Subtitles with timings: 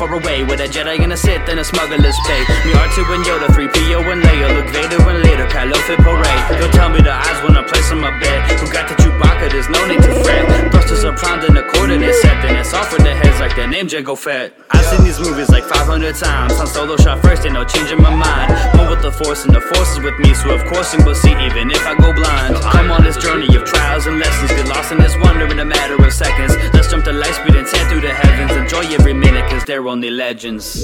[0.00, 0.42] far away.
[0.44, 2.40] With a Jedi and a Sith and a smuggler's pay.
[2.64, 6.40] Me R2 and Yoda, 3PO and Leia, Luke Vader and later, Kylo Fit Parade.
[6.56, 8.48] Don't tell me the eyes when I place on my bed.
[8.58, 9.52] Who got the Chewbacca?
[9.52, 10.72] There's no need to fret.
[10.72, 13.68] Thrusters are primed and the coordinate set, then it's off with their heads like their
[13.68, 14.56] name Jango Fett.
[14.70, 16.56] I've seen these movies like 500 times.
[16.56, 18.48] Han Solo shot first, ain't no changing my mind.
[18.78, 21.36] One with the Force and the Force is with me, so of course will see
[21.44, 22.56] even if I go blind.
[22.56, 25.64] Come on this journey of trials and lessons, get lost in this wonder in a
[25.64, 26.56] matter of seconds.
[26.72, 28.52] Let's jump to light speed and tear through the heavens.
[28.56, 30.76] Enjoy every minute, cause they're only legends.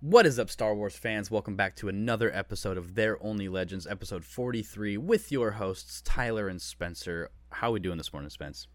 [0.00, 1.30] What is up, Star Wars fans?
[1.30, 6.48] Welcome back to another episode of They're Only Legends, episode 43, with your hosts, Tyler
[6.48, 7.30] and Spencer.
[7.50, 8.68] How we doing this morning, Spence?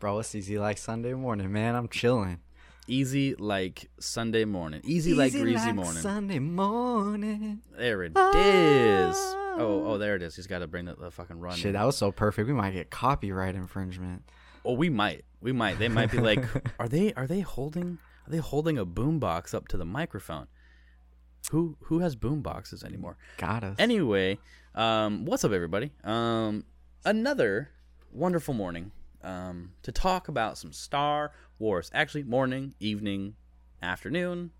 [0.00, 1.76] Bro, it's easy like Sunday morning, man.
[1.76, 2.40] I'm chilling.
[2.86, 4.82] Easy like Sunday morning.
[4.84, 6.02] Easy, like greasy like morning.
[6.02, 7.62] Sunday morning.
[7.76, 9.16] There it is.
[9.56, 10.36] Oh, oh, there it is.
[10.36, 11.56] He's got to bring the, the fucking run.
[11.56, 12.46] Shit, that was so perfect.
[12.46, 14.22] We might get copyright infringement.
[14.64, 15.24] Oh, we might.
[15.40, 15.78] We might.
[15.78, 16.44] They might be like,
[16.78, 17.14] are they?
[17.14, 17.98] Are they holding?
[18.26, 20.48] Are they holding a boombox up to the microphone?
[21.50, 23.16] Who who has boomboxes anymore?
[23.38, 23.76] Got us.
[23.78, 24.38] Anyway,
[24.74, 25.92] um, what's up, everybody?
[26.02, 26.64] Um,
[27.04, 27.70] another
[28.12, 28.92] wonderful morning
[29.24, 31.90] um, to talk about some Star Wars.
[31.94, 33.34] Actually, morning, evening,
[33.82, 34.50] afternoon,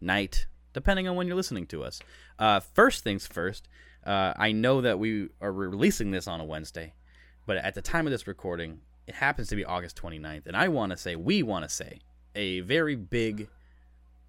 [0.00, 2.00] night, depending on when you're listening to us.
[2.38, 3.68] Uh, first things first,
[4.04, 6.94] uh, I know that we are releasing this on a Wednesday,
[7.46, 10.68] but at the time of this recording, it happens to be August 29th, and I
[10.68, 12.00] want to say, we want to say,
[12.34, 13.48] a very big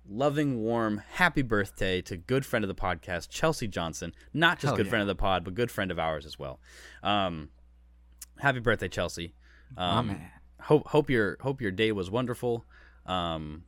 [0.09, 4.13] loving, warm, happy birthday to good friend of the podcast, Chelsea Johnson.
[4.33, 4.89] Not just Hell good yeah.
[4.89, 6.59] friend of the pod, but good friend of ours as well.
[7.03, 7.49] Um,
[8.39, 9.35] happy birthday, Chelsea.
[9.77, 10.31] Um, My man.
[10.61, 12.65] Hope hope your hope your day was wonderful.
[13.05, 13.63] Um,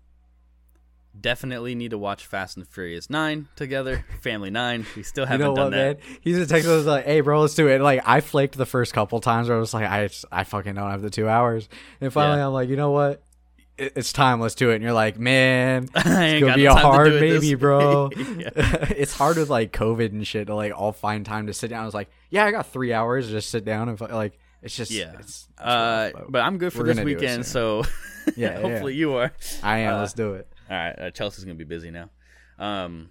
[1.19, 4.05] definitely need to watch Fast and Furious Nine together.
[4.21, 4.85] Family Nine.
[4.95, 5.99] We still haven't know done what, that.
[5.99, 6.17] man?
[6.21, 8.93] He's a text us like, "Hey, bro, let's do it." Like, I flaked the first
[8.93, 9.47] couple times.
[9.47, 11.67] Where I was like, "I, I fucking don't have the two hours."
[12.01, 12.47] And finally, Yeah.
[12.47, 13.23] I'm like, "You know what?
[13.77, 14.39] It- It's time.
[14.39, 17.41] Let's do it." And you're like, "Man, it's gonna be a hard do it this
[17.41, 21.53] baby, bro." it's hard with like COVID and shit to like all find time to
[21.53, 21.81] sit down.
[21.81, 24.75] I was like, "Yeah, I got three hours to just sit down and like." It's
[24.75, 25.13] just Yeah.
[25.19, 27.83] It's, it's Uh, rough, but I'm good for this gonna do it weekend, so
[28.35, 29.31] Yeah, yeah, hopefully you are.
[29.61, 29.95] I am.
[29.95, 30.47] uh, let's do it.
[30.69, 32.09] All right, uh, Chelsea's gonna be busy now.
[32.57, 33.09] Um,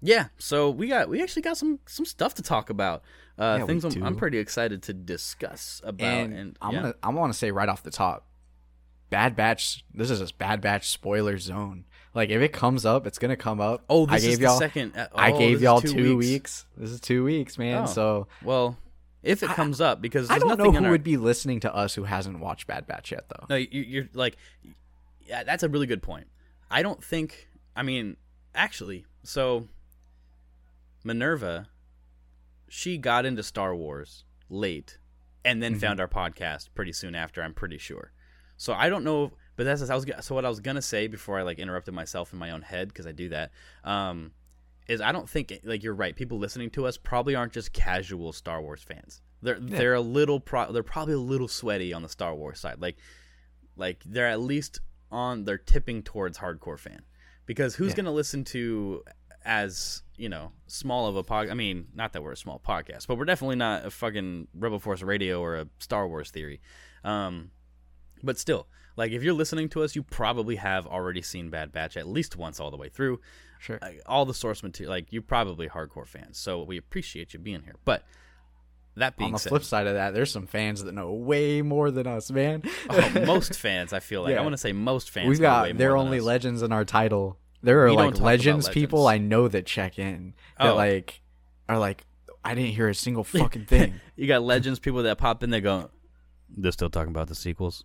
[0.00, 3.02] yeah, so we got we actually got some some stuff to talk about.
[3.38, 4.02] Uh, Yeah, things I'm.
[4.02, 6.06] I'm pretty excited to discuss about.
[6.06, 6.80] And, And, I'm yeah.
[6.80, 8.26] gonna I want to say right off the top,
[9.10, 9.84] Bad Batch.
[9.94, 11.84] This is a Bad Batch spoiler zone.
[12.14, 13.84] Like if it comes up, it's gonna come up.
[13.90, 14.58] oh, this I is gave the y'all.
[14.58, 14.96] second.
[14.96, 16.28] uh, I oh, gave y'all two, two weeks.
[16.30, 16.66] weeks.
[16.78, 17.82] This is two weeks, man.
[17.82, 17.86] Oh.
[17.86, 18.78] So Well,
[19.22, 21.74] if it I- comes up, because I don't know who our, would be listening to
[21.74, 23.46] us who hasn't watched Bad Batch yet, though.
[23.50, 24.36] No, you, you're like,
[25.26, 26.26] yeah, that's a really good point.
[26.70, 27.48] I don't think.
[27.76, 28.16] I mean,
[28.54, 29.68] actually, so
[31.04, 31.68] Minerva,
[32.68, 34.98] she got into Star Wars late,
[35.44, 35.80] and then Mhm.
[35.80, 37.42] found our podcast pretty soon after.
[37.42, 38.12] I'm pretty sure.
[38.56, 41.38] So I don't know, but that's I was so what I was gonna say before
[41.38, 43.50] I like interrupted myself in my own head because I do that.
[43.84, 44.32] Um,
[44.90, 46.14] is I don't think like you're right.
[46.16, 49.22] People listening to us probably aren't just casual Star Wars fans.
[49.42, 52.80] They're they're a little pro- they're probably a little sweaty on the Star Wars side.
[52.80, 52.96] Like
[53.76, 54.80] like they're at least
[55.10, 57.02] on they're tipping towards hardcore fan
[57.46, 57.96] because who's Yeah.
[57.96, 59.02] going to listen to
[59.44, 63.06] as you know small of a pod i mean not that we're a small podcast
[63.06, 66.60] but we're definitely not a fucking rebel force radio or a star wars theory
[67.04, 67.50] um
[68.22, 71.96] but still like if you're listening to us you probably have already seen bad batch
[71.96, 73.18] at least once all the way through
[73.60, 73.78] Sure.
[73.82, 77.62] like, all the source material like you're probably hardcore fans so we appreciate you being
[77.62, 78.04] here but
[78.96, 81.62] that being On the said flip side of that, there's some fans that know way
[81.62, 82.62] more than us, man.
[82.90, 85.96] oh, most fans i feel like i want to say most fans We've got they're
[85.96, 87.38] only legends in our title.
[87.62, 90.74] There are We like about legends, people I know that check in that Oh.
[90.76, 91.20] like
[91.68, 92.04] are like
[92.44, 94.00] I didn't hear a single fucking thing.
[94.16, 95.50] You got legends people that pop in.
[95.50, 95.90] They go,
[96.48, 97.84] they're still talking about the sequels.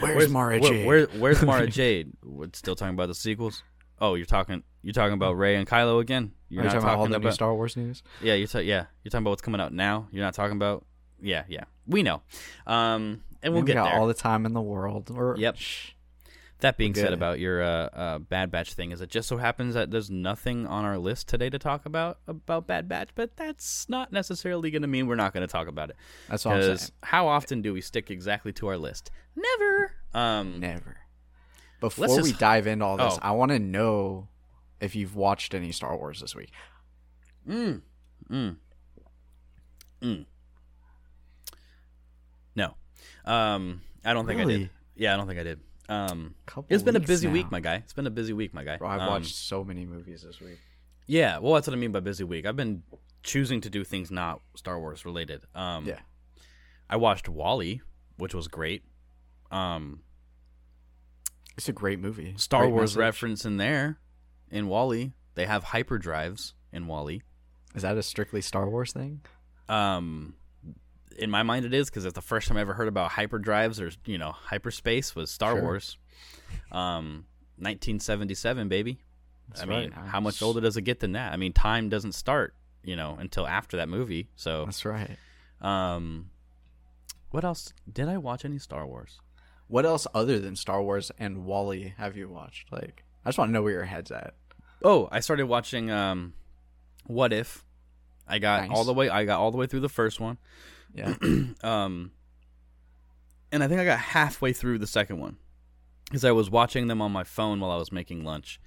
[0.00, 0.86] Where's, Mara where- Jade?
[0.86, 2.12] where- where's Mara Jade?
[2.22, 3.62] We're still talking about the sequels.
[4.00, 4.62] Oh, you're talking.
[4.82, 6.32] You're talking about Rey and Kylo again.
[6.48, 7.32] You're Are you not talking about all the new.
[7.32, 8.02] Star Wars news?
[8.20, 8.86] yeah, you're ta- yeah.
[9.02, 10.08] You're talking about what's coming out now.
[10.12, 10.84] You're not talking about.
[11.20, 11.64] Yeah, yeah.
[11.86, 12.22] We know.
[12.66, 13.94] Um, and we'll we get got there.
[14.00, 15.10] all the time in the world.
[15.14, 15.56] Or, Yep.
[16.60, 19.74] that being said about your uh, uh, Bad Batch thing, is it just so happens
[19.74, 23.88] that there's nothing on our list today to talk about about Bad Batch, but that's
[23.88, 25.96] not necessarily going to mean we're not going to talk about it.
[26.28, 26.90] That's I'm Because saying.
[27.04, 29.10] how often do we stick exactly to our list?
[29.36, 29.92] Never.
[30.14, 30.96] Um, Never.
[31.84, 33.18] Before Let's we dive into all this, Oh.
[33.20, 34.28] I want to know
[34.80, 36.50] if you've watched any Star Wars this week.
[37.46, 37.82] Mm.
[38.30, 38.56] Mm.
[40.00, 40.24] Mm.
[42.56, 42.74] No.
[43.26, 44.70] Um, I don't think I did.
[44.96, 45.60] Yeah, I don't think I did.
[45.90, 46.34] Um,
[46.70, 47.34] it's been a busy now.
[47.34, 47.74] week, my guy.
[47.76, 48.78] It's been a busy week, my guy.
[48.78, 50.58] Bro, I've Um, watched so many movies this week.
[51.06, 52.46] Yeah, well, that's what I mean by busy week.
[52.46, 52.82] I've been
[53.22, 55.42] choosing to do things not Star Wars related.
[55.54, 56.00] Um, Yeah.
[56.88, 57.82] I watched WALL-E,
[58.16, 58.84] which was great.
[59.50, 60.02] Um,
[61.56, 62.34] It's a great movie.
[62.36, 62.96] Star Great Wars message.
[62.98, 63.98] reference in there
[64.50, 65.12] in WALL-E.
[65.34, 67.22] They have hyperdrives in WALL-E.
[67.74, 69.20] Is that a strictly Star Wars thing?
[69.68, 70.34] Um,
[71.18, 73.80] in my mind, it is because it's the first time I ever heard about hyperdrives
[73.80, 75.62] or you know hyperspace was Star Sure.
[75.62, 75.96] Wars.
[76.72, 77.24] Um,
[77.58, 78.98] 1977, baby.
[79.48, 80.06] That's I mean, right.
[80.06, 81.32] how much older does it get than that?
[81.32, 84.28] I mean, time doesn't start, you know, until after that movie.
[84.36, 85.16] So, That's right.
[85.60, 86.30] um,
[87.30, 88.44] what else did I watch?
[88.44, 89.20] Any Star Wars?
[89.68, 92.70] What else other than Star Wars and WALL-E have you watched?
[92.72, 94.34] Like, I just want to know where your head's at.
[94.82, 96.34] Oh, I started watching um,
[97.06, 97.64] What If.
[98.26, 98.76] I got Nice.
[98.76, 99.08] all the way.
[99.08, 100.38] I got all the way through the first one.
[100.94, 101.14] Yeah.
[101.62, 102.12] um,
[103.52, 105.36] and I think I got halfway through the second one
[106.04, 108.60] because I was watching them on my phone while I was making lunch,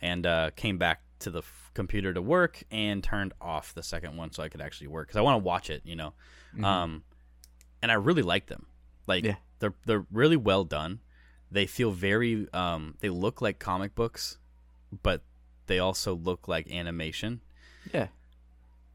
[0.00, 4.16] and uh, came back to the f- computer to work and turned off the second
[4.16, 6.12] one so I could actually work because I want to watch it, you know.
[6.62, 7.04] Um,
[7.82, 8.66] and I really like them.
[9.06, 9.36] Like Yeah.
[9.62, 11.00] They're they're really well done.
[11.50, 14.36] They feel very um, they look like comic books,
[15.02, 15.22] but
[15.66, 17.40] they also look like animation
[17.92, 18.08] yeah.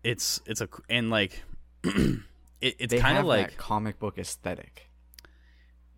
[0.03, 1.43] it's it's a and like
[1.83, 2.23] it,
[2.61, 4.89] it's kind of like that comic book aesthetic.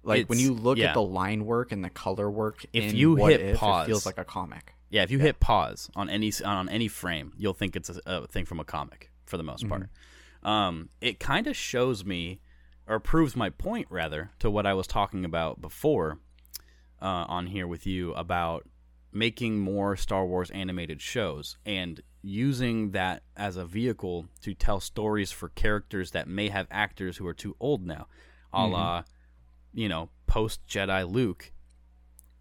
[0.01, 0.87] Like when you look yeah.
[0.87, 3.87] at the line work and the color work, If in you hit If, pause- it
[3.87, 4.73] feels like a comic.
[4.89, 8.27] yeah if you hit pause on any on any frame you'll think it's a, a
[8.27, 9.89] thing from a comic for the most part
[10.41, 12.39] um it kind of shows me
[12.89, 16.19] or proves my point rather to what i was talking about before
[17.01, 18.67] uh, on here with you about
[19.13, 25.31] making more star wars animated shows and using that as a vehicle to tell stories
[25.31, 28.07] for characters that may have actors who are too old now
[28.51, 29.03] a la
[29.73, 31.53] you know post jedi luke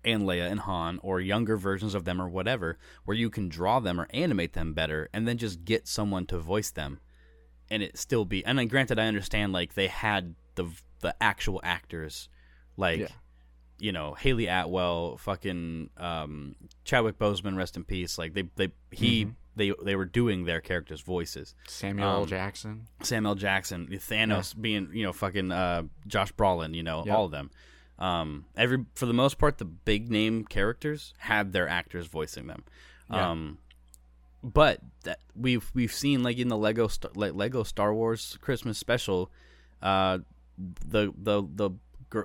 [0.04, 3.80] and Leia and Han, or younger versions of them, or whatever, where you can draw
[3.80, 7.00] them or animate them better, and then just get someone to voice them,
[7.70, 8.44] and it still be.
[8.44, 10.66] And then, granted, I understand like they had the
[11.00, 12.28] the actual actors,
[12.76, 13.08] like Yeah.
[13.78, 18.18] you know Hayley Atwell, fucking um, Chadwick Boseman, rest in peace.
[18.18, 19.32] Like they they he Mm-hmm.
[19.56, 21.54] they they were doing their characters' voices.
[21.66, 22.86] Samuel Um, Jackson.
[23.02, 27.14] Samuel Jackson, Thanos being, you know, fucking uh, Josh Brolin, you know, Yep.
[27.16, 27.50] all of them.
[27.98, 32.62] Um, every for the most part, the big name characters had their actors voicing them.
[33.10, 33.30] Yeah.
[33.30, 33.58] Um,
[34.42, 38.78] but that we've we've seen like in the Lego Star, like Lego Star Wars Christmas
[38.78, 39.30] special,
[39.82, 40.18] uh,
[40.56, 41.70] the the the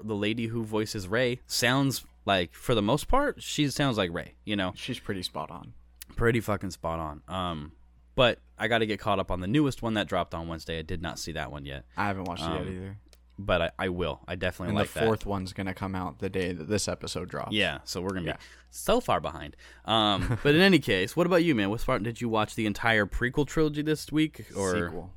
[0.04, 4.36] the lady who voices Rey sounds like for the most part she sounds like Rey.
[4.46, 5.74] You know, She's pretty spot on.
[6.16, 7.22] pretty fucking spot on.
[7.28, 7.72] Um,
[8.16, 10.80] but I got to get caught up on the newest one that dropped on Wednesday.
[10.80, 12.98] I did not see that one yet, I haven't watched it Um, yet either.
[13.40, 14.22] But I, I will.
[14.28, 15.06] I definitely And like the that.
[15.06, 17.52] fourth one's gonna come out the day that this episode drops.
[17.54, 18.34] Yeah, so we're gonna Yeah.
[18.34, 18.40] be
[18.70, 19.56] so far behind.
[19.86, 21.70] Um, but in any case, what about you, man?
[21.70, 25.12] What part did you watch the entire prequel trilogy this week, or Sequel.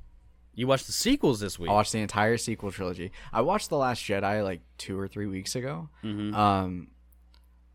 [0.54, 1.70] you watched the sequels this week?
[1.70, 3.12] I watched the entire sequel trilogy.
[3.32, 5.88] I watched The Last Jedi like two or three weeks ago.
[6.02, 6.34] Mm-hmm.
[6.34, 6.88] Um,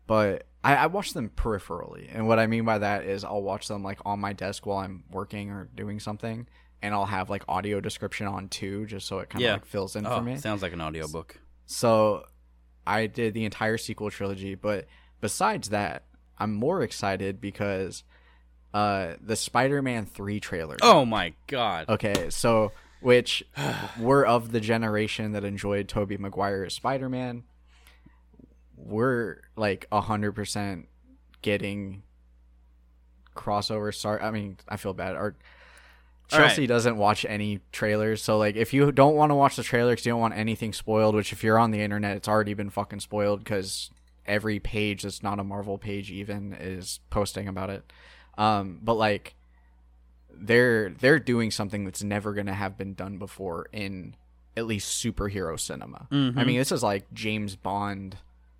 [0.06, 3.68] but I, I watched them peripherally, and what I mean by that is I'll watch
[3.68, 6.46] them like on my desk while I'm working or doing something,
[6.82, 9.52] and I'll have like audio description on too, just so it kind of Yeah.
[9.54, 10.36] like fills in oh, for me.
[10.36, 11.38] sounds like an audiobook.
[11.66, 12.24] So
[12.86, 14.86] I did the entire sequel trilogy, but
[15.20, 16.04] besides that,
[16.38, 18.02] I'm more excited because
[18.74, 20.76] uh the Spider-Man 3 trailer.
[20.82, 21.88] Oh my god!
[21.88, 23.44] Okay, so which
[24.00, 27.44] we're of the generation that enjoyed Tobey Maguire's Spider-Man.
[28.76, 30.88] We're like a hundred percent
[31.42, 32.02] getting
[33.36, 34.22] crossover start.
[34.22, 35.14] I mean, I feel bad.
[35.16, 35.36] Our
[36.32, 36.46] All right.
[36.48, 39.92] Chelsea doesn't watch any trailers, so like if you don't want to watch the trailer
[39.92, 42.70] because you don't want anything spoiled, which if you're on the internet, it's already been
[42.70, 43.90] fucking spoiled because
[44.26, 47.92] every page that's not a Marvel page even is posting about it.
[48.38, 49.34] Um, but like
[50.34, 54.16] they're they're doing something that's never gonna have been done before in
[54.56, 56.06] at least superhero cinema.
[56.10, 58.16] I mean, this is like James Bond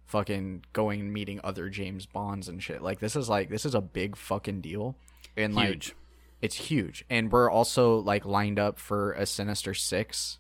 [0.07, 2.83] fucking going and meeting other James Bonds and shit.
[2.83, 4.95] Like this is like this is a big fucking deal.
[5.37, 5.95] And like Huge.
[6.43, 7.05] It's huge.
[7.09, 10.39] And we're also like lined up for a Sinister Six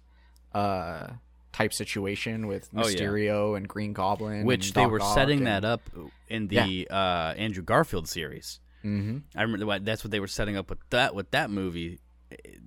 [0.52, 1.06] uh
[1.52, 2.94] type situation with Oh, yeah.
[2.96, 4.44] Mysterio and Green Goblin.
[4.46, 5.82] Which they Doc were Ock setting and- that up
[6.28, 8.58] in the uh, Andrew Garfield series.
[8.84, 9.22] Mhm.
[9.36, 12.00] I remember that's what they were setting up with that with that movie.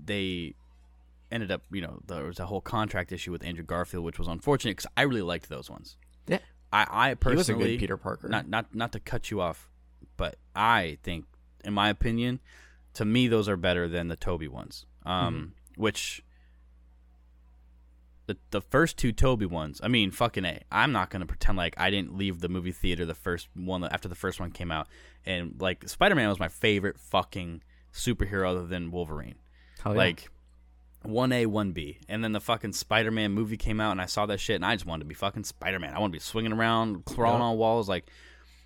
[0.06, 0.54] They
[1.32, 4.28] ended up, you know, there was a whole contract issue with Andrew Garfield, which was
[4.28, 5.98] unfortunate because I really liked those ones.
[6.28, 6.38] Yeah.
[6.72, 8.30] I, I He personally was a good Peter Parker.
[8.30, 9.70] not not not to cut you off,
[10.16, 11.26] but I think,
[11.64, 12.40] in my opinion,
[12.96, 14.86] to me those are better than the Tobey ones.
[15.06, 16.24] Um, which
[18.28, 20.62] the the first two Tobey ones, I mean, fucking a.
[20.72, 24.08] I'm not gonna pretend like I didn't leave the movie theater the first one after
[24.08, 24.88] the first one came out,
[25.26, 27.62] and like Spider Man was my favorite fucking
[27.94, 29.36] superhero other than Wolverine.
[29.86, 29.92] Yeah.
[29.92, 30.30] Like
[31.04, 34.06] one A, one B, and then the fucking Spider Man movie came out, and I
[34.06, 35.94] saw that shit, and I just wanted to be fucking Spider Man.
[35.94, 37.88] I want to be swinging around, crawling on walls.
[37.88, 38.10] Like,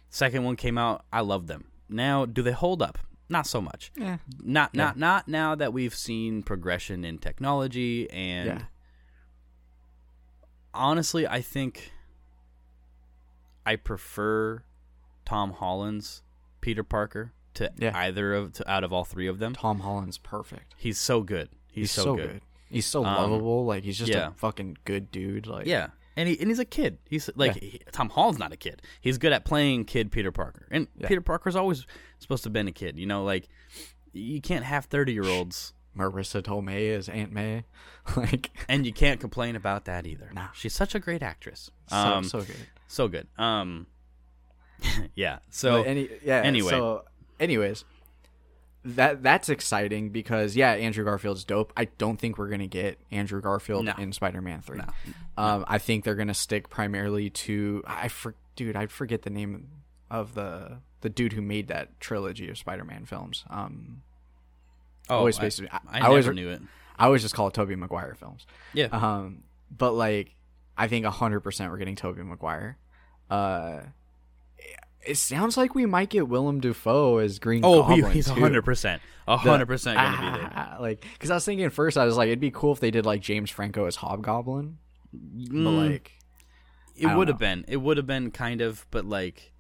[0.10, 1.66] second one came out, I love them.
[1.90, 2.98] Now, do they hold up?
[3.30, 3.92] Not so much.
[3.96, 4.18] Yeah.
[4.44, 8.62] Not not not now that we've seen progression in technology and Yeah.
[10.74, 11.92] honestly, I think
[13.66, 14.64] I prefer
[15.26, 16.24] Tom Holland's
[16.62, 17.92] Peter Parker to Yeah.
[17.96, 19.54] either of to, out of all three of them.
[19.54, 20.74] Tom Holland's perfect.
[20.78, 21.50] He's so good.
[21.72, 22.42] He's, so, good.
[22.70, 23.66] He's so Um, lovable.
[23.66, 24.30] Like he's just yeah.
[24.30, 25.46] a fucking good dude.
[25.48, 25.90] Like Yeah.
[26.20, 26.98] And he and he's a kid.
[27.10, 27.62] He's like Yeah.
[27.70, 28.82] he- Tom Holland's not a kid.
[29.00, 30.68] He's good at playing kid Peter Parker.
[30.70, 31.08] And Yeah.
[31.08, 33.00] Peter Parker's always supposed to have been a kid.
[33.00, 33.48] You know, like
[34.12, 37.64] you can't have thirty year olds Marisa Tomei is Aunt May.
[38.18, 40.30] like and you can't complain about that either.
[40.34, 40.50] Nah.
[40.54, 41.72] She's such a great actress.
[41.88, 42.68] so Um, so good.
[42.88, 43.28] so good.
[43.38, 43.88] Um,
[45.16, 45.40] yeah.
[45.50, 46.42] So any yeah.
[46.42, 46.72] anyway.
[46.72, 47.06] So,
[47.40, 47.86] anyways,
[48.86, 51.74] that that's exciting because yeah, Andrew Garfield's dope.
[51.76, 53.94] I don't think we're gonna get Andrew Garfield No.
[53.98, 54.80] in Spider-Man Three.
[55.38, 59.68] Um, I think they're gonna stick primarily to I for dude I forget the name
[60.10, 63.44] of the the dude who made that trilogy of Spider-Man films.
[63.50, 64.02] Um,
[65.10, 66.62] oh, always I, basically- I- I, I always knew it.
[66.98, 68.46] I always just call it Tobey Maguire films.
[68.74, 68.88] Yeah.
[68.92, 69.44] Um,
[69.76, 70.36] but like,
[70.78, 72.78] I think hundred percent we're getting Tobey Maguire.
[73.30, 73.82] Uh,
[75.06, 78.12] it sounds like we might get Willem Dafoe as Green oh, Goblin.
[78.12, 80.52] he's hundred percent, hundred percent gonna be there.
[80.56, 82.80] ah, Like, because I was thinking at first, I was like, it'd be cool if
[82.80, 84.78] they did like James Franco as Hobgoblin,
[85.14, 86.12] but Mm, like,
[86.96, 89.54] it would have been, it would have been kind of, but like,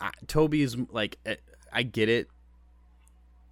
[0.00, 1.36] I, Tobey's like, eh,
[1.72, 2.28] I get it.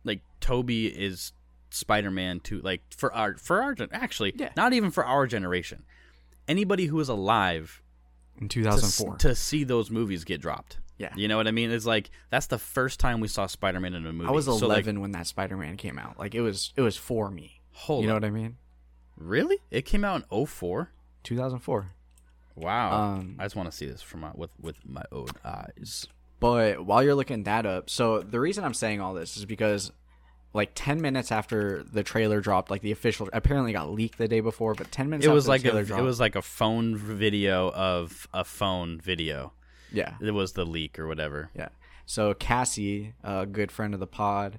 [0.04, 1.32] Like Toby is
[1.70, 2.61] Spider Man too.
[2.61, 4.50] Like for our for our actually, Yeah.
[4.56, 5.84] not even for our generation.
[6.49, 7.81] Anybody who is alive
[8.40, 9.16] in 2004.
[9.18, 10.78] to see those movies get dropped.
[10.98, 11.12] Yeah.
[11.16, 11.70] You know what I mean?
[11.72, 14.28] It's like that's the first time we saw Spider Man in a movie.
[14.28, 16.18] I was So, like, 11 when that Spider-Man came out.
[16.18, 17.60] Like, it was it was for me.
[17.72, 18.22] hold you know up.
[18.22, 18.56] what I mean?
[19.16, 19.58] Really?
[19.70, 20.90] It came out in 04?
[21.24, 21.86] 2004.
[22.54, 22.92] Wow.
[23.16, 26.06] Um, I just want to see this from my, with with my own eyes.
[26.38, 29.92] But while you're looking that up, so the reason I'm saying all this is because
[30.54, 34.40] like 10 minutes after the trailer dropped, like the official apparently got leaked the day
[34.40, 36.42] before, but 10 minutes It after was the like a, trailer it was like a
[36.42, 39.52] phone video of a phone video.
[39.92, 40.14] yeah.
[40.21, 41.50] It was the leak or whatever.
[41.54, 41.68] Yeah.
[42.04, 44.59] So Cassie, a good friend of the pod,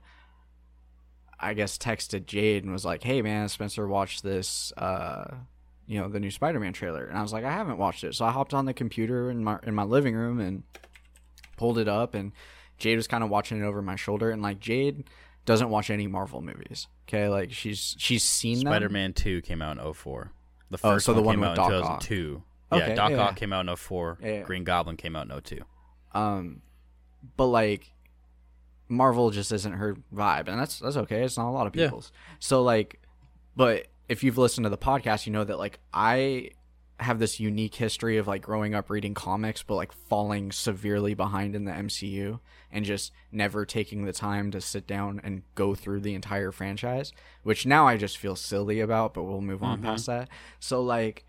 [1.39, 5.35] I guess texted Jade and was like, "Hey man, Spencer watched this uh
[5.85, 8.23] you know, the new Spider-Man trailer." And I was like, "I haven't watched it." So
[8.25, 10.63] I hopped on the computer in my in my living room and
[11.57, 12.31] pulled it up and
[12.77, 15.03] Jade was kind of watching it over my shoulder and like Jade
[15.45, 16.87] doesn't watch any Marvel movies.
[17.07, 17.27] Okay?
[17.29, 18.57] Like she's she's seen.
[18.57, 20.31] Spider Man Two came out in 04.
[20.69, 22.01] The Oh, first so the one one came out in Doc Ock.
[22.03, 22.43] 2002.
[22.71, 24.17] Okay, yeah, Doc yeah, Ock came out in 04.
[24.21, 24.41] Yeah, yeah.
[24.43, 25.59] Green Goblin came out in 02.
[26.13, 26.61] Um,
[27.37, 27.91] but like
[28.89, 31.23] Marvel just isn't her vibe, and that's that's okay.
[31.23, 32.11] It's not a lot of people's.
[32.39, 32.99] So like,
[33.55, 36.51] but if you've listened to the podcast, you know that like I
[36.99, 41.55] have this unique history of like growing up reading comics, but like falling severely behind
[41.55, 42.39] in the MCU
[42.73, 47.13] and just never taking the time to sit down and go through the entire franchise,
[47.43, 50.27] which now I just feel silly about, but we'll move on past that.
[50.59, 51.23] So like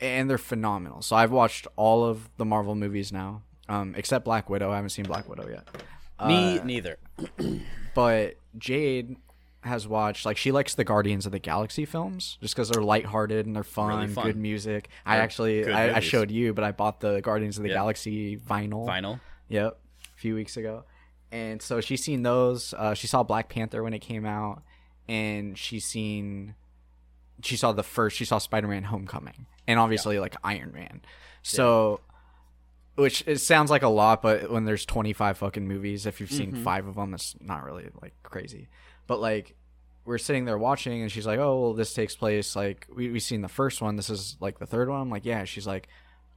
[0.00, 1.00] and they're phenomenal.
[1.02, 4.70] So I've watched all of the Marvel movies now, um, except Black Widow.
[4.70, 5.68] I haven't seen Black Widow yet.
[6.26, 6.98] Me Uh, neither.
[7.94, 9.16] but Jade
[9.62, 13.44] has watched like she likes the Guardians of the Galaxy films just because they're lighthearted
[13.46, 14.24] and they're fun, Really fun.
[14.26, 14.88] good music.
[15.04, 17.74] I They're actually I, I showed you, but I bought the Guardians of the Yeah.
[17.76, 18.86] Galaxy vinyl.
[18.86, 19.20] Vinyl.
[19.48, 19.78] Yep,
[20.18, 20.84] few weeks ago.
[21.30, 22.74] And so she's seen those.
[22.74, 24.62] Uh, she saw Black Panther when it came out,
[25.08, 26.54] and she's seen.
[27.42, 28.16] She saw the first.
[28.16, 31.02] She saw Spider Man Homecoming, and obviously like Iron Man.
[31.42, 32.00] So,
[32.96, 36.54] which it sounds like a lot, but when there's 25 fucking movies, if you've seen
[36.64, 38.68] five of them, it's not really like crazy.
[39.06, 39.54] But like,
[40.04, 43.20] we're sitting there watching, and she's like, "Oh, well, this takes place like we we
[43.20, 43.96] seen the first one.
[43.96, 45.88] This is like the third one." I'm like, "Yeah." She's like,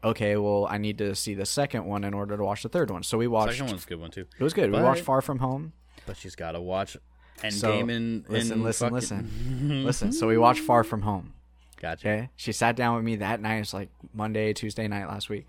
[0.03, 2.89] "Okay, well, I need to see the second one in order to watch the third
[2.89, 3.53] one." So we watched.
[3.53, 4.25] Second one's a good one too.
[4.39, 4.71] It was good.
[4.71, 5.73] we watched Far From Home.
[6.05, 6.97] But she's got to watch
[7.41, 10.11] Endgame So and listen, and listen, fucking- listen, listen.
[10.11, 11.33] So we watched Far From Home.
[11.79, 12.07] Gotcha.
[12.07, 13.57] Okay, she sat down with me that night.
[13.59, 15.47] It's like Monday, Tuesday night last week,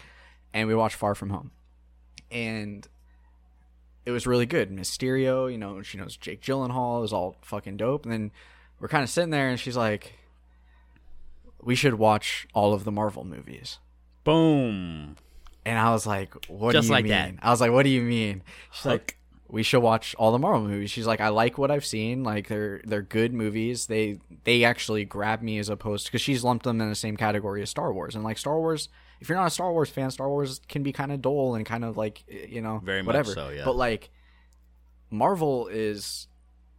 [0.54, 1.50] and we watched Far From Home,
[2.30, 2.86] and
[4.06, 4.70] it was really good.
[4.70, 8.04] Mysterio, you know, she knows Jake Gyllenhaal is all fucking dope.
[8.04, 8.30] And then
[8.80, 10.18] we're kind of sitting there, and she's like,
[11.60, 13.78] "We should watch all of the Marvel movies."
[14.24, 15.16] Boom.
[15.64, 17.34] And I was like, "What Just do you like mean?" that.
[17.42, 18.90] I was like, "What do you mean?" She's Hook.
[18.92, 19.16] like,
[19.48, 22.24] "We should watch all the Marvel movies." She's like, "I like what I've seen.
[22.24, 23.86] Like they're they're good movies.
[23.86, 27.62] They they actually grab me as opposed because she's lumped them in the same category
[27.62, 28.14] as Star Wars.
[28.16, 28.88] And like Star Wars,
[29.20, 31.64] if you're not a Star Wars fan, Star Wars can be kind of dull and
[31.64, 33.32] kind of like you know Very much whatever.
[33.32, 33.64] so, yeah.
[33.64, 34.10] But like
[35.10, 36.26] Marvel is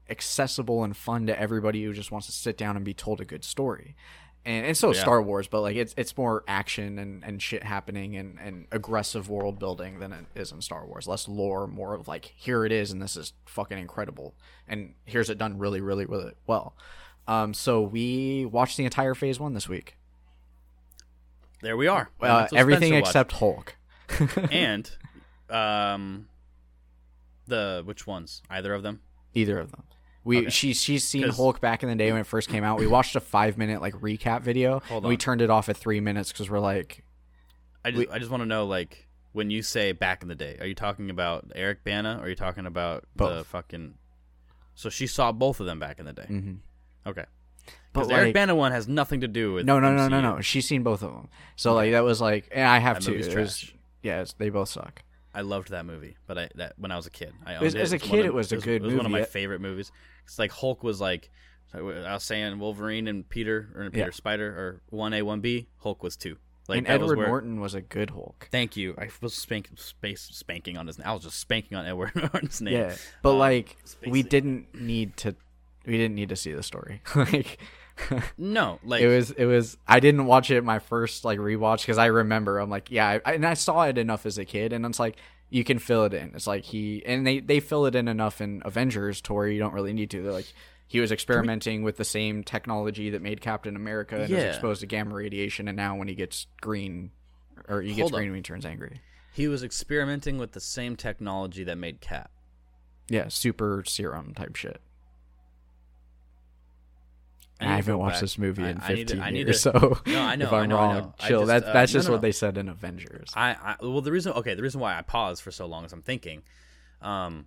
[0.10, 3.26] accessible and fun to everybody who just wants to sit down and be told a
[3.26, 3.96] good story.
[4.46, 5.02] And and so Yeah.
[5.02, 9.30] Star Wars, but like it's it's more action and, and shit happening and, and aggressive
[9.30, 11.08] world building than it is in Star Wars.
[11.08, 14.34] Less lore, more of like here it is and this is fucking incredible.
[14.68, 16.76] And here's it done really, really, really well.
[17.28, 19.96] Um, so we watched the entire phase one this week.
[21.62, 22.10] There we are.
[22.22, 23.76] Uh, everything except Hulk.
[24.52, 24.92] and
[25.50, 26.28] um
[27.48, 28.42] the which ones?
[28.50, 29.02] Either of them?
[29.34, 29.84] Either of them.
[30.26, 30.50] We Okay.
[30.50, 32.80] she she's seen Hulk back in the day when it first came out.
[32.80, 34.82] We watched a five minute like recap video.
[34.90, 37.04] And we turned it off at three minutes because we're like,
[37.84, 40.36] I just We- I just want to know like when you say back in the
[40.36, 43.96] day, are you talking about Eric Bana or are you talking about the fucking
[44.76, 46.28] So she saw both of them back in the day.
[46.30, 46.58] mhm.
[47.06, 47.26] Okay.
[47.92, 50.36] but the Eric Bana one has nothing to do with no, no, no, no, MCU.
[50.38, 50.42] no.
[50.42, 51.28] She's seen both of them.
[51.58, 53.12] So like that was like, and I have That to.
[53.12, 55.04] movie's was, yeah, it's, they both suck.
[55.34, 57.82] I loved that movie, but I that when I was a kid, I As- owned
[57.84, 59.92] as a kid, of- it was a good It was one of my favorite movies.
[60.26, 61.30] It's like Hulk was like
[61.74, 64.12] I was saying Wolverine and Peter or Peter Yeah.
[64.12, 65.70] Spider or one A one B.
[65.80, 66.38] Hulk was two.
[66.68, 68.48] Like and that was Edward where- Norton was a good Hulk.
[68.52, 68.96] Thank you.
[68.98, 71.00] I was spank, space, spanking on his.
[71.00, 72.74] I was just spanking on Edward Norton's name.
[72.76, 73.76] Yeah, but Um, like
[74.08, 75.36] we didn't need to.
[75.86, 77.02] We didn't need to see the story.
[77.16, 77.58] like
[78.38, 82.00] No, like it was it was i didn't watch it my first like rewatch because
[82.00, 84.86] i remember i'm like yeah I, and i saw it enough as a kid and
[84.86, 85.18] it's like
[85.54, 86.32] you can fill it in.
[86.34, 89.60] It's like he and they they fill it in enough in avengers to where you
[89.60, 90.24] don't really need to.
[90.24, 90.52] They're like
[90.88, 94.86] he was experimenting with the same technology that made captain america and was exposed to
[94.86, 97.10] gamma radiation and now when he gets green
[97.68, 98.16] or he gets up.
[98.16, 99.02] green when he turns angry.
[99.34, 102.30] He was experimenting with the same technology that made Cap.
[103.10, 104.82] yeah super serum type shit
[107.64, 108.22] I I, haven't watched back.
[108.22, 110.46] this movie in I need 15 to- I need years, to- so No, I know,
[110.46, 111.14] if I'm I know, wrong.
[111.20, 111.40] Chill.
[111.42, 113.30] just, that's uh, that's just no, what they said in Avengers.
[113.36, 115.94] I, I well the reason okay the reason why I paused for so long is
[115.94, 116.44] I'm thinking,
[117.02, 117.46] um,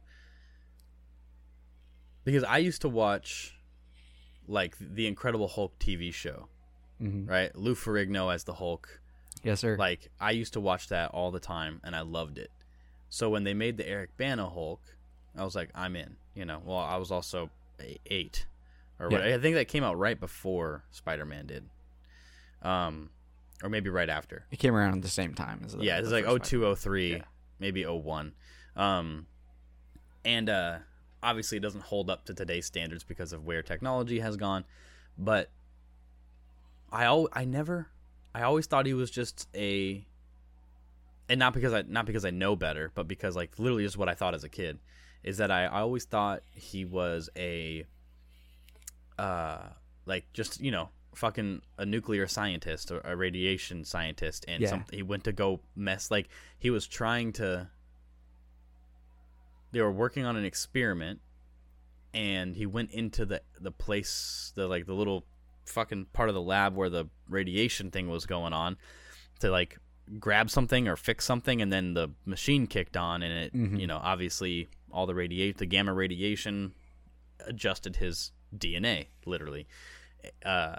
[2.25, 3.54] because I used to watch
[4.48, 6.48] like the Incredible Hulk TV show,
[7.02, 7.29] Mhm.
[7.29, 7.55] right?
[7.57, 9.00] Lou Ferrigno as the Hulk.
[9.42, 9.76] Yes, sir.
[9.76, 12.50] Like I used to watch that all the time and I loved it.
[13.09, 14.81] So when they made the Eric Bana Hulk,
[15.37, 16.16] I was like, I'm in.
[16.35, 17.50] You know, well I was also
[18.07, 18.46] eight,
[18.98, 19.20] or what?
[19.22, 21.68] I think that came out right before Spider Man did,
[22.62, 23.11] um,
[23.62, 24.46] or maybe right after.
[24.50, 27.12] it came around at the same time as the, Yeah, it's like first 02, 03,
[27.12, 27.22] Yeah.
[27.59, 28.32] maybe 01.
[28.76, 29.26] Um,
[30.24, 30.78] and uh,
[31.22, 34.64] obviously, it doesn't hold up to today's standards because of where technology has gone.
[35.18, 35.50] But
[36.92, 37.88] I al- I never,
[38.35, 40.04] I always thought he was just a,
[41.28, 44.09] and not because I not because I know better, but because like literally just what
[44.09, 44.78] I thought as a kid
[45.22, 47.85] is that I, I always thought he was a,
[49.18, 49.68] uh,
[50.07, 54.68] like just you know fucking a nuclear scientist or a radiation scientist and Yeah.
[54.68, 57.68] some, he went to go mess like he was trying to
[59.72, 61.20] they were working on an experiment
[62.14, 65.24] and he went into the the place the like the little
[65.64, 68.76] fucking part of the lab where the radiation thing was going on
[69.40, 69.79] to like
[70.20, 73.81] grab something or fix something and then the machine kicked on and it Mhm.
[73.81, 76.72] you know obviously all the radiate the gamma radiation
[77.46, 79.66] adjusted his DNA literally
[80.44, 80.76] uh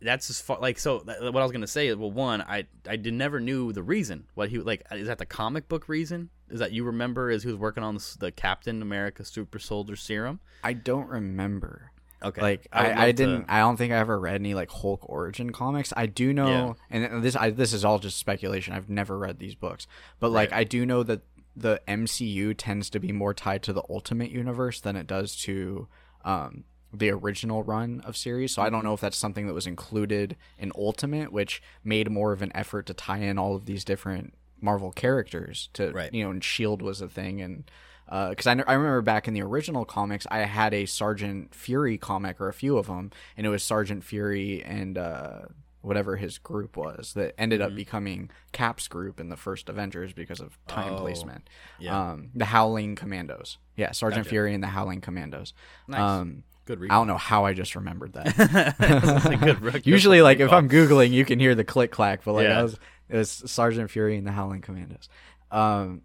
[0.00, 2.66] that's as far like so th- what I was gonna say is well one I
[2.88, 6.30] I did never knew the reason what he like is that the comic book reason
[6.50, 9.96] is that you remember Is he was working on this, the Captain America Super Soldier
[9.96, 11.92] Serum I don't remember.
[12.22, 13.46] okay Like I, I didn't.
[13.48, 15.92] I don't think I ever read any like Hulk origin comics.
[15.96, 18.74] I do know, and this I, this is all just speculation.
[18.74, 19.86] I've never read these books,
[20.20, 20.60] but like Right.
[20.60, 21.22] I do know that
[21.56, 25.86] the MCU tends to be more tied to the Ultimate Universe than it does to
[26.24, 26.64] um,
[26.98, 28.52] the original run of series.
[28.54, 32.32] So I don't know if that's something that was included in Ultimate, which made more
[32.32, 36.12] of an effort to tie in all of these different Marvel characters to Right.
[36.14, 37.64] you know, and Shield was a thing, and
[38.06, 42.40] because I, I remember back in the original comics, I had a Sergeant Fury comic
[42.40, 45.40] or a few of them, and it was Sergeant Fury and uh,
[45.80, 50.40] whatever his group was that ended up becoming Cap's group in the first Avengers because
[50.40, 50.94] of time Mm-hmm.
[50.96, 51.48] Oh, placement.
[51.78, 52.10] yeah.
[52.12, 54.30] Um, the Howling Commandos, yeah, Sergeant Gotcha.
[54.30, 55.52] Fury and the Howling Commandos.
[55.88, 56.00] Nice.
[56.00, 59.56] Um, good read I don't know how I just remembered that.
[59.62, 60.52] Good Usually, like if.
[60.52, 62.60] I'm googling, you can hear the click clack, but like Yeah.
[62.60, 65.08] I was, it was Sergeant Fury and the Howling Commandos.
[65.50, 66.02] Um,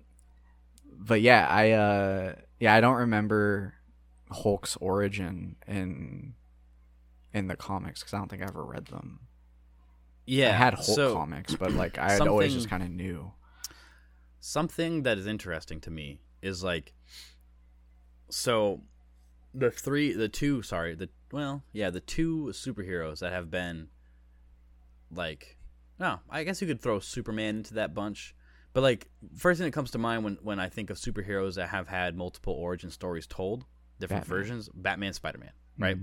[0.91, 3.73] but yeah, I uh, yeah, I don't remember
[4.31, 6.33] Hulk's origin in
[7.33, 9.21] in the comics because I don't think I ever read them.
[10.25, 13.31] yeah I had Hulk so comics, but like I had always just kind of knew.
[14.39, 16.93] something that is interesting to me is like
[18.29, 18.81] so
[19.53, 23.87] the three the two sorry the well yeah the two superheroes that have been
[25.11, 25.57] like
[25.99, 28.35] no i guess you could throw superman into that bunch
[28.73, 31.69] but like first thing that comes to mind when when i think of superheroes that
[31.69, 33.65] have had multiple origin stories told
[33.99, 34.37] different Batman.
[34.37, 34.69] versions.
[34.73, 35.97] Batman, Spider Man, right?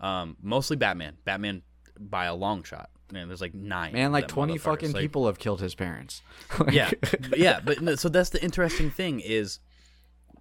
[0.00, 1.16] Um, mostly Batman.
[1.24, 1.62] Batman
[1.98, 2.90] by a long shot.
[3.12, 3.92] Man, there's like nine.
[3.92, 6.22] Man, like twenty fucking Like, people have killed his parents.
[6.70, 6.90] yeah,
[7.36, 9.58] yeah, but no, so that's the interesting thing is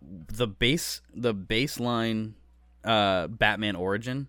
[0.01, 2.33] the base, the baseline,
[2.83, 4.27] uh, Batman origin.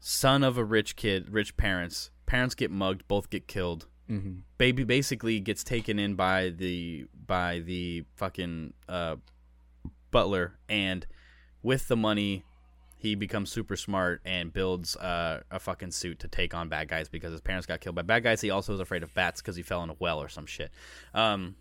[0.00, 2.10] Son of a rich kid, rich parents.
[2.26, 3.86] Parents get mugged, both get killed.
[4.08, 9.16] hmm Baby basically gets taken in by the by the fucking uh,
[10.10, 11.06] butler, and
[11.62, 12.44] with the money,
[12.96, 17.08] he becomes super smart and builds uh, a fucking suit to take on bad guys
[17.08, 18.40] because his parents got killed by bad guys.
[18.40, 20.70] He also was afraid of bats because he fell in a well or some shit.
[21.12, 21.56] Um,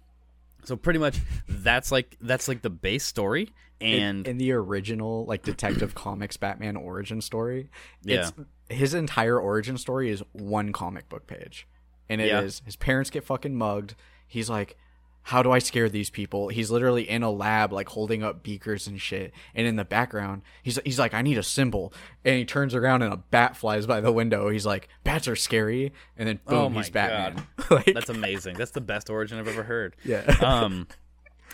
[0.63, 5.43] so pretty much that's like that's like the base story, and in the original like
[5.43, 7.69] Detective Comics Batman origin story,
[8.03, 8.29] Yeah.
[8.69, 11.67] his entire origin story is one comic book page,
[12.09, 12.65] and it is Yeah.
[12.65, 13.95] his parents get fucking mugged.
[14.27, 14.77] He's like,
[15.23, 18.87] "How do I scare these people?" He's literally in a lab, like holding up beakers
[18.87, 21.93] and shit, and in the background, he's he's like, "I need a symbol,"
[22.25, 24.49] and he turns around and a bat flies by the window.
[24.49, 27.45] He's like, "Bats are scary," and then boom, Oh my he's Batman.
[27.69, 28.55] like, that's amazing.
[28.57, 29.95] That's the best origin I've ever heard.
[30.03, 30.21] yeah.
[30.41, 30.87] um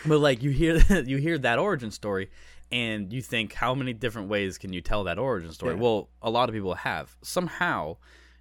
[0.06, 0.76] but like you hear
[1.06, 2.30] you hear that origin story
[2.70, 5.80] and you think how many different ways can you tell that origin story Yeah.
[5.80, 7.96] well a lot of people have somehow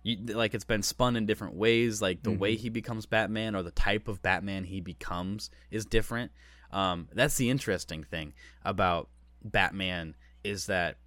[0.07, 3.61] you, like it's been spun in different ways like the way he becomes batman or
[3.61, 6.31] the type of batman he becomes is different.
[6.71, 9.09] Um, that's the interesting thing about
[9.43, 10.97] batman is that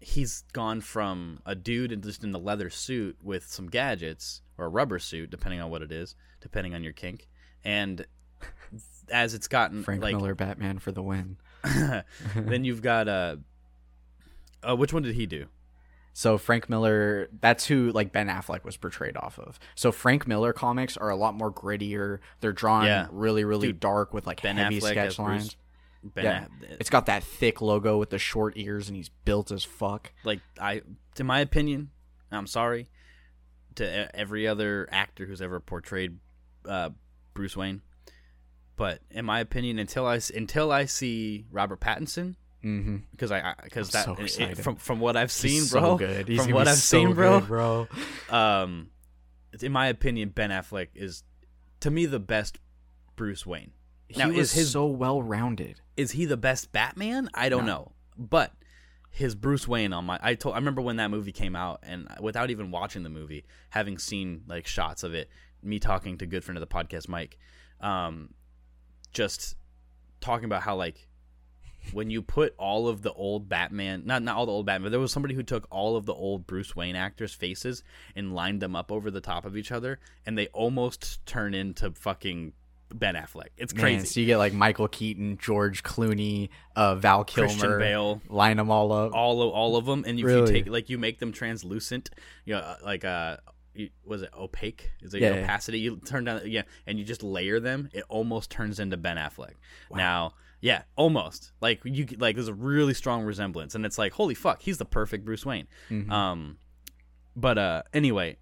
[0.00, 4.66] he's gone from a dude in just in the leather suit with some gadgets or
[4.66, 7.28] a rubber suit depending on what it is depending on your kink
[7.64, 8.06] and
[9.12, 11.38] as it's gotten Frank like Miller Batman for the win.
[12.34, 13.36] then you've got uh,
[14.68, 15.46] uh which one did he do
[16.18, 19.56] So Frank Miller, that's who like Ben Affleck was portrayed off of.
[19.76, 22.18] So Frank Miller comics are a lot more grittier.
[22.40, 23.06] They're drawn Yeah.
[23.12, 25.56] really, really Dude, dark with like ben heavy affleck sketch lines.
[26.02, 26.46] Ben yeah,
[26.80, 30.12] it's got that thick logo with the short ears, and he's built as fuck.
[30.24, 30.82] like i
[31.14, 31.90] to my opinion
[32.32, 32.88] i'm sorry
[33.76, 36.18] to every other actor who's ever portrayed
[36.66, 36.90] uh
[37.32, 37.80] bruce wayne
[38.74, 42.96] but in my opinion until i until i see robert pattinson Mm-hmm.
[43.12, 46.26] because i because that so it- from from what i've seen He's bro so good.
[46.28, 47.88] He's from what i've so seen bro good, bro.
[48.30, 48.90] um
[49.62, 51.22] in my opinion ben affleck is
[51.80, 52.58] to me the best
[53.16, 53.70] bruce wayne
[54.08, 55.80] He Now, was is his- so well rounded.
[55.96, 57.28] is he the best Batman?
[57.34, 57.72] I don't No.
[57.72, 58.52] know, but
[59.10, 62.06] his Bruce Wayne on my I told I remember when that movie came out, and
[62.20, 65.28] without even watching the movie, having seen like shots of it,
[65.62, 67.36] me talking to good friend of the podcast Mike,
[67.80, 68.34] um,
[69.12, 69.56] just
[70.20, 71.07] talking about how like
[71.92, 74.90] when you put all of the old Batman, not not all the old Batman, but
[74.90, 77.82] there was somebody who took all of the old Bruce Wayne actors' faces
[78.14, 81.90] and lined them up over the top of each other, and they almost turn into
[81.92, 82.52] fucking
[82.94, 83.48] Ben Affleck.
[83.58, 84.06] It's Man, crazy.
[84.06, 88.22] so you get like Michael Keaton, George Clooney, uh, Val Kilmer, Christian Bale.
[88.28, 89.12] line them all up.
[89.14, 90.40] all of all of them, and if Really?
[90.40, 92.10] you take like you make them translucent,
[92.44, 93.36] you know, uh, like uh,
[94.04, 94.90] was it opaque?
[95.02, 95.42] Is it Yeah, yeah.
[95.44, 95.78] opacity?
[95.80, 97.88] You turn down, yeah, and you just layer them.
[97.92, 99.52] It almost turns into Ben Affleck.
[99.92, 104.34] Now, yeah, almost like you like there's a really strong resemblance, and it's like holy
[104.34, 105.66] fuck, he's the perfect Bruce Wayne.
[105.90, 106.10] Mhm.
[106.10, 106.58] Um,
[107.36, 108.36] but uh, anyway,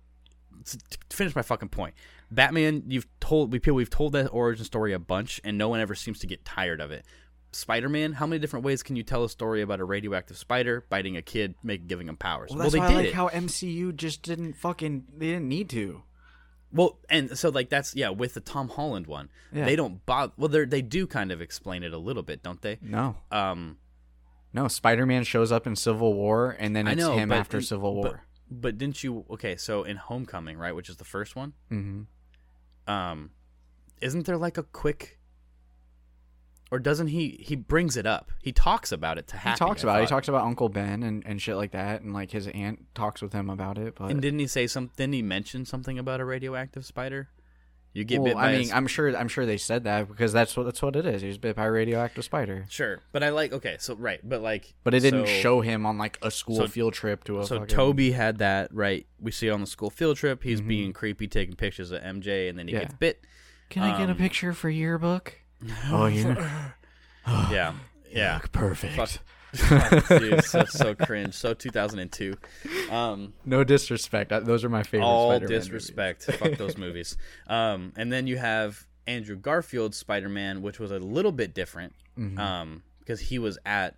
[0.65, 0.79] to
[1.17, 1.95] finish my fucking point.
[2.31, 5.81] Batman, you've told we people we've told that origin story a bunch, and no one
[5.81, 7.05] ever seems to get tired of it.
[7.53, 10.85] Spider Man, how many different ways can you tell a story about a radioactive spider
[10.91, 12.51] biting a kid, make giving him powers?
[12.51, 13.15] well, Well, they did I like it.
[13.15, 15.05] how MCU just didn't fucking.
[15.17, 16.03] They didn't need to.
[16.77, 19.65] Well, and so like that's yeah, with the Tom Holland one, Yeah.
[19.65, 20.33] they don't bother.
[20.37, 22.79] Well, they they do kind of explain it a little bit, don't they?
[22.81, 23.79] No, Um,
[24.53, 24.69] no.
[24.69, 27.95] Spider Man shows up in Civil War, and then it's know him but- after Civil
[28.03, 28.23] but- War.
[28.49, 29.25] But, didn't you?
[29.29, 32.03] Okay, so in Homecoming, right, which is the first one, hmm
[32.87, 33.31] um,
[34.01, 35.19] isn't there like a quick?
[36.73, 37.39] Or doesn't he?
[37.41, 38.33] He brings it up.
[38.43, 40.01] He talks about it to He talks I about it.
[40.01, 40.15] He thought.
[40.17, 43.33] talks about Uncle Ben and, and shit like that, and like his aunt talks with
[43.33, 43.95] him about it.
[43.97, 44.93] But And didn't he say something?
[44.97, 47.29] Didn't he mention something about a radioactive spider?
[47.93, 48.49] You get well, bit by.
[48.49, 50.83] I a mean, s- I'm sure I'm sure they said that because that's what that's
[50.83, 51.23] what it is.
[51.23, 53.53] He was bit by a radioactive spider, sure, but I like.
[53.55, 56.57] Okay, so right, but like, but it didn't so- show him on like a school
[56.57, 57.47] so- field trip to a.
[57.47, 59.07] So fucking, Tobey had that right.
[59.19, 60.43] We see on the school field trip.
[60.43, 62.81] He's being creepy, taking pictures of MJ, and then he Mm-hmm.
[62.83, 62.89] Yeah.
[62.89, 63.25] gets bit.
[63.71, 65.41] Can I get a um, picture for yearbook?
[65.91, 66.25] oh, you
[67.27, 67.75] Yeah,
[68.11, 68.35] yeah.
[68.37, 68.95] look perfect.
[68.95, 70.09] Fuck.
[70.09, 71.35] Dude, so so cringe.
[71.35, 72.35] So 2002.
[72.91, 74.31] Um, No disrespect.
[74.45, 75.07] Those are my favorite.
[75.07, 75.65] all Spider-Man movies.
[75.65, 76.23] disrespect.
[76.25, 77.17] Fuck those movies.
[77.47, 81.95] Um, and then you have Andrew Garfield's Spider Man, which was a little bit different.
[82.19, 82.39] Mhm.
[82.39, 83.97] Um, because he was at.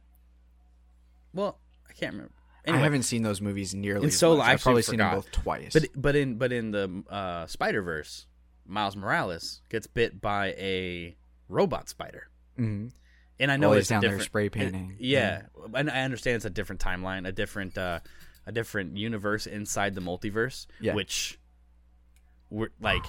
[1.32, 2.34] Well, I can't remember.
[2.66, 4.02] I haven't seen those movies nearly.
[4.02, 4.46] In as Solo, much.
[4.46, 5.72] I I've probably actually seen them both twice.
[5.72, 8.26] But but in but in the uh, Spider Verse,
[8.66, 11.16] Miles Morales gets bit by a
[11.48, 12.92] robot spider, Mhm.
[13.40, 14.96] and I know While it's down there spray it- painting.
[14.98, 15.42] yeah,
[15.74, 18.00] and I understand it's a different timeline, a different uh,
[18.46, 20.66] a different universe inside the multiverse.
[20.80, 20.94] Yeah.
[20.94, 21.38] Which,
[22.50, 23.04] we're like,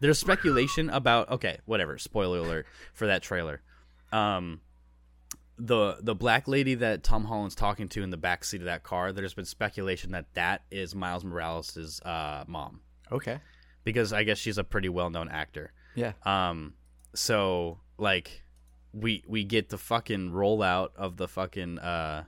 [0.00, 1.30] there's speculation about.
[1.30, 1.96] Okay, whatever.
[1.98, 3.62] Spoiler alert for that trailer.
[4.12, 4.60] Um,
[5.58, 8.82] the the black lady that Tom Holland's talking to in the back seat of that
[8.82, 9.12] car.
[9.12, 12.80] There's been speculation that that is Miles Morales' uh, mom
[13.12, 13.40] Okay.
[13.84, 15.72] because I guess she's a pretty well known actor.
[15.94, 16.12] Yeah.
[16.24, 16.74] Um,
[17.14, 18.42] so like,
[18.92, 22.24] we we get the fucking rollout of the fucking uh,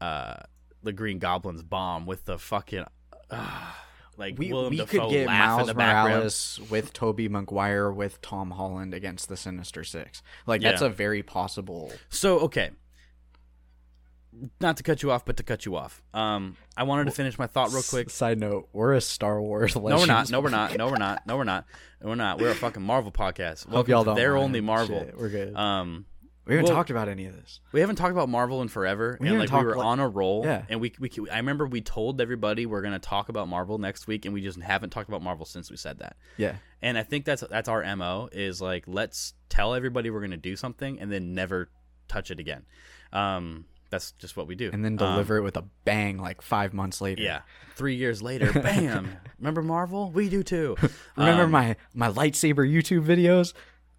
[0.00, 0.36] uh,
[0.82, 2.84] the Green Goblin's bomb with the fucking.
[3.30, 3.72] Uh,
[4.16, 5.72] like We, Willem we Dafoe could get Miles.
[5.74, 10.22] Morales with Tobey Maguire with Tom Holland against the Sinister Six.
[10.46, 11.92] Like that's a very possible.
[12.08, 12.70] So okay,
[14.60, 16.02] not to cut you off, but to cut you off.
[16.14, 18.10] Um, I wanted to finish my thought real quick.
[18.10, 19.74] Side note: We're a Star Wars.
[19.74, 20.30] No, we're not.
[20.30, 20.76] No, we're not.
[20.76, 21.26] No, we're not.
[21.26, 21.64] No, we're not.
[22.02, 22.38] We're not.
[22.40, 23.68] We're a fucking Marvel podcast.
[23.68, 24.16] Hope y'all don't.
[24.16, 25.00] They're only Marvel.
[25.00, 25.54] Shit, we're good.
[25.54, 26.06] Um,
[26.46, 27.60] we haven't well- talked about any of this.
[27.72, 30.08] we haven't talked about Marvel in forever, We and like we were like- on a
[30.08, 30.44] roll.
[30.46, 30.62] Yeah.
[30.70, 34.24] And we, we I remember we told everybody we're gonna talk about Marvel next week,
[34.24, 36.16] and we just haven't talked about Marvel since we said that.
[36.38, 36.54] Yeah.
[36.80, 40.56] And I think that's that's our mo is like let's tell everybody we're gonna do
[40.56, 41.68] something, and then never
[42.08, 42.64] touch it again.
[43.12, 44.70] Um, that's just what we do.
[44.72, 47.22] And then Um, deliver it with a bang like five months later.
[47.22, 47.40] Yeah.
[47.74, 49.16] Three years later, bam.
[49.38, 50.10] Remember Marvel?
[50.10, 50.76] We do too.
[51.16, 53.54] Remember Um, my my lightsaber YouTube videos?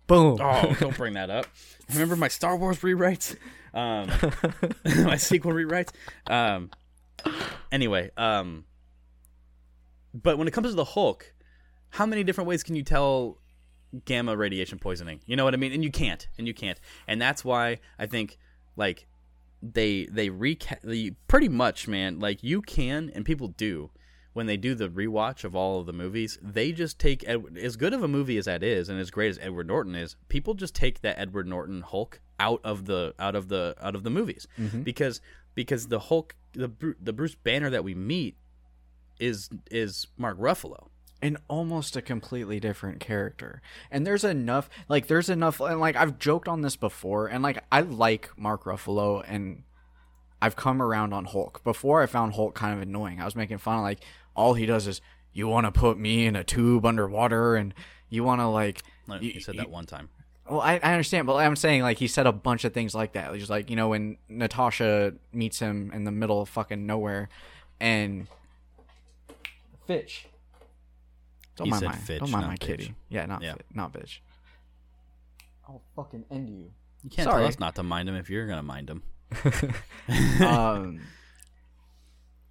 [0.08, 0.38] Boom.
[0.42, 1.46] Oh, don't bring that up.
[1.94, 3.36] Remember my Star Wars rewrites?
[3.74, 4.10] Um,
[5.06, 5.92] my sequel rewrites?
[6.28, 6.72] Um,
[7.72, 8.66] anyway, um,
[10.14, 11.34] but when it comes to the Hulk,
[11.92, 13.38] how many different ways can you tell
[14.06, 15.20] gamma radiation poisoning?
[15.28, 15.72] You know what I mean?
[15.74, 18.38] And you can't, and you can't, and that's why I think
[18.76, 19.08] like
[19.62, 23.92] they they reca- the pretty much man like you can and people do
[24.34, 27.94] when they do the rewatch of all of the movies they just take as good
[27.94, 30.74] of a movie as that is and as great as Edward Norton is people just
[30.74, 34.48] take that Edward Norton Hulk out of the out of the out of the movies.
[34.58, 34.84] Mm-hmm.
[34.84, 35.22] Because
[35.56, 38.38] because the Hulk the the Bruce Banner that we meet
[39.20, 40.88] is is Mark Ruffalo
[41.22, 43.62] and almost a completely different character.
[43.92, 47.64] And there's enough like there's enough and like I've joked on this before and like
[47.72, 49.64] I like Mark Ruffalo and
[50.42, 51.64] I've come around on Hulk.
[51.64, 53.20] Before I found Hulk kind of annoying.
[53.22, 54.00] I was making fun of like
[54.36, 55.02] all he does is
[55.34, 57.74] you want to put me in a tube underwater and
[58.10, 60.10] you want to like Like, you- he said you- that one time
[60.50, 63.14] well, I, I understand, but I'm saying like he said a bunch of things like
[63.14, 63.32] that.
[63.36, 67.30] Just like you know when Natasha meets him in the middle of fucking nowhere,
[67.80, 68.26] and
[69.86, 70.26] Fitch.
[71.60, 72.60] Don't He mind said my Fitch, don't mind not my bitch.
[72.60, 72.96] kitty.
[73.10, 73.54] Yeah, not Yeah.
[73.54, 74.20] Fit- not bitch.
[75.68, 76.72] I'll fucking end you.
[77.04, 77.42] you can't Sorry.
[77.42, 79.04] tell us not to mind him if you're gonna mind him
[80.42, 81.00] um,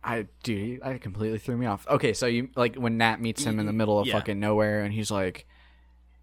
[0.05, 1.87] I dude, I completely threw me off.
[1.89, 4.15] Okay, so you like when Nat meets him in the middle of Yeah.
[4.15, 5.47] fucking nowhere, and he's like,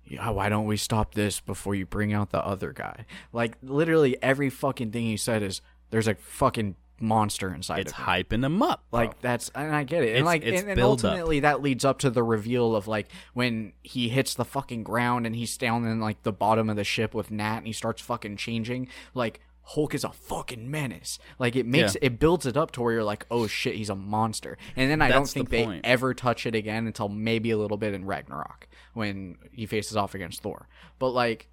[0.06, 4.16] "Yeah, why don't we stop this before you bring out the other guy?" Like literally
[4.24, 8.84] every fucking thing he said is there's a fucking monster inside it's hyping him up
[8.90, 9.02] bro.
[9.02, 10.08] Like that's and I get it.
[10.10, 11.12] And It's- like it's and, and build up.
[11.12, 15.26] ultimately that leads up to the reveal of like when he hits the fucking ground
[15.26, 18.02] and he's down in like the bottom of the ship with Nat and he starts
[18.02, 18.88] fucking changing.
[19.14, 21.18] Like Hulk is a fucking menace.
[21.40, 22.00] Like it makes Yeah.
[22.04, 24.58] it builds it up to where you're like, oh shit, he's a monster.
[24.76, 25.82] And then I don't That's the think they point.
[25.86, 30.14] ever touch it again until maybe a little bit in Ragnarok when he faces off
[30.16, 30.68] against Thor.
[31.00, 31.50] But like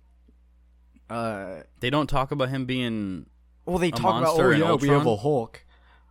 [1.10, 3.26] uh they don't talk about him being
[3.64, 5.64] well, they talk about oh yeah, we have a Hulk,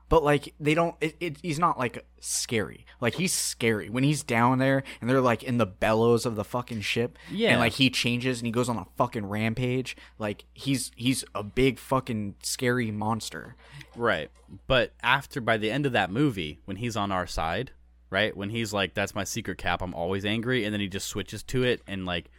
[0.10, 0.96] but like they don't.
[1.02, 2.86] It, it, he's not like scary.
[3.00, 6.44] Like he's scary when he's down there and they're like in the bellows of the
[6.44, 7.18] fucking ship.
[7.32, 7.52] Yeah.
[7.52, 9.98] and like he changes and he goes on a fucking rampage.
[10.20, 13.56] Like he's he's a big fucking scary monster.
[13.96, 14.30] Right.
[14.68, 17.72] But after by the end of that movie, when he's on our side,
[18.10, 18.36] right?
[18.36, 21.44] When he's like, That's my secret cap, I'm always angry, and then he just switches
[21.44, 22.30] to it and like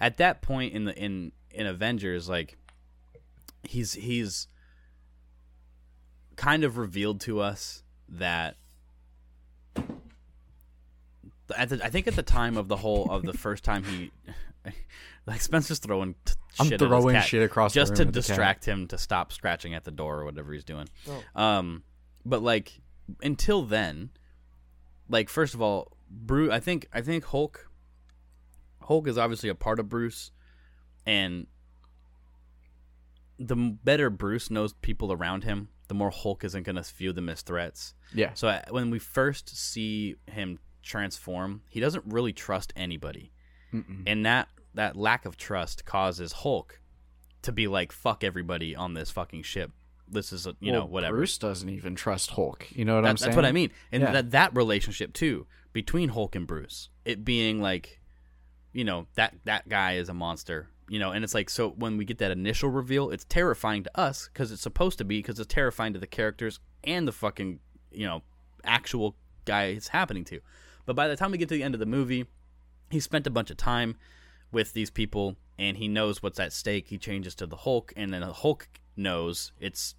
[0.00, 2.56] at that point in the in in Avengers, like
[3.62, 4.48] he's he's
[6.36, 8.56] kind of revealed to us that
[11.56, 14.10] at the, I think at the time of the whole of the first time he
[15.26, 17.96] like Spencer's throwing t- I'm shit at his throwing cat shit across the just room
[17.96, 20.88] to with the distract him to stop scratching at the door or whatever he's doing.
[21.08, 21.40] Oh.
[21.40, 21.82] Um,
[22.24, 22.80] but like
[23.22, 24.10] until then,
[25.08, 26.52] like first of all, Bruce.
[26.52, 27.70] I think I think Hulk.
[28.82, 30.32] Hulk is obviously a part of Bruce,
[31.06, 31.46] and
[33.42, 37.28] the better Bruce knows people around him, the more Hulk isn't going to view them
[37.30, 37.94] as threats.
[38.14, 43.32] Yeah, So I, when we first see him transform, he doesn't really trust anybody,
[44.06, 46.80] and that that lack of trust causes Hulk
[47.42, 49.70] to be like, "Fuck everybody on this fucking ship."
[50.06, 51.16] This is a, you know Well, whatever.
[51.18, 52.66] Bruce doesn't even trust Hulk.
[52.70, 53.30] You know what That- I'm saying?
[53.30, 54.12] that's what I mean, and Yeah.
[54.12, 58.00] that that relationship too between Hulk and Bruce, it being like,
[58.72, 60.68] you know that that guy is a monster.
[60.90, 63.98] You know, and it's like so when we get that initial reveal, it's terrifying to
[63.98, 67.60] us because it's supposed to be because it's terrifying to the characters and the fucking
[67.92, 68.22] you know
[68.64, 70.40] actual guy it's happening to.
[70.86, 72.26] But by the time we get to the end of the movie,
[72.90, 73.94] he spent a bunch of time
[74.50, 76.88] with these people and he knows what's at stake.
[76.88, 79.94] He changes to the Hulk, and then the Hulk knows it's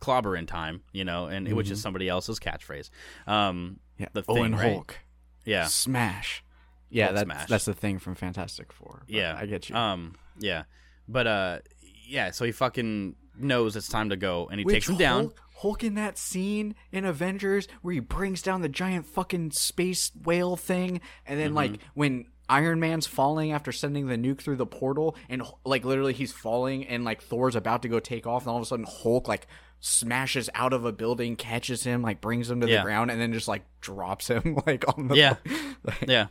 [0.00, 2.90] clobbering time, you know, and which is somebody else's catchphrase.
[3.28, 4.08] Um, Yeah.
[4.12, 4.72] the thing, and right?
[4.72, 4.98] Hulk.
[5.44, 6.42] Yeah, Smash.
[6.90, 7.48] Yeah, that's smash.
[7.48, 9.02] that's the thing from Fantastic Four.
[9.08, 9.76] yeah, I get you.
[9.76, 10.64] Um, yeah,
[11.08, 11.58] but uh,
[12.06, 12.30] yeah.
[12.30, 15.20] So he fucking knows it's time to go, and he Which takes him down.
[15.24, 20.10] Hulk, Hulk in that scene in Avengers where he brings down the giant fucking space
[20.24, 21.56] whale thing, and then Mm-hmm.
[21.56, 26.12] like when Iron Man's falling after sending the nuke through the portal, and like literally
[26.12, 28.86] he's falling, and like Thor's about to go take off, and all of a sudden
[28.88, 29.48] Hulk like
[29.80, 32.78] smashes out of a building, catches him, like brings him to Yeah.
[32.78, 35.34] the ground, and then just like drops him like on the Yeah.
[35.84, 36.26] like, Yeah.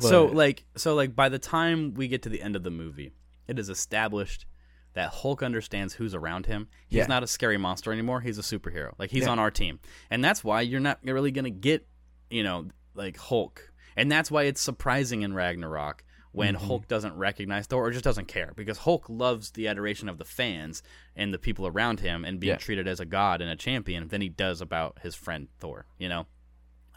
[0.00, 3.12] So like so like by the time we get to the end of the movie,
[3.46, 4.46] it is established
[4.94, 6.68] that Hulk understands who's around him.
[6.88, 7.06] He's Yeah.
[7.06, 8.20] not a scary monster anymore.
[8.20, 8.94] He's a superhero.
[8.98, 9.30] Like he's Yeah.
[9.30, 9.80] on our team.
[10.10, 11.86] And that's why you're not really going to get,
[12.30, 13.72] you know, like Hulk.
[13.96, 16.66] And that's why it's surprising in Ragnarok when Mm-hmm.
[16.66, 20.24] Hulk doesn't recognize Thor or just doesn't care because Hulk loves the adoration of the
[20.24, 20.82] fans
[21.16, 22.56] and the people around him and being Yeah.
[22.58, 26.08] treated as a god and a champion than he does about his friend Thor, you
[26.08, 26.26] know?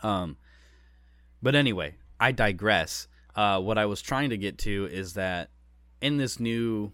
[0.04, 0.38] Um
[1.42, 3.08] but anyway, I digress.
[3.36, 5.50] Uh, what I was trying to get to is that
[6.02, 6.92] in this new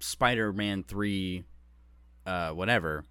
[0.00, 1.44] Spider-Man three,
[2.26, 3.04] uh, whatever,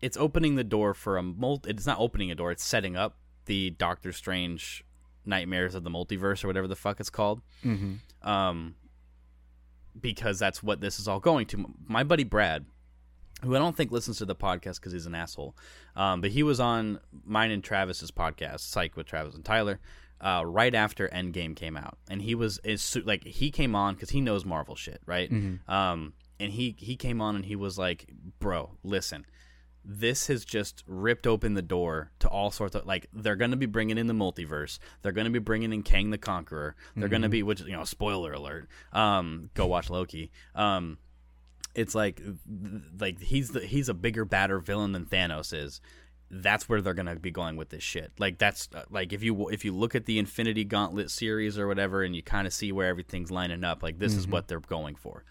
[0.00, 1.70] it's opening the door for a multi.
[1.70, 4.84] It's not opening a door; it's setting up the Doctor Strange
[5.26, 7.40] nightmares of the multiverse or whatever the fuck it's called.
[7.64, 7.98] Mhm.
[8.22, 8.76] Um,
[9.98, 11.74] because that's what this is all going to.
[11.86, 12.66] My buddy Brad,
[13.42, 15.56] who I don't think listens to the podcast because he's an asshole,
[15.96, 19.80] um, but he was on mine and Travis's podcast, Psych with Travis and Tyler,
[20.20, 24.10] uh, right after Endgame came out, and he was is like he came on because
[24.10, 25.30] he knows Marvel shit, right?
[25.68, 29.26] Um, and he he came on and he was like, "Bro, listen."
[29.86, 33.56] This has just ripped open the door to all sorts of like they're going to
[33.58, 34.78] be bringing in the multiverse.
[35.02, 36.74] They're going to be bringing in Kang the Conqueror.
[36.96, 38.66] They're going to be which you know spoiler alert.
[38.94, 40.32] Um, go watch Loki.
[40.54, 40.96] Um,
[41.74, 42.20] it's like
[42.98, 45.80] like he's the he's a bigger badder villain than Thanos is.
[46.30, 48.12] That's where they're gonna be going with this shit.
[48.18, 51.66] Like that's uh, like if you if you look at the Infinity Gauntlet series or
[51.66, 54.60] whatever, and you kind of see where everything's lining up, like this is what they're
[54.60, 55.24] going for.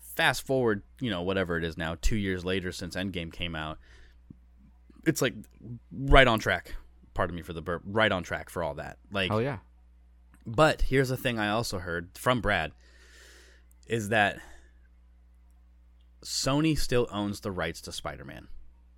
[0.00, 3.78] Fast forward, you know, whatever it is now, two years later since Endgame came out,
[5.06, 5.34] it's like
[5.92, 6.74] right on track.
[7.14, 7.82] Pardon me for the burp.
[7.84, 8.98] Right on track for all that.
[9.12, 9.58] Like oh yeah.
[10.44, 12.72] but here's the thing I also heard from Brad
[13.86, 14.38] is that
[16.22, 18.48] Sony still owns the rights to Spider-Man.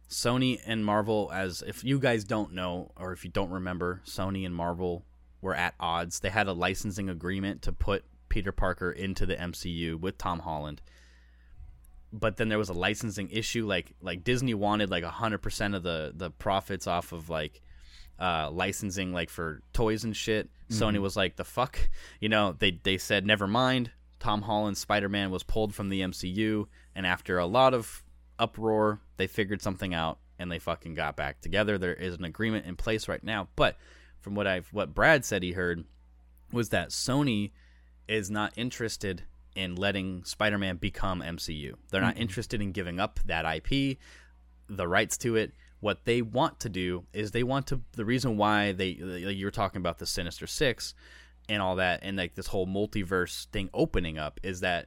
[0.08, 4.44] Sony and Marvel as if you guys don't know or if you don't remember, Sony
[4.44, 5.04] and Marvel
[5.40, 6.20] were at odds.
[6.20, 10.82] They had a licensing agreement to put Peter Parker into the MCU with Tom Holland.
[12.12, 16.12] But then there was a licensing issue like like Disney wanted like 100% of the
[16.14, 17.62] the profits off of like
[18.18, 20.50] uh, licensing like for toys and shit.
[20.70, 21.78] Sony was like, the fuck,
[22.20, 22.54] you know.
[22.58, 23.90] They they said never mind.
[24.20, 28.04] Tom Holland's Spider Man was pulled from the MCU, and after a lot of
[28.38, 31.76] uproar, they figured something out and they fucking got back together.
[31.76, 33.48] There is an agreement in place right now.
[33.56, 33.76] But
[34.20, 35.84] from what I've what Brad said he heard
[36.50, 37.52] was that Sony
[38.08, 39.22] is not interested
[39.54, 41.74] in letting Spider Man become MCU.
[41.90, 42.22] They're not mm-hmm.
[42.22, 43.98] interested in giving up that IP,
[44.68, 45.52] the rights to it.
[45.80, 47.82] What they want to do is they want to.
[47.92, 50.94] The reason why they you were talking about the Sinister Six
[51.50, 54.86] and all that, and like this whole multiverse thing opening up is that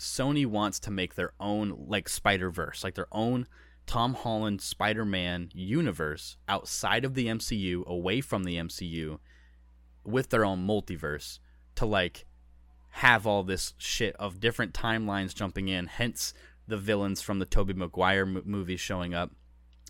[0.00, 3.46] Sony wants to make their own like Spider Verse, like their own
[3.86, 9.20] Tom Holland Spider Man universe outside of the MCU, away from the MCU,
[10.04, 11.38] with their own multiverse
[11.76, 12.26] to like
[12.96, 15.86] have all this shit of different timelines jumping in.
[15.86, 16.34] Hence
[16.66, 19.30] the villains from the Tobey Maguire mo- movies showing up,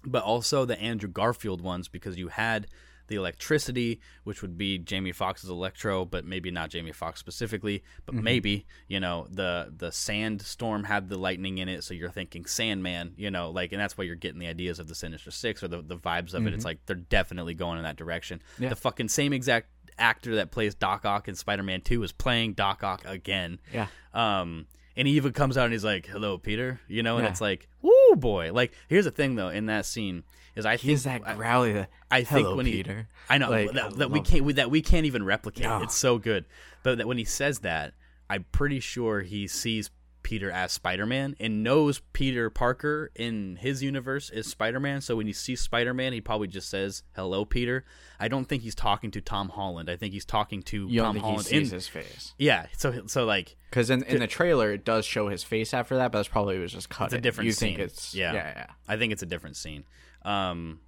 [0.04, 2.66] but also the Andrew Garfield ones because you had
[3.08, 8.14] the electricity, which would be Jamie Foxx's Electro, but maybe not Jamie Foxx specifically, but
[8.14, 13.14] maybe you know the the sandstorm had the lightning in it, so you're thinking Sandman,
[13.16, 15.68] you know, like, and that's why you're getting the ideas of the Sinister Six or
[15.68, 16.54] the the vibes of it.
[16.54, 18.40] It's like they're definitely going in that direction.
[18.58, 18.70] Yeah.
[18.70, 22.82] The fucking same exact actor that plays Doc Ock in Spider-Man Two is playing Doc
[22.82, 23.60] Ock again.
[23.72, 23.86] Yeah.
[24.14, 24.66] Um,
[24.96, 27.30] and he even comes out and he's like, "Hello, Peter," you know, and Yeah.
[27.30, 30.24] it's like, "Woo, boy!" Like, here's the thing though, in that scene
[30.54, 31.72] is I He think that I- growly.
[31.72, 33.08] The, I think when he, Peter.
[33.30, 35.64] I know Like, that, I that we can't we, that we can't even replicate.
[35.64, 35.82] No.
[35.82, 36.44] It's so good.
[36.82, 37.94] But that when he says that,
[38.28, 39.90] I'm pretty sure he sees
[40.32, 45.02] Peter as Spider Man and knows Peter Parker in his universe is Spider Man.
[45.02, 47.84] So when you see Spider Man, he probably just says "Hello, Peter."
[48.18, 49.90] I don't think he's talking to Tom Holland.
[49.90, 51.46] I think he's talking to You Tom think Holland.
[51.48, 52.32] he sees in- his face?
[52.38, 52.64] yeah.
[52.78, 56.12] So so like Because in, in the trailer, it does show his face after that,
[56.12, 57.06] but that's probably was just cut.
[57.06, 57.76] it's a different You scene.
[57.76, 58.32] think it's yeah.
[58.32, 58.66] yeah, yeah.
[58.88, 59.84] I think it's a different scene.
[60.24, 60.80] Um,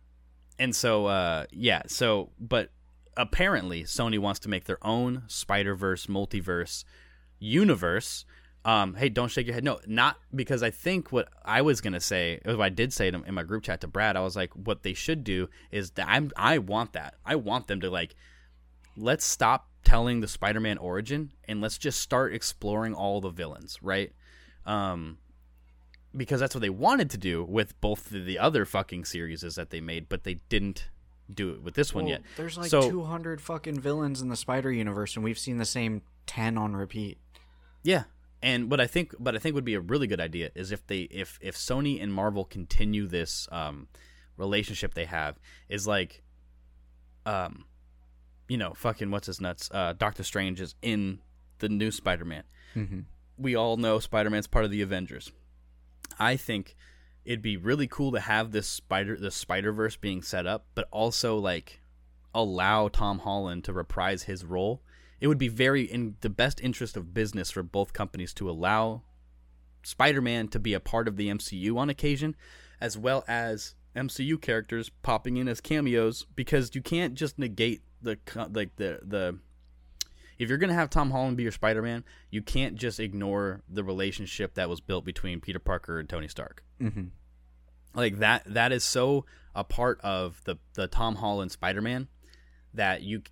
[0.59, 2.71] and so uh, yeah, so but
[3.15, 6.85] apparently Sony wants to make their own Spider Verse multiverse
[7.39, 8.25] universe.
[8.65, 9.65] Um, hey, don't shake your head.
[9.65, 13.23] No, not because I think what I was gonna say, what I did say to,
[13.23, 16.07] in my group chat to Brad, I was like, what they should do is that
[16.09, 17.15] I'm, I want that.
[17.27, 18.15] I want them to like,
[18.97, 24.12] let's stop telling the Spider-Man origin and let's just start exploring all the villains, right?
[24.65, 25.19] Um,
[26.17, 29.69] because that's what they wanted to do with both the, the other fucking series that
[29.69, 30.89] they made, but they didn't
[31.33, 32.23] do it with this one yet.
[32.37, 36.01] There's like So- 200 fucking villains in the Spider Universe, and we've seen the same
[36.27, 37.19] 10 on repeat.
[37.83, 38.05] Yeah.
[38.45, 40.87] And what I think what I think would be a really good idea is if
[40.87, 43.89] they if if Sony and Marvel continue this um
[44.37, 45.41] relationship they have
[45.71, 46.23] is like
[47.25, 47.65] um
[48.47, 49.71] you know, fucking what's his nuts?
[49.73, 51.21] Uh Doctor Strange is in
[51.61, 52.45] the new Spider-Man.
[52.77, 53.01] Mm-hmm.
[53.39, 55.33] we all know Spider-Man's part of the Avengers.
[56.19, 56.77] I think
[57.25, 61.39] it'd be really cool to have this spider the Spider-Verse being set up, but also
[61.39, 61.81] like
[62.35, 64.83] allow Tom Holland to reprise his role.
[65.25, 69.01] It would be very in the best interest of business for both companies to allow
[69.83, 72.37] Spider-Man to be a part of the MCU on occasion
[72.79, 78.18] as well as MCU characters popping in as cameos because you can't just negate the
[78.53, 79.39] like the the
[80.39, 84.53] if you're gonna have Tom Holland be your Spider-Man, you can't just ignore the relationship
[84.57, 86.62] that was built between Peter Parker and Tony Stark.
[86.83, 87.05] Mm-hmm.
[87.95, 92.09] Like that that is so a part of the the Tom Holland Spider-Man
[92.75, 93.22] that you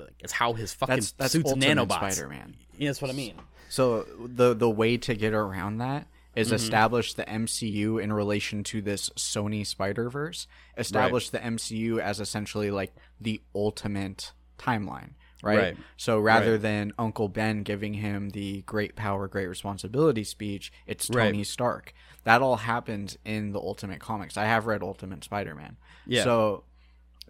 [0.00, 2.12] like, it's how his fucking That's that's suits nanobots.
[2.12, 2.54] Spider-Man.
[2.76, 3.34] Yeah, that's what I mean.
[3.68, 6.54] So the the way to get around that is Mm-hmm.
[6.56, 10.46] establish the MCU in relation to this Sony Spider Verse.
[10.76, 15.10] Establish the MCU as essentially like the ultimate timeline,
[15.42, 15.58] right?
[15.58, 15.76] Right.
[15.96, 16.62] So rather Right.
[16.62, 21.26] than Uncle Ben giving him the great power, great responsibility speech, it's Right.
[21.26, 21.92] Tony Stark.
[22.24, 24.36] That all happens in the Ultimate Comics.
[24.36, 25.76] I have read Ultimate Spider Man.
[26.06, 26.24] Yeah.
[26.24, 26.64] So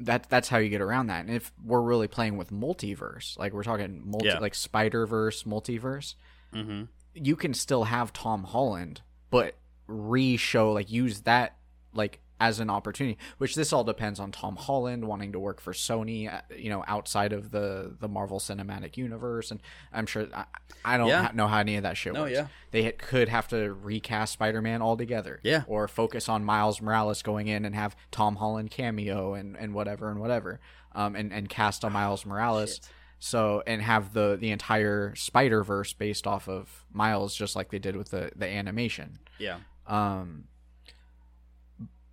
[0.00, 1.24] that that's how you get around that.
[1.26, 4.38] And if we're really playing with multiverse, like we're talking multi Yeah.
[4.38, 6.14] like Spider Verse, multiverse,
[6.54, 6.84] Mm-hmm.
[7.14, 9.54] you can still have Tom Holland, but
[9.86, 11.56] re-show like use that
[11.94, 13.18] like as an opportunity.
[13.38, 16.84] Which this all depends on Tom Holland wanting to work for Sony, uh, you know,
[16.86, 19.60] outside of the the Marvel Cinematic Universe, and
[19.92, 20.44] I'm sure I,
[20.84, 21.22] I don't Yeah.
[21.24, 22.32] ha- know how any of that shit No, works.
[22.32, 22.46] yeah.
[22.70, 25.64] They ha- could have to recast Spider-Man altogether, Yeah.
[25.66, 30.10] or focus on Miles Morales going in and have Tom Holland cameo and and whatever
[30.10, 30.60] and whatever,
[30.92, 32.80] um, and and cast a Miles Morales.
[33.20, 37.80] So and have the the entire Spider Verse based off of Miles, just like they
[37.80, 39.18] did with the the animation.
[39.38, 39.58] Yeah.
[39.88, 40.44] Um,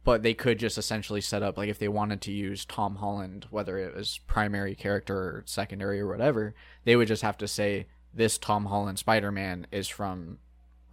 [0.05, 3.47] but they could just essentially set up like if they wanted to use Tom Holland,
[3.49, 7.87] whether it was primary character or secondary or whatever, they would just have to say
[8.13, 10.37] this Tom Holland Spider Man is from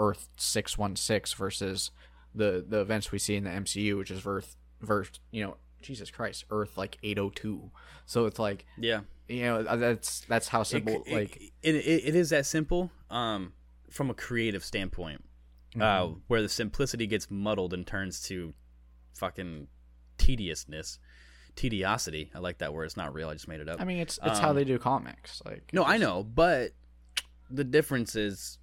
[0.00, 1.92] Earth six one six versus
[2.34, 6.10] the the events we see in the MCU, which is Earth verse you know Jesus
[6.10, 7.70] Christ Earth like eight oh two.
[8.06, 9.02] So it's like Yeah.
[9.28, 13.52] you know that's that's how simple it- like it, it, it is that simple um
[13.90, 15.22] from a creative standpoint
[15.80, 18.54] uh where the simplicity gets muddled and turns to
[19.14, 19.68] fucking
[20.18, 20.98] tediousness
[21.56, 22.30] tediosity.
[22.34, 22.84] I like that word.
[22.84, 23.28] It's not real.
[23.28, 23.80] I just made it up.
[23.80, 26.70] I mean it's it's how Um, they do comics like no i know but
[27.50, 28.58] the difference is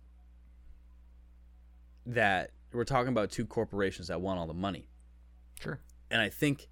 [2.06, 4.88] that we're talking about two corporations that want all the money.
[5.60, 5.80] Sure.
[6.12, 6.68] And I think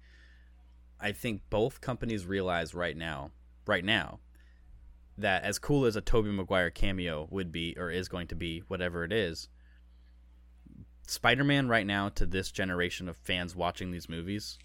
[1.00, 3.30] I think both companies realize right now,
[3.66, 4.18] right now,
[5.16, 8.64] that as cool as a Tobey Maguire cameo would be or is going to be,
[8.66, 9.48] whatever it is,
[11.08, 14.58] Spider-Man right now to this generation of fans watching these movies,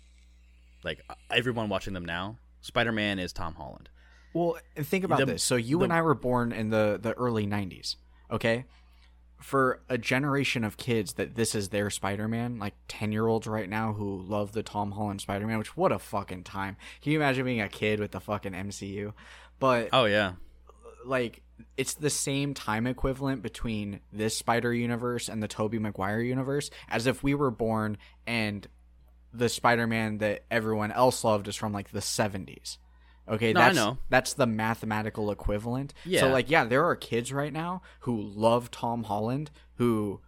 [0.84, 3.90] like uh, everyone watching them now, Spider-Man is Tom Holland.
[4.34, 5.44] Well, think about The- this.
[5.44, 7.96] So you the- and I were born in the the early '90s.
[8.32, 8.66] Okay,
[9.40, 13.70] for a generation of kids that this is their Spider-Man, like ten year olds right
[13.70, 15.58] now who love the Tom Holland Spider-Man.
[15.60, 16.78] Which what a fucking time!
[17.02, 19.14] Can you imagine being a kid with the fucking MCU?
[19.60, 20.34] But Oh yeah,
[21.06, 21.42] like
[21.78, 27.08] it's the same time equivalent between this Spider Universe and the Tobey Maguire universe as
[27.08, 27.98] if we were born
[28.28, 28.68] and
[29.34, 32.78] the Spider-Man that everyone else loved is from like the 70s.
[33.28, 33.98] Okay, No, I that's know.
[34.10, 35.94] that's the mathematical equivalent.
[36.06, 36.20] Yeah.
[36.22, 40.20] So like yeah, there are kids right now who love Tom Holland who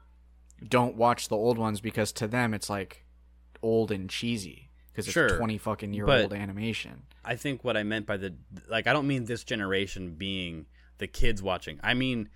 [0.67, 3.05] don't watch the old ones because to them it's like
[3.61, 7.03] old and cheesy because it's Sure, 20 fucking year old animation.
[7.23, 8.33] I think what I meant by the
[8.69, 10.65] like I don't mean this generation being
[10.97, 11.79] the kids watching.
[11.83, 12.29] I mean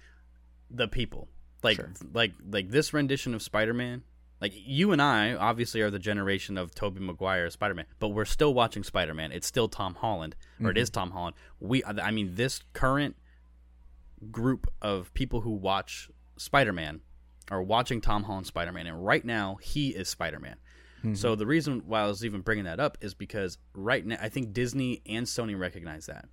[0.69, 1.29] the people.
[1.63, 1.91] Like Sure.
[2.13, 4.03] like like this rendition of Spider-Man.
[4.41, 8.53] Like you and I obviously are the generation of Tobey Maguire Spider-Man, but we're still
[8.53, 9.33] watching Spider-Man.
[9.33, 10.81] It's still Tom Holland, or it mm-hmm.
[10.81, 11.35] is Tom Holland.
[11.59, 13.17] We I mean this current
[14.31, 17.01] group of people who watch Spider-Man
[17.51, 20.57] are watching Tom Holland Spider-Man and right now he is Spider-Man.
[21.13, 21.39] So mm-hmm.
[21.39, 24.51] the reason why I was even bringing that up is because right now I think
[24.51, 26.25] Disney and Sony recognize that.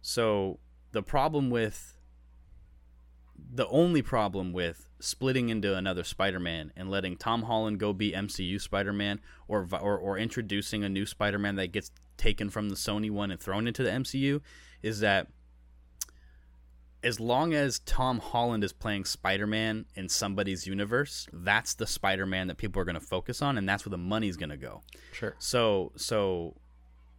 [0.00, 0.60] So
[0.96, 1.98] the problem with
[3.52, 8.58] the only problem with splitting into another Spider-Man and letting Tom Holland go be MCU
[8.58, 13.30] Spider-Man or or, or introducing a new Spider-Man that gets taken from the Sony one
[13.30, 14.40] and thrown into the MCU
[14.82, 15.26] is that
[17.04, 22.56] as long as Tom Holland is playing Spider-Man in somebody's universe, that's the Spider-Man that
[22.56, 24.80] people are going to focus on and that's where the money's going to go.
[25.12, 25.34] Sure.
[25.38, 26.56] So so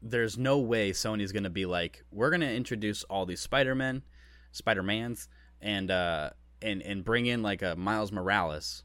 [0.01, 4.03] there's no way Sony's gonna be like, we're gonna introduce all these Spider Men,
[4.51, 5.27] Spider Mans,
[5.61, 6.31] and uh
[6.61, 8.83] and and bring in like a Miles Morales,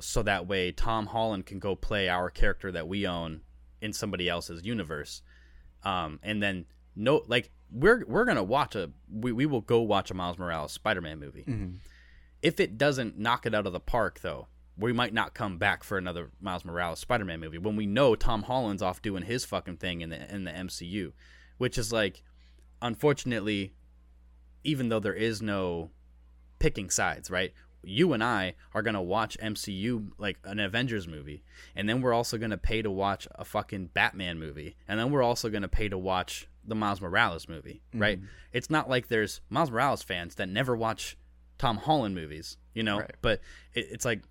[0.00, 3.40] so that way Tom Holland can go play our character that we own
[3.80, 5.22] in somebody else's universe,
[5.84, 10.10] um and then no like we're we're gonna watch a we, we will go watch
[10.10, 11.44] a Miles Morales Spider Man movie.
[12.42, 14.48] If it doesn't knock it out of the park though,
[14.80, 18.42] we might not come back for another Miles Morales Spider-Man movie when we know Tom
[18.42, 21.12] Holland's off doing his fucking thing in the in the MCU,
[21.58, 22.22] which is like
[22.82, 23.74] unfortunately
[24.64, 25.90] even though there is no
[26.58, 27.52] picking sides, right?
[27.82, 31.42] You and I are going to watch MCU like an Avengers movie,
[31.74, 35.10] and then we're also going to pay to watch a fucking Batman movie, and then
[35.10, 38.02] we're also going to pay to watch the Miles Morales movie, mm-hmm.
[38.02, 38.20] right?
[38.52, 41.16] It's not like there's Miles Morales fans that never watch
[41.56, 43.14] Tom Holland movies, you know, Right.
[43.22, 43.40] but
[43.72, 44.22] it, it's like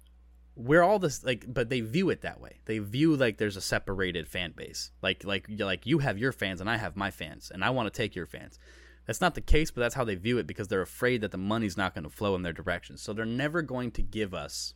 [0.59, 2.59] we're all this like but they view it that way.
[2.65, 4.91] They view like there's a separated fan base.
[5.01, 7.91] Like like like you have your fans and i have my fans and i want
[7.91, 8.59] to take your fans.
[9.07, 11.37] That's not the case but that's how they view it because they're afraid that the
[11.37, 12.97] money's not going to flow in their direction.
[12.97, 14.73] So they're never going to give us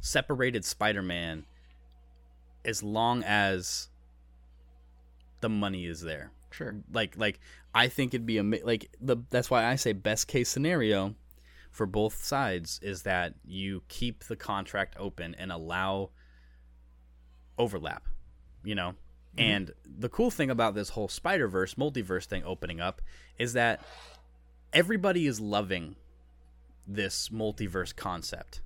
[0.00, 1.46] separated spider-man
[2.64, 3.88] as long as
[5.40, 6.32] the money is there.
[6.50, 6.74] Sure.
[6.92, 7.38] like like
[7.72, 11.14] I think it'd be a like the that's why I say best case scenario
[11.70, 16.10] for both sides is that you keep the contract open and allow
[17.58, 18.06] overlap,
[18.64, 18.94] you know.
[19.38, 23.00] And the cool thing about this whole Spider Verse multiverse thing opening up
[23.38, 23.80] is that
[24.72, 25.94] everybody is loving
[26.86, 28.60] this multiverse concept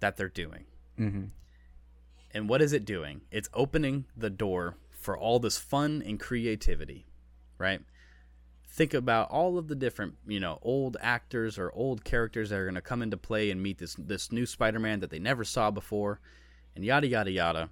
[0.00, 0.64] that they're doing.
[0.98, 1.24] Mm-hmm.
[2.32, 3.22] And what is it doing?
[3.30, 7.04] It's opening the door for all this fun and creativity,
[7.58, 7.80] right?
[8.74, 12.64] Think about all of the different, you know, old actors or old characters that are
[12.64, 15.70] going to come into play and meet this this new Spider-Man that they never saw
[15.70, 16.20] before,
[16.74, 17.68] and yada yada yada.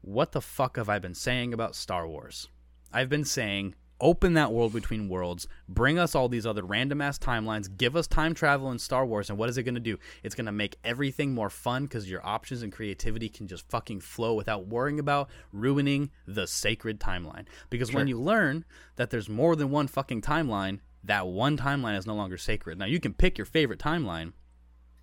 [0.00, 2.48] What the fuck have I been saying about Star Wars?
[2.92, 7.18] I've been saying open that world between worlds, bring us all these other random ass
[7.18, 9.98] timelines, give us time travel in Star Wars, and what is it going to do?
[10.22, 14.00] It's going to make everything more fun because your options and creativity can just fucking
[14.00, 17.46] flow without worrying about ruining the sacred timeline.
[17.70, 18.64] Because when you learn
[18.96, 22.78] that there's more than one fucking timeline, that one timeline is no longer sacred.
[22.78, 24.32] Now you can pick your favorite timeline,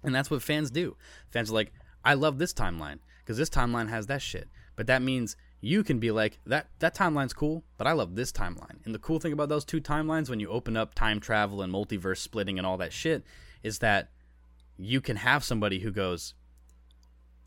[0.04, 0.96] and that's what fans do.
[1.30, 1.74] Fans are like,
[2.04, 4.50] I love this timeline because this timeline has that shit.
[4.76, 8.32] But that means you can be like, that that timeline's cool, but I love this
[8.32, 8.86] timeline.
[8.86, 11.74] And the cool thing about those two timelines when you open up time travel and
[11.74, 13.24] multiverse splitting and all that shit
[13.64, 14.10] is that
[14.78, 16.34] you can have somebody who goes,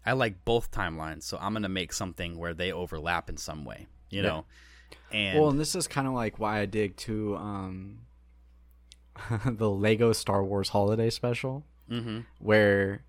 [0.04, 3.86] I like both timelines, so I'm gonna make something where they overlap in some way.
[4.10, 4.44] You know?
[5.12, 7.98] And Well, and this is kind of like why I dig to um,
[9.44, 12.20] the Lego Star Wars Holiday Special, mm-hmm.
[12.38, 13.02] where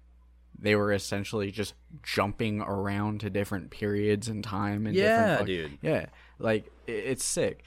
[0.61, 5.47] they were essentially just jumping around to different periods in time and Yeah, different fuck-
[5.47, 5.77] dude.
[5.81, 6.05] yeah
[6.37, 7.63] like it's sick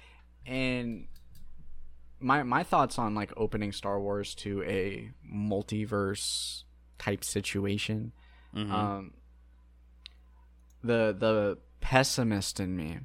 [0.47, 1.07] and
[2.20, 6.64] my my thoughts on like opening star wars to a multiverse
[6.99, 8.12] type situation
[8.55, 8.70] Mm-hmm.
[8.72, 9.12] um
[10.84, 12.99] the the pessimist in me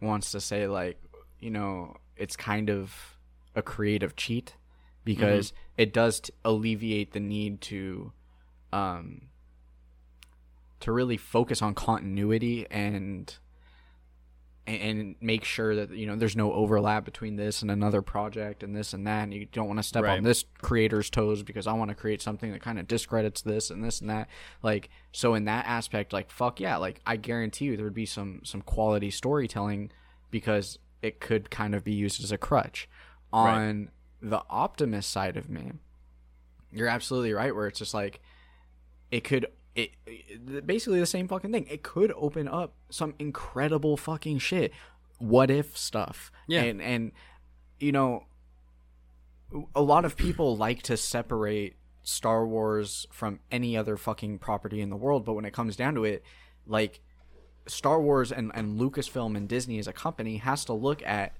[0.00, 1.00] wants to say like
[1.40, 3.18] you know it's kind of
[3.54, 4.54] a creative cheat
[5.04, 8.12] because it does t- alleviate the need to
[8.76, 9.22] um
[10.80, 13.36] to really focus on continuity and
[14.66, 18.74] and- make sure that you know there's no overlap between this and another project and
[18.74, 20.18] this and that and you don't want to step Right.
[20.18, 23.70] on this creator's toes because I want to create something that kind of discredits this
[23.70, 24.28] and this and that.
[24.64, 28.06] Like so in that aspect like fuck yeah like I guarantee you there would be
[28.06, 29.92] some some quality storytelling
[30.32, 32.88] because it could kind of be used as a crutch.
[33.32, 35.72] On the optimist side of me
[36.72, 38.20] you're absolutely right where it's just like
[39.10, 43.96] it could it, it basically the same fucking thing it could open up some incredible
[43.96, 44.72] fucking shit
[45.18, 46.62] what if stuff Yeah.
[46.62, 47.12] and and
[47.78, 48.24] you know
[49.74, 54.90] a lot of people like to separate Star Wars from any other fucking property in
[54.90, 56.22] the world, but when it comes down to it,
[56.66, 57.00] like
[57.66, 61.36] Star Wars and, and Lucasfilm and Disney as a company has to look at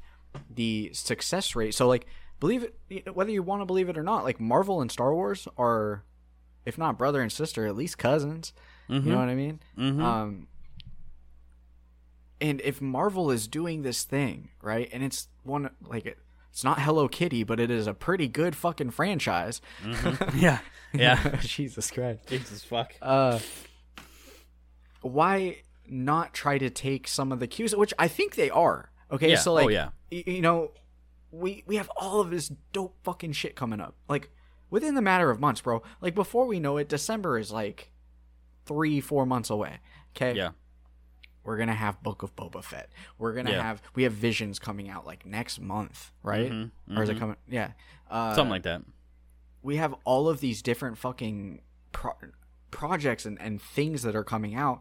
[0.48, 1.74] the success rate.
[1.74, 2.06] So like
[2.40, 5.46] believe it whether you want to believe it or not, like Marvel and Star Wars
[5.58, 6.04] are
[6.66, 8.52] if not brother and sister, at least cousins.
[8.88, 9.60] You know what I mean?
[9.78, 10.48] Um
[12.40, 14.88] and if Marvel is doing this thing, right?
[14.92, 16.18] And it's one like it,
[16.50, 19.60] it's not Hello Kitty, but it is a pretty good fucking franchise.
[20.36, 20.58] yeah,
[20.92, 21.36] yeah.
[21.40, 22.26] Jesus Christ.
[22.28, 22.92] Jesus fuck.
[23.00, 23.38] Uh
[25.02, 25.58] why
[25.88, 28.90] not try to take some of the cues which I think they are.
[29.10, 29.30] Okay?
[29.30, 29.36] Yeah.
[29.36, 29.90] So Oh, like yeah.
[30.10, 30.72] y- you know,
[31.30, 33.94] we we have all of this dope fucking shit coming up.
[34.08, 34.30] Like
[34.70, 35.82] within the matter of months, bro.
[36.00, 37.90] Like before we know it, December is like
[38.66, 39.78] 3 4 months away.
[40.16, 40.34] Okay?
[40.36, 40.50] yeah,
[41.44, 42.90] we're gonna have Book of Boba Fett.
[43.18, 43.62] We're gonna Yeah.
[43.62, 46.50] have we have Visions coming out like next month, right?
[46.96, 47.36] Or is it coming?
[47.48, 47.72] Yeah,
[48.10, 48.82] uh, something like that.
[49.62, 51.60] we have all of these different fucking
[51.92, 52.16] pro-
[52.70, 54.80] projects and, and things that are coming out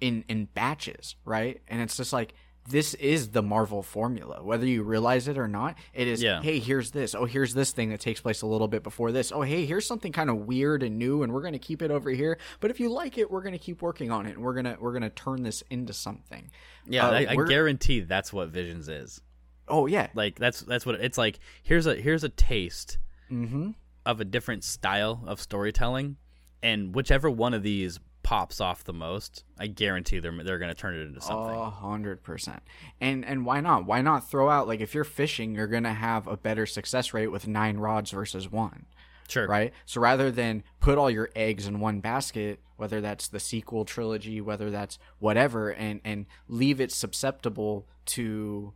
[0.00, 1.60] in in batches, right?
[1.68, 2.34] And it's just like
[2.68, 5.76] this is the Marvel formula, whether you realize it or not.
[5.94, 6.22] It is.
[6.22, 6.40] Yeah.
[6.40, 7.14] Hey, here's this.
[7.14, 9.32] Oh, here's this thing that takes place a little bit before this.
[9.32, 12.10] Oh, hey, here's something kind of weird and new, and we're gonna keep it over
[12.10, 12.38] here.
[12.60, 14.92] But if you like it, we're gonna keep working on it, and we're gonna we're
[14.92, 16.50] gonna turn this into something.
[16.86, 19.20] Yeah, Uh, I, I guarantee that's what Visions is.
[19.68, 21.38] Oh yeah, Like that's that's what it's like.
[21.62, 22.98] Here's a here's a taste
[23.30, 23.70] mm-hmm.
[24.04, 26.16] of a different style of storytelling,
[26.62, 27.98] and whichever one of these
[28.32, 31.54] pops off the most, I guarantee they're they're gonna turn it into something.
[31.54, 32.62] A hundred percent.
[32.98, 33.84] And and why not?
[33.84, 37.26] Why not throw out like if you're fishing, you're gonna have a better success rate
[37.26, 38.86] with nine rods versus one,
[39.28, 39.74] sure, right?
[39.84, 44.40] So rather than put all your eggs in one basket, whether that's the sequel trilogy,
[44.40, 48.72] whether that's whatever, and and leave it susceptible to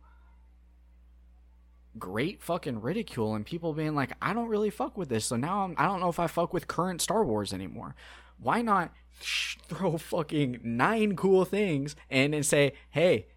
[1.97, 5.63] great fucking ridicule and people being like, I don't really fuck with this, so now
[5.63, 7.95] I'm, I don't know if I fuck with current Star Wars anymore.
[8.39, 13.27] Why not throw fucking nine cool things in and then say, hey,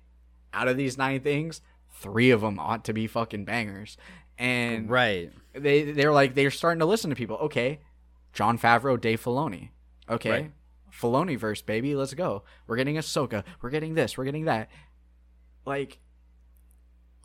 [0.52, 3.96] out of these nine things, three of them ought to be fucking bangers.
[4.38, 7.36] And right, they they're like they're starting to listen to people.
[7.36, 7.80] Okay,
[8.32, 9.68] Jon Favreau, Dave Filoni.
[10.08, 10.50] Okay, Right.
[10.90, 12.42] Filoni verse, baby, let's go.
[12.66, 13.44] We're getting Ahsoka.
[13.60, 14.16] We're getting this.
[14.18, 14.70] We're getting that.
[15.66, 15.98] Like,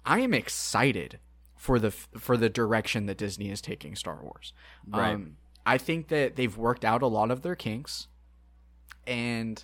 [0.06, 1.20] I am excited
[1.56, 4.54] for the for the direction that Disney is taking Star Wars.
[4.88, 5.14] Right.
[5.14, 8.08] Um, I think that they've worked out a lot of their kinks,
[9.08, 9.64] and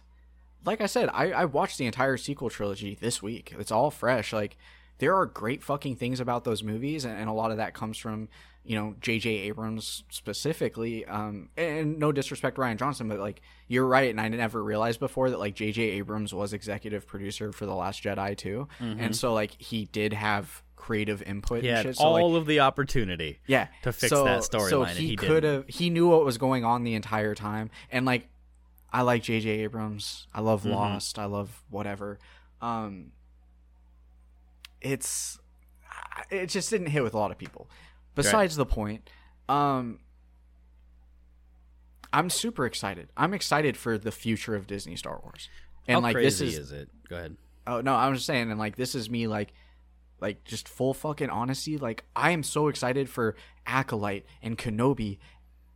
[0.63, 3.53] like I said, I, I watched the entire sequel trilogy this week.
[3.57, 4.33] It's all fresh.
[4.33, 4.57] Like
[4.99, 7.97] there are great fucking things about those movies, and, and a lot of that comes
[7.97, 8.29] from
[8.63, 9.29] you know J.J.
[9.29, 11.05] Abrams specifically.
[11.05, 14.99] Um, and no disrespect to Rian Johnson, but like you're right, and I never realized
[14.99, 15.81] before that like J.J.
[15.81, 20.61] Abrams was executive producer for the Last Jedi too, and so like he did have
[20.81, 21.63] creative input.
[21.63, 23.39] Yeah, and had shit, so, like, all of the opportunity.
[23.45, 26.37] yeah to fix so, that storyline, so he, he could have he knew what was
[26.39, 28.27] going on the entire time and like
[28.91, 30.71] i like jj abrams i love Mm-hmm.
[30.71, 32.17] lost i love whatever
[32.61, 33.11] um
[34.81, 35.37] it's
[36.31, 37.69] it just didn't hit with a lot of people
[38.15, 39.07] besides the point
[39.47, 39.99] um
[42.11, 45.47] i'm super excited i'm excited for the future of disney star wars
[45.87, 46.89] and How like this is it?
[47.09, 47.37] Go ahead.
[47.67, 49.53] Oh no, I was just saying, and like this is me, like,
[50.21, 51.77] like just full fucking honesty.
[51.77, 55.17] Like I am so excited for Acolyte and Kenobi.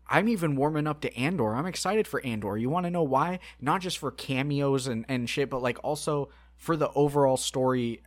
[0.07, 1.55] I'm even warming up to Andor.
[1.55, 2.57] I'm excited for Andor.
[2.57, 3.39] You want to know why?
[3.59, 8.03] Not just for cameos and and shit, but like also for the overall story.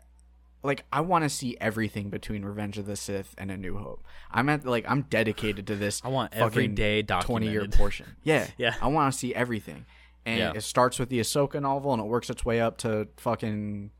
[0.63, 4.05] Like I want to see everything between Revenge of the Sith and A New Hope.
[4.31, 6.01] I'm at like I'm dedicated to this.
[6.05, 8.17] I want every day 20 year portion.
[8.23, 8.75] Yeah, Yeah.
[8.81, 9.85] I want to see everything.
[10.27, 10.53] And Yeah.
[10.55, 13.91] it starts with the Ahsoka novel and it works its way up to fucking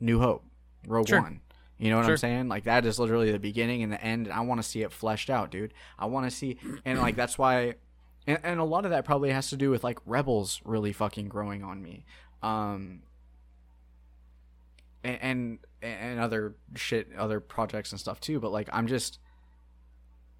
[0.00, 0.44] New Hope,
[0.86, 1.20] Rogue Sure.
[1.20, 1.40] One.
[1.78, 2.12] You know what Sure.
[2.12, 2.48] I'm saying?
[2.48, 4.30] Like that is literally the beginning and the end.
[4.30, 5.74] I want to see it fleshed out, dude.
[5.98, 7.74] I want to see, and like that's why,
[8.26, 11.28] and, and a lot of that probably has to do with like Rebels really fucking
[11.28, 12.04] growing on me,
[12.42, 13.02] um,
[15.02, 18.38] and and, and other shit, other projects and stuff too.
[18.38, 19.18] But like I'm just,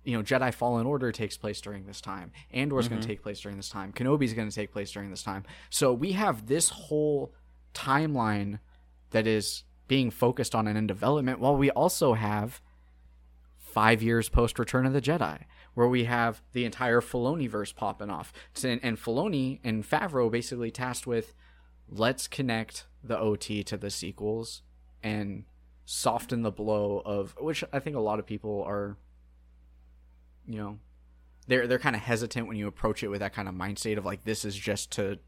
[0.04, 2.30] you know, Jedi Fallen Order takes place during this time.
[2.52, 3.92] Andor's going to take place during this time.
[3.92, 5.44] Kenobi's going to take place during this time.
[5.68, 7.32] So we have this whole
[7.74, 8.60] timeline
[9.10, 12.60] that is being focused on and in development, while we also have
[13.58, 15.40] five years post Return of the Jedi,
[15.74, 18.32] where we have the entire Filoni verse popping off.
[18.62, 21.34] And, and Filoni and Favreau basically tasked with
[21.88, 24.62] let's connect the OT to the sequels
[25.02, 25.44] and
[25.84, 28.96] soften the blow of which I think a lot of people are
[30.48, 30.78] you know
[31.46, 33.98] they're they're kind of hesitant when you approach it with that kind of mind state
[33.98, 35.18] of like this is just to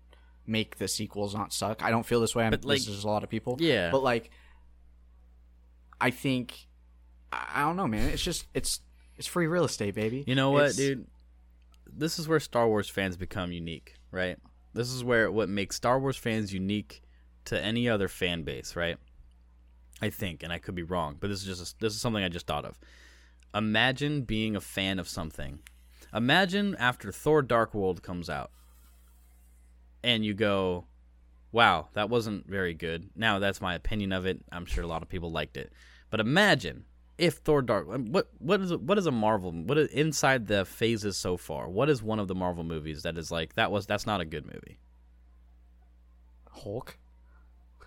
[0.46, 1.82] make the sequels not suck.
[1.82, 2.46] I don't feel this way.
[2.46, 3.56] I'm, like- this is a lot of people.
[3.60, 3.90] Yeah.
[3.90, 4.30] But like
[6.00, 6.66] I think
[7.32, 8.08] I don't know, man.
[8.10, 8.80] It's just it's
[9.16, 10.24] it's free real estate, baby.
[10.26, 11.06] You know what, It's- dude?
[11.90, 14.38] this is where Star Wars fans become unique, right?
[14.74, 17.02] This is where what makes Star Wars fans unique
[17.46, 18.98] to any other fan base, right?
[20.02, 22.28] I think, and I could be wrong, but this is just this is something I
[22.28, 22.78] just thought of.
[23.54, 25.60] Imagine being a fan of something.
[26.12, 28.50] Imagine after Thor: Dark World comes out,
[30.02, 30.84] and you go,
[31.52, 34.40] "Wow, that wasn't very good." Now that's my opinion of it.
[34.52, 35.72] I'm sure a lot of people liked it,
[36.10, 36.84] but imagine
[37.18, 40.64] if Thor: Dark what what is a, what is a Marvel what is inside the
[40.64, 41.68] phases so far?
[41.68, 44.24] What is one of the Marvel movies that is like that was that's not a
[44.24, 44.78] good movie?
[46.50, 46.98] Hulk.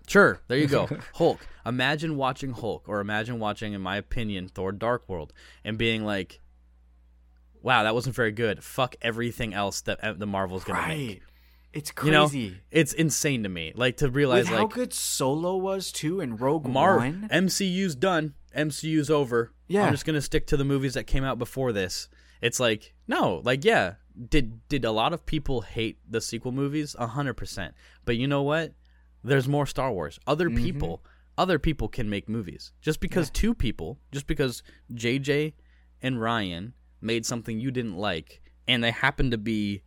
[0.07, 0.87] Sure, there you go.
[1.13, 1.45] Hulk.
[1.65, 5.33] Imagine watching Hulk, or imagine watching, in my opinion, Thor: Dark World,
[5.63, 6.39] and being like,
[7.61, 8.63] "Wow, that wasn't very good.
[8.63, 10.97] Fuck everything else that uh, the Marvel's gonna Right.
[10.97, 11.21] make."
[11.73, 12.39] It's crazy.
[12.39, 13.73] You know, it's insane to me.
[13.75, 17.29] Like to With realize, how good Solo was too in Rogue Mar One.
[17.31, 18.33] MCU's done.
[18.55, 19.53] MCU's over.
[19.67, 19.85] Yeah.
[19.85, 22.09] I'm just gonna stick to the movies that came out before this.
[22.41, 23.95] It's like no, like yeah.
[24.29, 26.95] Did did a lot of people hate the sequel movies?
[26.97, 27.73] A hundred percent.
[28.03, 28.73] But you know what?
[29.23, 30.19] There's more Star Wars.
[30.27, 30.63] Other mm-hmm.
[30.63, 31.03] people,
[31.37, 32.71] other people can make movies.
[32.81, 34.63] Just because two people, just because
[34.93, 35.53] JJ
[36.01, 39.83] and Ryan made something you didn't like, and they happen to be,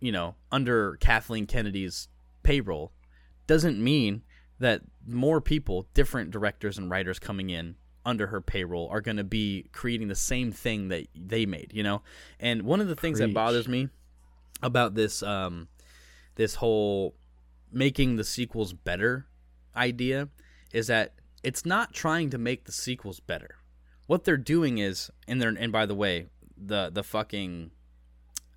[0.00, 2.08] you know, under Kathleen Kennedy's
[2.42, 2.92] payroll,
[3.46, 4.22] doesn't mean
[4.58, 9.24] that more people, different directors and writers coming in under her payroll are going to
[9.24, 12.02] be creating the same thing that they made, you know?
[12.40, 13.88] And one of the things that bothers me
[14.62, 15.68] about this um
[16.34, 17.14] this whole
[17.70, 19.26] making the sequels better
[19.76, 20.28] idea
[20.72, 23.56] is that it's not trying to make the sequels better.
[24.06, 26.26] What they're doing is and they're and by the way,
[26.56, 27.70] the the fucking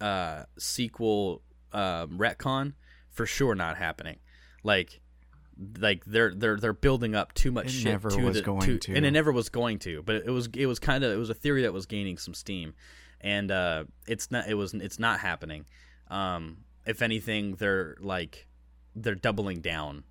[0.01, 1.41] uh sequel
[1.73, 2.73] um retcon
[3.09, 4.17] for sure not happening.
[4.63, 4.99] Like
[5.79, 8.61] like they're they're they're building up too much It shit never to was the, going
[8.61, 8.95] to, to.
[8.95, 11.29] and it never was going to but it was it was kind of it was
[11.29, 12.73] a theory that was gaining some steam.
[13.21, 15.65] And uh it's not it was it's not happening.
[16.09, 18.47] Um if anything they're like
[18.95, 20.03] they're doubling down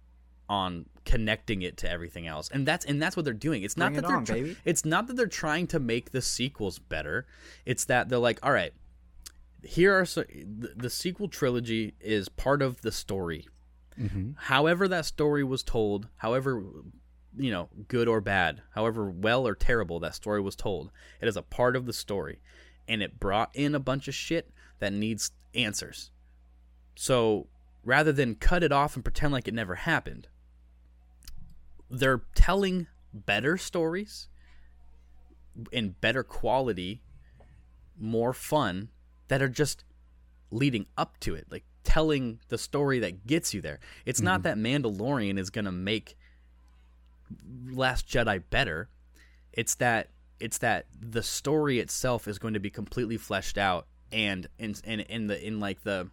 [0.49, 2.49] on connecting it to everything else.
[2.53, 3.63] And that's and that's what they're doing.
[3.63, 4.25] It's not Bring that it they're on,
[4.55, 7.27] tr- it's not that they're trying to make the sequels better.
[7.65, 8.73] It's that they're like all right
[9.63, 13.49] here are so, the, the sequel trilogy is part of the story.
[13.99, 14.33] Mm-hmm.
[14.37, 16.63] However that story was told however
[17.37, 20.91] you know good or bad however well or terrible that story was told
[21.21, 22.41] it is a part of the story.
[22.89, 24.51] And it brought in a bunch of shit
[24.81, 26.11] that needs answers.
[26.97, 27.47] So
[27.85, 30.29] rather than cut it off and pretend like it never happened
[31.91, 34.29] they're telling better stories
[35.73, 37.03] in better quality
[37.99, 38.89] more fun
[39.31, 39.85] that are just
[40.51, 43.79] leading up to it, like telling the story that gets you there.
[44.05, 44.61] It's not mm-hmm.
[44.63, 46.19] that Mandalorian is going to make
[47.71, 48.89] Last Jedi better.
[49.53, 50.09] It's that
[50.41, 55.01] it's that the story itself is going to be completely fleshed out and in in
[55.01, 56.09] in the in like the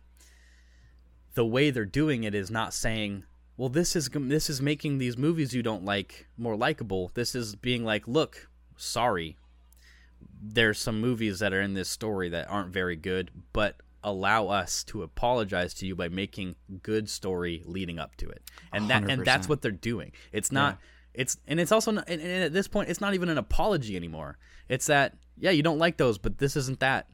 [1.33, 3.23] the way they're doing it is not saying
[3.55, 7.55] well this is this is making these movies you don't like more likable this is
[7.55, 9.37] being like look sorry
[10.41, 14.83] there's some movies that are in this story that aren't very good but allow us
[14.85, 18.41] to apologize to you by making good story leading up to it.
[18.71, 20.11] And that and that's what they're doing.
[20.31, 20.77] It's not
[21.13, 23.95] it's and it's also not, and, and at this point it's not even an apology
[23.95, 24.37] anymore.
[24.69, 27.07] It's that yeah you don't like those but this isn't that.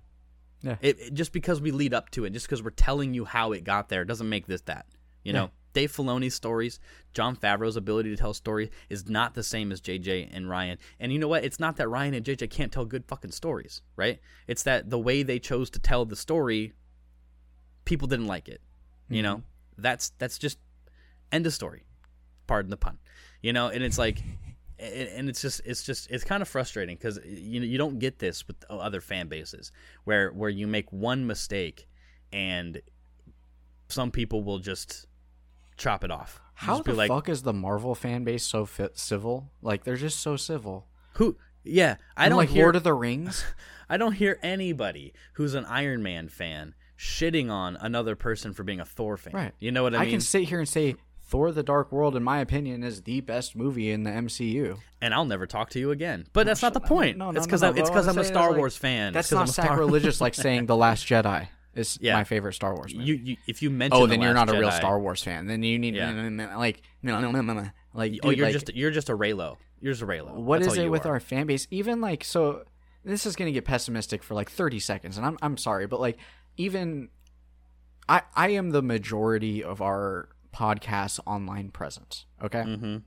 [0.61, 0.75] Yeah.
[0.81, 3.53] it, it- just because we lead up to it, just because we're telling you how
[3.53, 4.85] it got there, doesn't make this that.
[5.23, 6.79] You know, Dave Filoni's stories,
[7.13, 10.77] Jon Favreau's ability to tell story is not the same as JJ and Ryan.
[10.99, 11.43] And you know what?
[11.43, 14.19] It's not that Ryan and JJ can't tell good fucking stories, right?
[14.47, 16.73] It's that the way they chose to tell the story,
[17.85, 18.61] people didn't like it.
[19.09, 19.81] You know, mm-hmm.
[19.81, 20.57] that's that's just
[21.31, 21.83] end of story.
[22.47, 22.99] Pardon the pun.
[23.41, 24.23] You know, and it's like
[24.79, 28.47] and it's just it's just it's kind of frustrating because you you don't get this
[28.47, 29.71] with other fan bases
[30.03, 31.87] where where you make one mistake
[32.31, 32.81] and
[33.87, 35.05] some people will just
[35.77, 36.39] chop it off.
[36.55, 39.51] How just the like, fuck is the Marvel fan base so fit civil?
[39.61, 40.87] Like they're just so civil.
[41.13, 41.37] who?
[41.63, 42.63] Yeah, I And, don't like hear.
[42.63, 43.43] Lord of the Rings.
[43.89, 48.79] I don't hear anybody who's an Iron Man fan shitting on another person for being
[48.79, 49.33] a Thor fan.
[49.33, 49.51] Right.
[49.59, 50.07] You know what I, I mean?
[50.09, 53.21] I can sit here and say Thor: The Dark World, in my opinion, is the
[53.21, 54.77] best movie in the MCU.
[55.01, 56.27] and I'll never talk to you again.
[56.33, 57.17] But that's not the point.
[57.17, 58.57] No, no, it's no, because no, I'm, it's but because what I'm a Star like,
[58.57, 59.13] Wars fan.
[59.13, 62.13] That's It's not I'm a Star- sacrilegious like saying The Last Jedi is Yeah.
[62.15, 63.05] my favorite Star Wars movie.
[63.07, 65.47] You, you if you mention oh, The then you're not a real Star Wars fan.
[65.47, 66.11] Then you need Yeah.
[66.57, 67.69] like no no no no.
[67.93, 69.57] Like oh, dude, you're like, just you're just a Reylo.
[69.81, 70.33] You're just a Reylo.
[70.35, 71.13] what That's is it with are.
[71.13, 71.67] our fan base?
[71.71, 72.63] Even like so,
[73.03, 76.17] this is gonna get pessimistic for like 30 seconds, and I'm I'm sorry, but like
[76.57, 77.09] even
[78.07, 82.25] I I am the majority of our podcast online presence.
[82.43, 82.97] Okay, Mm-hmm.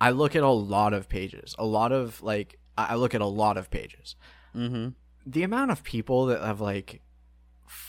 [0.00, 3.20] I look at a lot of pages, a lot of like I I look at
[3.20, 4.14] a lot of pages.
[4.54, 4.88] Mm-hmm.
[5.26, 7.00] The amount of people that have like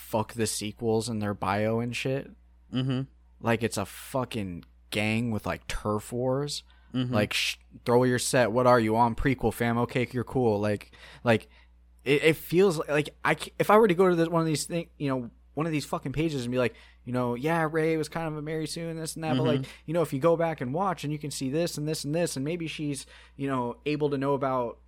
[0.09, 2.31] fuck the sequels in their bio and shit.
[2.73, 3.01] Mm-hmm.
[3.41, 6.63] Like it's a fucking gang with like turf wars.
[6.93, 7.11] Mhm.
[7.11, 8.51] Like sh- throw your set.
[8.51, 9.77] What are you on prequel fam?
[9.77, 10.59] Okay, you're cool.
[10.59, 10.91] Like
[11.23, 11.47] like
[12.03, 14.47] it, it feels like I c- if I were to go to this one of
[14.47, 16.73] these thing, you know, one of these fucking pages and be like,
[17.05, 19.43] you know, yeah, Rey was kind of a Mary Sue and this and that, but
[19.43, 21.87] like, you know, if you go back and watch and you can see this and
[21.87, 23.05] this and this, and maybe she's,
[23.35, 24.79] you know, able to know about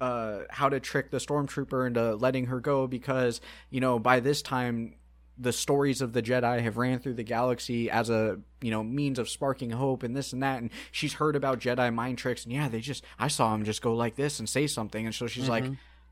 [0.00, 3.40] uh how to trick the stormtrooper into letting her go because,
[3.70, 4.94] you know, by this time
[5.38, 9.18] the stories of the Jedi have ran through the galaxy as a you know means
[9.18, 10.60] of sparking hope and this and that.
[10.60, 13.80] And she's heard about Jedi mind tricks and yeah they just I saw him just
[13.80, 15.06] go like this and say something.
[15.06, 15.64] And so she's like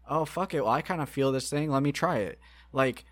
[0.09, 0.63] oh fuck it.
[0.63, 1.71] Well I kind of feel this thing.
[1.71, 2.39] Let me try it.
[2.73, 3.05] Like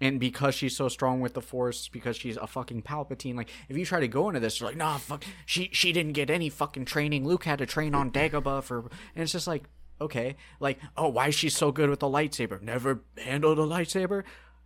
[0.00, 3.76] and because she's so strong with the force because she's a fucking palpatine like if
[3.76, 5.24] you try to go into this you're like nah fuck.
[5.46, 7.26] She she didn't get any fucking training.
[7.26, 9.64] Luke had to train on dagobah for and it's just like
[10.00, 14.24] okay like oh why is she so good with the lightsaber never handled a lightsaber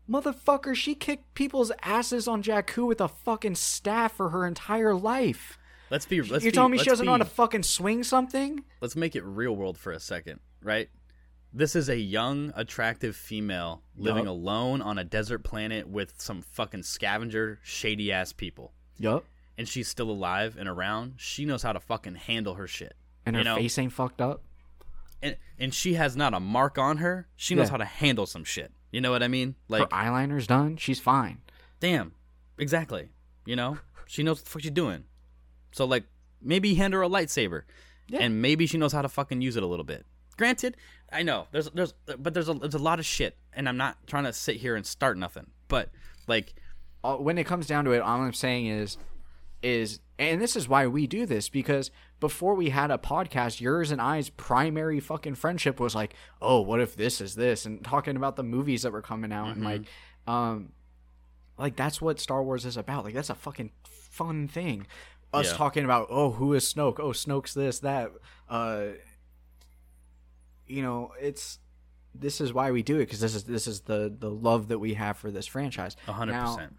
[0.08, 5.58] motherfucker she kicked people's asses on jakku with a fucking staff for her entire life
[5.90, 6.20] Let's be.
[6.20, 9.16] Let's you're be, telling me she doesn't know how to fucking swing something let's make
[9.16, 10.88] it real world for a second, right?
[11.52, 14.32] This is a young, attractive female living Yup.
[14.32, 18.74] alone on a desert planet with some fucking scavenger, shady ass people.
[18.98, 19.24] yup
[19.56, 21.14] And she's still alive and around.
[21.16, 22.94] She knows how to fucking handle her shit.
[23.24, 23.56] and her know?
[23.56, 24.42] face ain't fucked up
[25.22, 27.28] And, and she has not a mark on her.
[27.36, 27.70] She knows Yeah.
[27.72, 28.72] how to handle some shit.
[28.92, 29.54] You know what I mean?
[29.68, 31.40] Like, her eyeliner's done she's fine
[31.80, 32.12] damn.
[32.58, 33.08] Exactly.
[33.46, 33.78] You know?
[34.06, 35.04] She knows what the fuck she's doing.
[35.72, 36.04] So, like,
[36.42, 37.62] maybe hand her a lightsaber.
[38.08, 38.20] Yeah.
[38.20, 40.06] And maybe she knows how to fucking use it a little bit.
[40.36, 40.76] Granted,
[41.12, 43.98] I know there's there's but there's a there's a lot of shit, and I'm not
[44.06, 45.48] trying to sit here and start nothing.
[45.66, 45.90] But
[46.26, 46.54] like,
[47.04, 48.96] uh, when it comes down to it, all I'm saying is,
[49.62, 51.90] is, and this is why we do this because
[52.20, 56.80] before we had a podcast, yours and I's primary fucking friendship was like, oh, what
[56.80, 59.82] if this is this, and talking about the movies that were coming out, and like,
[60.26, 60.72] um,
[61.58, 63.04] like that's what Star Wars is about.
[63.04, 64.86] Like that's a fucking fun thing.
[65.32, 65.56] Us Yeah.
[65.58, 66.98] talking about, oh, who is Snoke?
[66.98, 68.10] Oh, Snoke's this, that.
[68.48, 68.86] Uh,
[70.66, 71.58] you know, it's
[72.14, 74.78] this is why we do it because this is this is the the love that
[74.78, 75.96] we have for this franchise.
[76.06, 76.76] a hundred Now, percent.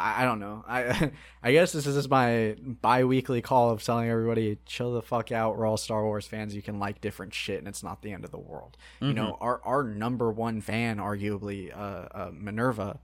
[0.00, 0.64] I, I don't know.
[0.66, 5.30] I I guess this is just my bi-weekly call of telling everybody chill the fuck
[5.30, 5.56] out.
[5.56, 6.54] We're all Star Wars fans.
[6.54, 8.76] You can like different shit, and it's not the end of the world.
[9.00, 12.98] You know, our our number one fan, arguably, uh, uh Minerva.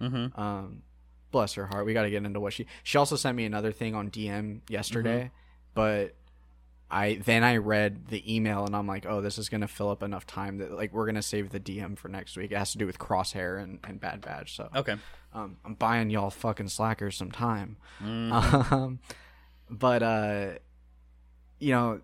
[0.00, 0.40] Mm-hmm.
[0.40, 0.82] Um,
[1.30, 1.86] bless her heart.
[1.86, 2.66] We got to get into what she.
[2.82, 5.30] She also sent me another thing on DM yesterday,
[5.74, 6.14] but
[6.94, 10.02] I then I read the email and I'm like, oh, this is gonna fill up
[10.02, 12.52] enough time that like we're gonna save the DM for next week.
[12.52, 14.54] It has to do with Crosshair and, and Bad Batch.
[14.56, 14.96] So Okay.
[15.32, 17.76] um, I'm buying y'all fucking slackers some time.
[18.04, 18.74] Mm-hmm.
[18.74, 18.98] Um,
[19.70, 20.46] but uh,
[21.58, 22.00] you know,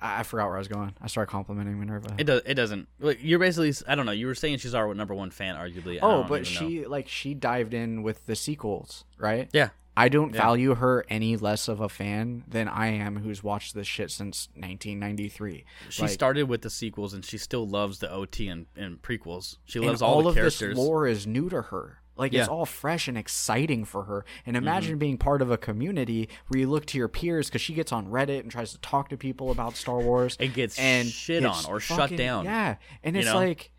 [0.00, 0.94] I, I forgot where I was going.
[1.00, 2.14] I started complimenting Minerva.
[2.18, 2.42] It does.
[2.46, 2.86] It doesn't.
[3.00, 3.72] Like, you're basically.
[3.88, 4.12] I don't know.
[4.12, 5.98] You were saying she's our number one fan, arguably.
[6.00, 6.88] Oh, but she know.
[6.88, 9.48] like she dived in with the sequels, right?
[9.52, 9.70] Yeah.
[9.96, 10.40] I don't Yeah.
[10.40, 14.48] value her any less of a fan than I am, who's watched this shit since
[14.54, 15.64] 1993.
[15.90, 19.58] She Like, started with the sequels, and she still loves the OT and, and prequels.
[19.64, 20.58] She loves all, the of characters.
[20.60, 21.98] this lore is new to her.
[22.16, 22.40] Like Yeah.
[22.40, 24.24] it's all fresh and exciting for her.
[24.46, 24.64] And Mm-hmm.
[24.66, 27.90] imagine being part of a community where you look to your peers because she gets
[27.92, 30.36] on Reddit and tries to talk to people about Star Wars.
[30.38, 32.44] and gets and shit it's on or shut down.
[32.44, 33.36] Yeah, and You it's know?
[33.36, 33.72] like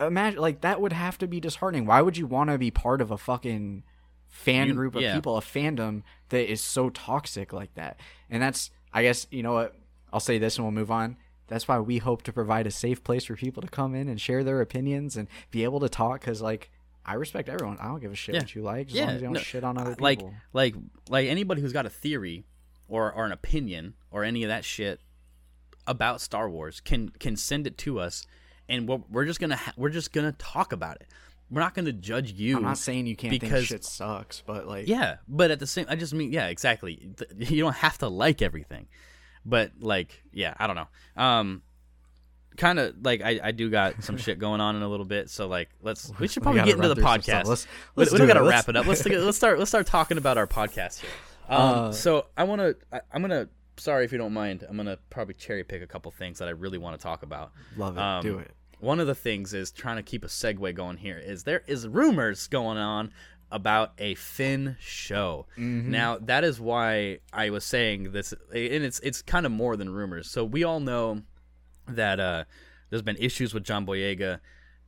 [0.00, 1.86] imagine like that would have to be disheartening.
[1.86, 3.84] Why would you want to be part of a fucking
[4.32, 5.14] fan You- group of yeah.
[5.14, 8.00] people, a fandom that is so toxic like that?
[8.28, 9.76] And that's I guess you know what
[10.12, 11.16] I'll say this and we'll move on.
[11.46, 14.20] That's why we hope to provide a safe place for people to come in and
[14.20, 16.20] share their opinions and be able to talk.
[16.20, 16.70] Because like
[17.04, 17.78] I respect everyone.
[17.80, 18.40] I don't give a shit Yeah.
[18.42, 20.04] what you like as Yeah, long as you don't no, shit on other people.
[20.04, 20.22] like
[20.52, 20.74] like
[21.08, 22.44] like anybody who's got a theory
[22.88, 25.00] or or an opinion or any of that shit
[25.86, 28.24] about Star Wars can can send it to us,
[28.68, 31.08] and we're, we're just gonna ha- we're just gonna talk about it.
[31.52, 32.56] We're not gonna judge you.
[32.56, 35.66] I'm not saying you can't because think shit sucks, but like yeah, but at the
[35.66, 37.10] same, I just mean yeah, exactly.
[37.36, 38.88] You don't have to like everything,
[39.44, 40.88] but like yeah, I don't know.
[41.22, 41.62] Um,
[42.56, 45.28] kind of like I, I do got some shit going on in a little bit,
[45.30, 47.42] so like let's we should probably gotta get into the through some stuff.
[47.42, 47.46] podcast.
[47.46, 48.50] Let's- we let's we do don't got to it.
[48.50, 48.86] wrap it up.
[48.86, 51.10] Let's let's start let's start talking about our podcast here.
[51.48, 52.76] Um, Uh, so I want to
[53.12, 56.38] I'm gonna sorry if you don't mind I'm gonna probably cherry pick a couple things
[56.38, 57.52] that I really want to talk about.
[57.76, 58.00] love it.
[58.00, 58.50] Um, Do it.
[58.82, 61.86] One of the things is trying to keep a segue going here is there is
[61.86, 63.12] rumors going on
[63.52, 65.46] about a Finn show.
[65.90, 69.90] Now that is why I was saying this, and it's it's kind of more than
[69.90, 70.28] rumors.
[70.28, 71.22] So we all know
[71.86, 72.44] that uh,
[72.90, 74.40] there's been issues with John Boyega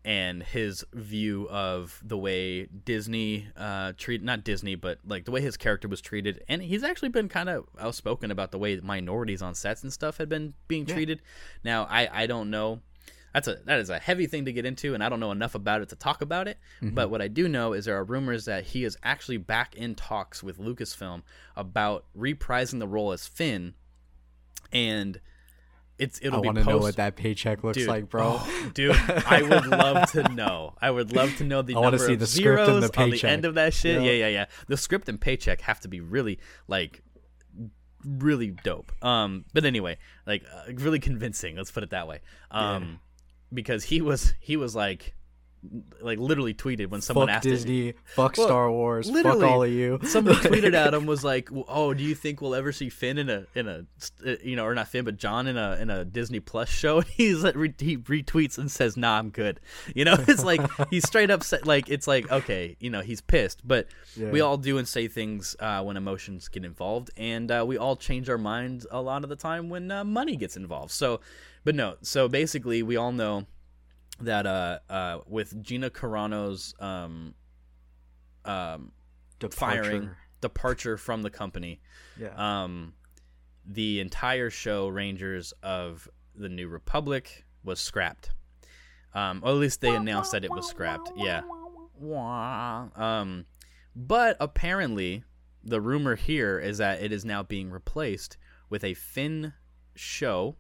[0.05, 5.41] and his view of the way Disney uh, treat not Disney, but like the way
[5.41, 9.41] his character was treated, and he's actually been kind of outspoken about the way minorities
[9.41, 11.23] on sets and stuff had been being treated.
[11.63, 12.81] Now I I don't know.
[13.35, 15.57] That's a that is a heavy thing to get into, and I don't know enough
[15.57, 16.57] about it to talk about it.
[16.81, 16.95] Mm-hmm.
[16.95, 19.97] But what I do know is there are rumors that he is actually back in
[19.97, 21.23] talks with Lucasfilm
[21.57, 23.75] about reprising the role as Finn,
[24.73, 25.21] and
[25.99, 28.39] it's it'll be I want to know what that paycheck looks Dude, like, bro.
[28.39, 28.95] oh, dude,
[29.27, 30.75] I would love to know.
[30.81, 33.01] I would love to know the I number see of the script and zeros the
[33.01, 34.01] on the end of that shit.
[34.01, 34.13] Yeah.
[34.13, 34.45] Yeah, yeah, yeah.
[34.69, 37.03] The script and paycheck have to be really like
[38.05, 38.93] really dope.
[39.05, 41.57] Um, but anyway, like uh, really convincing.
[41.57, 42.21] Let's put it that way.
[42.53, 43.01] Um,
[43.55, 45.15] because he was he was like
[46.03, 49.63] like literally tweeted when someone fuck asked him- Disney, fuck Well, Star Wars, fuck all
[49.63, 49.99] of you.
[50.05, 53.31] Someone tweeted at him was like, "Oh, do you think we'll ever see Finn in
[53.31, 53.87] a in a
[54.43, 57.07] you know or not Finn but John in a in a Disney Plus show?" And
[57.07, 59.61] he's like, he retweets and says, "Nah, I'm good."
[59.95, 63.67] You know, it's like he's straight up like it's like okay, you know, he's pissed,
[63.67, 63.87] but
[64.19, 67.97] we all do and say things uh, when emotions get involved, and uh, we all
[67.97, 70.91] change our minds a lot of the time when uh, money gets involved.
[70.93, 71.21] So,
[71.65, 73.47] but no, so basically, we all know
[74.21, 77.35] that uh uh with Gina Carano's um
[78.45, 78.93] um
[79.51, 80.17] firing Departure.
[80.41, 81.81] departure from the company
[82.19, 82.63] Yeah.
[82.65, 82.95] um
[83.67, 88.31] the entire show rangers of the new republic was scrapped
[89.15, 91.41] um or at least they announced that it was scrapped yeah
[92.97, 93.47] um
[93.97, 95.25] but apparently
[95.63, 98.37] the rumor here is that it is now being replaced
[98.69, 99.55] with a Finn
[99.95, 100.57] show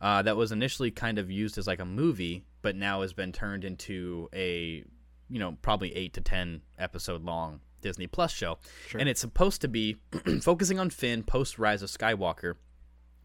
[0.00, 3.32] uh, that was initially kind of used as like a movie, but now has been
[3.32, 4.84] turned into a,
[5.28, 9.00] you know, probably eight to ten episode long Disney Plus show, Sure.
[9.00, 9.96] and it's supposed to be
[10.42, 12.54] focusing on Finn post Rise of Skywalker,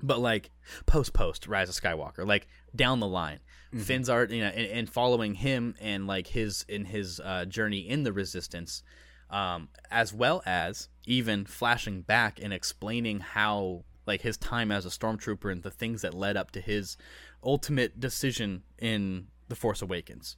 [0.01, 0.49] but like
[0.85, 3.39] post post Rise of Skywalker, like down the line.
[3.75, 7.79] Finn's art, you know, and, and following him and like his in his uh, journey
[7.79, 8.83] in the Resistance,
[9.31, 14.89] um, as well as even flashing back and explaining how like his time as a
[14.89, 16.97] stormtrooper and the things that led up to his
[17.43, 20.37] ultimate decision in the Force Awakens.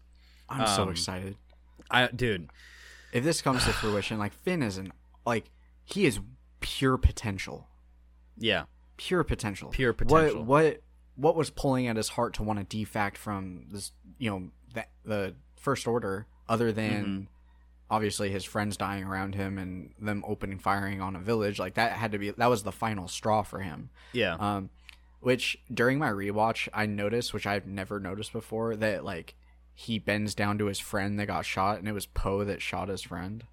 [0.50, 1.36] I'm so um, excited.
[1.90, 2.50] I dude,
[3.14, 4.92] If this comes to fruition, like Finn is an
[5.26, 5.50] like
[5.84, 6.20] he is
[6.60, 7.68] pure potential.
[8.38, 8.66] yeah,
[8.98, 9.70] Pure potential.
[9.70, 10.44] Pure potential.
[10.44, 10.82] What what
[11.16, 14.86] what was pulling at his heart to want to defact from this you know, the
[15.04, 17.24] the first order other than Mm-hmm.
[17.90, 21.92] Obviously his friends dying around him and them opening firing on a village like that
[21.92, 24.70] had to be that was the final straw for him yeah, um
[25.20, 29.36] which during my rewatch i noticed which i've never noticed before that like
[29.74, 32.88] he bends down to his friend that got shot and it was poe that shot
[32.90, 33.44] his friend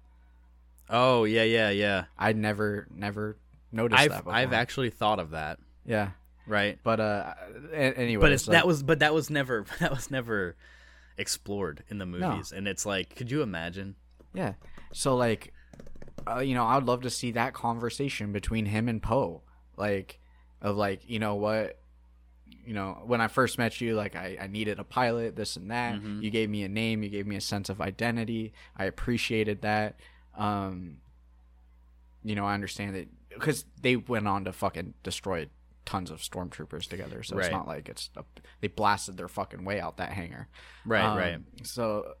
[0.89, 2.05] oh yeah, yeah, yeah.
[2.17, 3.37] i'd never never
[3.71, 4.33] noticed I've that before.
[4.33, 6.11] I've actually thought of that, yeah
[6.47, 6.77] right?
[6.83, 7.33] but uh
[7.73, 10.55] anyway but it's that was but that was never that was never
[11.17, 12.31] explored in the No.
[12.31, 13.95] movies, and it's like, could you imagine?
[14.33, 14.53] Yeah.
[14.93, 15.53] So like
[16.27, 19.41] uh, you know i'd love to see that conversation between him and poe.
[19.77, 20.19] Like
[20.61, 21.79] of like you know what?
[22.65, 25.69] You know when i first met you like i, I needed a pilot this and
[25.71, 25.95] that.
[25.95, 26.21] Mhm.
[26.21, 27.03] you gave me a name.
[27.03, 28.53] You gave me a sense of identity.
[28.77, 29.95] I appreciated that.
[30.37, 30.97] Um
[32.23, 35.47] you know i understand that because they went on to fucking destroy
[35.85, 37.23] tons of stormtroopers together.
[37.23, 37.45] So Right.
[37.47, 38.23] it's not like it's a,
[38.61, 40.47] they blasted their fucking way out that hangar.
[40.85, 41.39] Right, um, right.
[41.63, 42.13] So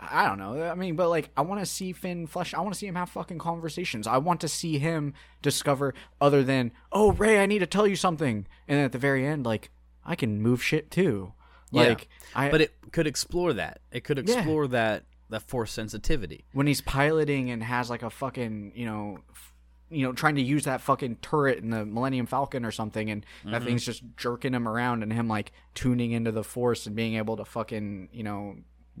[0.00, 0.62] I don't know.
[0.62, 2.54] I mean, but like I want to see Finn flesh.
[2.54, 4.06] I want to see him have fucking conversations.
[4.06, 7.96] I want to see him discover other than oh Rey, I need to tell you
[7.96, 9.70] something, and then at the very end, like
[10.04, 11.32] I can move shit too.
[11.70, 11.82] Yeah.
[11.88, 13.80] Like I, But it could explore that.
[13.90, 14.36] It could Yeah.
[14.36, 16.46] explore that that force sensitivity.
[16.52, 19.18] when he's piloting and has like a fucking you know.
[19.30, 19.52] f-
[19.90, 23.24] You know, trying to use that fucking turret in the Millennium Falcon or something, and
[23.40, 23.50] Mm-hmm.
[23.52, 27.14] that thing's just jerking him around, and him like tuning into the Force and being
[27.16, 28.56] able to fucking you know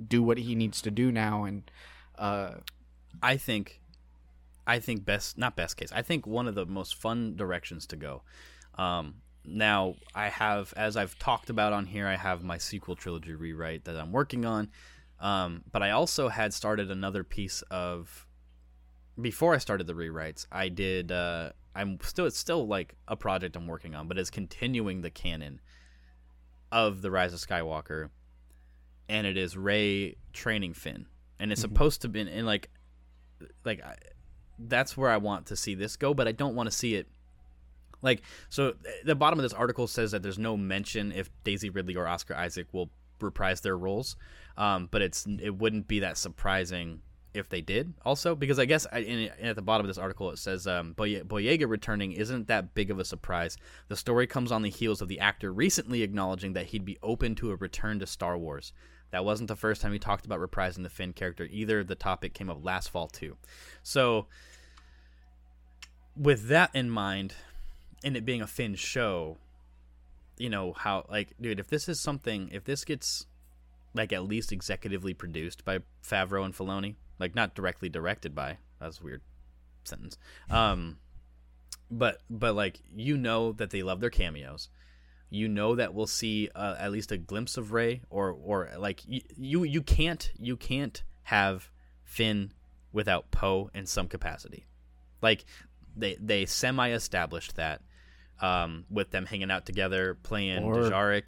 [0.06, 1.70] do what he needs to do now, and
[2.18, 2.54] uh,
[3.22, 3.80] I think,
[4.66, 5.90] I think best not best case.
[5.92, 8.22] I think one of the most fun directions to go.
[8.76, 13.34] Um, now I have, as I've talked about on here, I have my sequel trilogy
[13.34, 14.70] rewrite that I'm working on.
[15.20, 18.26] Um, but I also had started another piece of.
[19.20, 21.10] Before I started the rewrites, I did.
[21.10, 25.10] Uh, I'm still it's still like a project I'm working on, but it's continuing the
[25.10, 25.60] canon
[26.70, 28.10] of the Rise of Skywalker,
[29.08, 31.06] and it is Rey training Finn,
[31.38, 32.70] and it's supposed to be in like
[33.64, 33.96] like I,
[34.58, 37.08] that's where I want to see this go, but I don't want to see it
[38.02, 38.74] like so.
[39.04, 42.34] The bottom of this article says that there's no mention if Daisy Ridley or Oscar
[42.34, 42.90] Isaac will
[43.20, 44.16] reprise their roles,
[44.56, 47.02] um, but it's it wouldn't be that surprising
[47.34, 50.30] if they did also because I guess I, in, at the bottom of this article
[50.30, 53.56] it says um, Boye- Boyega returning isn't that big of a surprise.
[53.88, 57.34] The story comes on the heels of the actor recently acknowledging that he'd be open
[57.36, 58.72] to a return to Star Wars.
[59.10, 61.82] That wasn't the first time he talked about reprising the Finn character either.
[61.82, 63.36] The topic came up last fall too.
[63.82, 64.26] So,
[66.16, 67.34] with that in mind,
[68.04, 69.38] and it being a Finn show,
[70.36, 73.26] you know how like dude, if this is something, if this gets
[73.94, 78.58] like at least executively produced by Favreau and Filoni, like not directly directed by.
[78.80, 79.22] That's weird
[79.84, 80.18] sentence.
[80.50, 80.98] Um,
[81.90, 84.68] but but like you know that they love their cameos.
[85.30, 89.02] You know that we'll see uh, at least a glimpse of Rey, or or like
[89.06, 91.70] you you, you can't you can't have
[92.04, 92.52] Finn
[92.92, 94.66] without Poe in some capacity.
[95.20, 95.44] Like
[95.96, 97.82] they they semi established that
[98.40, 100.74] um, with them hanging out together playing Or-.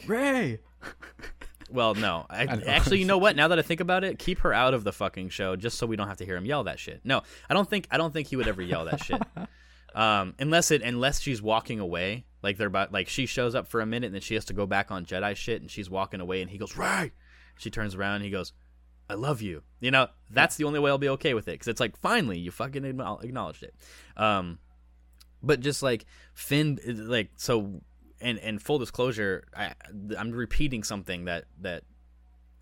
[0.07, 0.61] Rey.
[1.73, 2.27] Well, no.
[2.29, 2.63] I, know.
[2.67, 3.37] actually, you know what?
[3.37, 5.87] Now that I think about it, keep her out of the fucking show just so
[5.87, 7.01] we don't have to hear him yell that shit.
[7.05, 9.23] No, I don't think I don't think he would ever yell that shit.
[9.95, 13.81] Um, unless it unless she's walking away, like they're about like she shows up for
[13.81, 16.21] a minute and then she has to go back on Jedi shit and she's walking
[16.21, 17.13] away and he goes right.
[17.59, 18.53] She turns around and he goes,
[19.09, 21.69] "I love you." You know, that's the only way I'll be okay with it because
[21.69, 23.75] it's like finally you fucking acknowledged it.
[24.17, 24.59] Um,
[25.43, 27.83] but just like Finn, like so,
[28.21, 29.75] and and full disclosure, I
[30.17, 31.83] I'm repeating something that that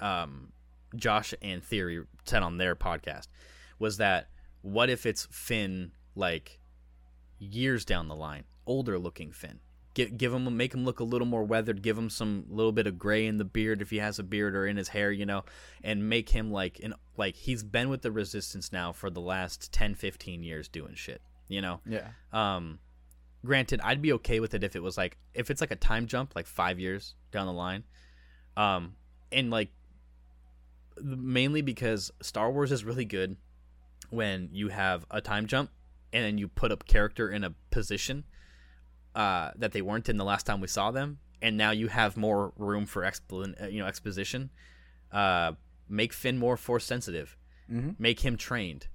[0.01, 0.53] um
[0.97, 3.29] Josh and Theory said on their podcast
[3.79, 4.29] was that
[4.63, 6.59] what if it's Finn like
[7.39, 9.61] years down the line, older looking Finn.
[9.95, 11.83] Give, give him make him look a little more weathered.
[11.83, 14.55] Give him some little bit of gray in the beard if he has a beard
[14.55, 15.45] or in his hair, you know,
[15.83, 19.73] and make him like in like he's been with the resistance now for the last
[19.73, 21.81] 10, 15 years doing shit, you know.
[21.85, 22.09] Yeah.
[22.33, 22.79] Um,
[23.45, 26.07] granted, I'd be okay with it if it was like if it's like a time
[26.07, 27.83] jump, like five years down the line.
[28.57, 28.95] Um,
[29.33, 29.71] and like
[31.03, 33.37] mainly because Star Wars is really good
[34.11, 35.71] when you have a time jump
[36.13, 38.25] and then you put a character in a position
[39.15, 42.17] uh, that they weren't in the last time we saw them, and now you have
[42.17, 44.51] more room for explan- uh, you know exposition.
[45.13, 45.53] Uh,
[45.89, 47.37] make Finn more force sensitive.
[47.71, 47.97] Mhm.
[47.99, 48.89] Make him trained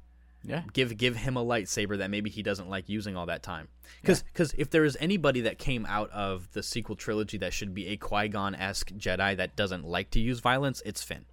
[0.44, 0.64] Yeah.
[0.74, 3.68] give give him a lightsaber that maybe he doesn't like using all that time.
[4.02, 7.88] Because if there is anybody that came out of the sequel trilogy that should be
[7.88, 11.26] a Qui Gon esque Jedi that doesn't like to use violence, it's Finn.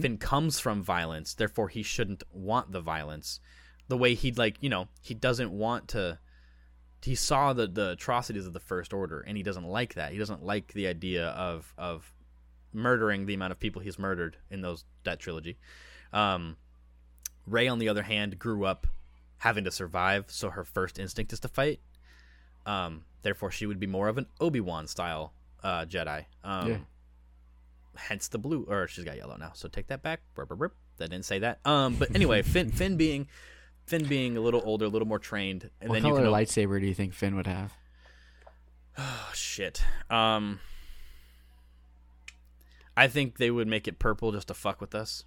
[0.00, 3.40] Finn comes from violence, therefore he shouldn't want the violence.
[3.88, 6.18] The way he'd like, you know, he doesn't want to.
[7.02, 10.10] He saw the the atrocities of the First Order, and he doesn't like that.
[10.12, 12.12] He doesn't like the idea of of
[12.72, 15.56] murdering the amount of people he's murdered in those that trilogy.
[16.12, 16.56] Um,
[17.46, 18.86] Rey, on the other hand, grew up
[19.38, 21.80] having to survive, so her first instinct is to fight.
[22.64, 25.32] Um, therefore, she would be more of an Obi Wan style
[25.62, 26.24] uh, Jedi.
[26.42, 26.78] Um, Yeah.
[27.96, 29.52] Hence the blue, or she's got yellow now.
[29.54, 30.20] So take that back.
[30.34, 30.74] Burp.
[30.98, 31.60] That didn't say that.
[31.64, 33.26] Um, but anyway, Finn, Finn being,
[33.86, 36.34] Finn being a little older, a little more trained, and what then color you can
[36.34, 37.72] op- lightsaber do you think Finn would have?
[38.98, 39.82] Oh, shit.
[40.10, 40.60] Um,
[42.96, 45.24] I think they would make it purple just to fuck with us.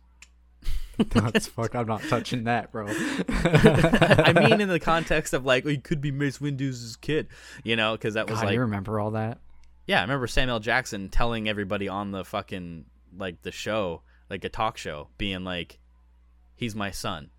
[0.97, 1.76] That's fuck.
[1.76, 2.88] I'm not touching that, bro.
[3.30, 7.28] I mean, in the context of like, oh, he could be Mace Windu's kid,
[7.64, 9.39] you know, because that was God, like, you remember all that?
[9.88, 12.86] yeah, I remember Samuel Jackson telling everybody on the fucking
[13.18, 15.80] like the show, like a talk show, being like,
[16.55, 17.30] "He's my son."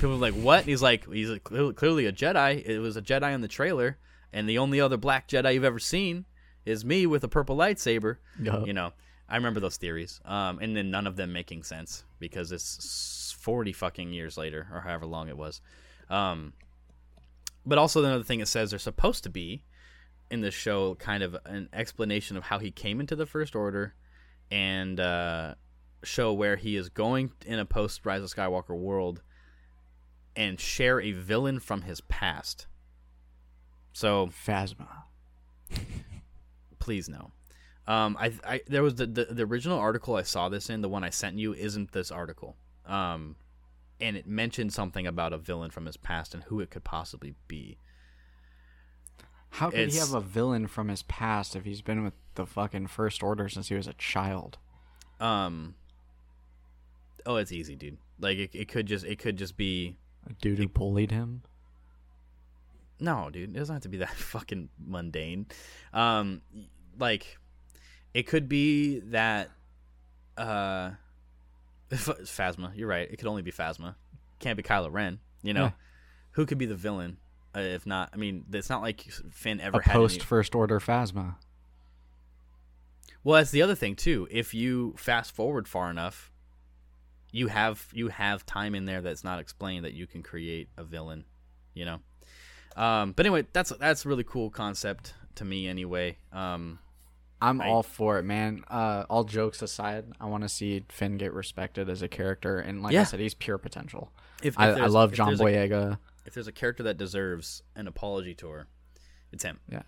[0.00, 2.64] People were like, "What?" And he's like, "He's a, clearly, a Jedi.
[2.64, 3.98] It was a Jedi in the trailer,
[4.32, 6.24] and the only other black Jedi you've ever seen
[6.64, 8.66] is me with a purple lightsaber." Yup.
[8.66, 8.94] You know,
[9.28, 13.74] I remember those theories, um, and then none of them making sense because it's forty
[13.74, 15.60] fucking years later, or however long it was.
[16.08, 16.54] Um,
[17.66, 19.64] but also another thing it says there's supposed to be
[20.30, 23.94] in this show kind of an explanation of how he came into the First Order
[24.50, 25.56] and uh,
[26.02, 29.22] show where he is going in a post Rise of Skywalker world
[30.36, 32.66] and share a villain from his past.
[33.92, 34.88] So Phasma.
[36.78, 37.32] please no.
[37.86, 40.88] Um, I, I there was the, the the original article I saw this in the
[40.88, 42.56] one I sent you isn't this article.
[42.86, 43.36] Um,
[44.00, 47.34] and it mentioned something about a villain from his past and who it could possibly
[47.48, 47.78] be.
[49.50, 52.86] How could he have a villain from his past if he's been with the fucking
[52.86, 54.58] First Order since he was a child?
[55.18, 55.74] Um,
[57.26, 57.98] oh, it's easy, dude.
[58.20, 59.96] Like it, it could just it could just be
[60.30, 61.42] A dude who bullied him?
[62.98, 65.46] No, dude, it doesn't have to be that fucking mundane.
[65.92, 66.42] Um,
[66.98, 67.38] like,
[68.14, 69.50] it could be that,
[70.36, 70.90] uh,
[71.90, 72.72] Phasma.
[72.76, 73.10] You're right.
[73.10, 73.94] It could only be Phasma.
[74.38, 75.18] Can't be Kylo Ren.
[75.42, 75.70] You know, Yeah.
[76.32, 77.16] who could be the villain?
[77.56, 79.00] Uh, if not, I mean, it's not like
[79.32, 79.92] Finn ever A had.
[79.92, 80.24] post Any...
[80.24, 81.36] First Order Phasma.
[83.24, 84.28] Well, that's the other thing too.
[84.30, 86.30] If you fast forward far enough,
[87.32, 90.84] you have you have time in there that's not explained that you can create a
[90.84, 91.24] villain.
[91.74, 91.98] You know.
[92.76, 95.66] Um, but anyway, that's that's a really cool concept to me.
[95.68, 96.78] Anyway, um,
[97.42, 97.68] I'm Right.
[97.68, 98.62] all for it, man.
[98.68, 102.82] Uh, all jokes aside, I want to see Finn get respected as a character, and
[102.82, 103.00] like Yeah.
[103.00, 104.12] I said, he's pure potential.
[104.42, 105.98] if, if I, I love John there's a- Boyega.
[106.26, 108.66] if there's a character that deserves an apology tour,
[109.32, 109.58] it's him.
[109.68, 109.82] Yeah.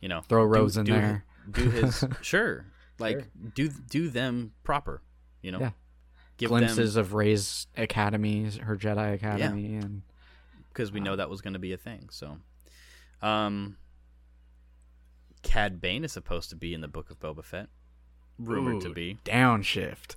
[0.00, 1.24] You know, Throw do- Rose in do, there.
[1.50, 2.66] do his sure,
[2.98, 5.00] like do do them proper,
[5.42, 5.60] you know.
[5.60, 5.70] Yeah.
[6.38, 10.02] Give glimpses them of Rey's academy, her Jedi academy, and
[10.68, 12.08] because we know that was going to be a thing.
[12.10, 12.36] So,
[13.22, 13.76] um,
[15.42, 17.68] Cad Bane is supposed to be in the Book of Boba Fett,
[18.38, 19.18] rumored to be.
[19.24, 20.14] downshift.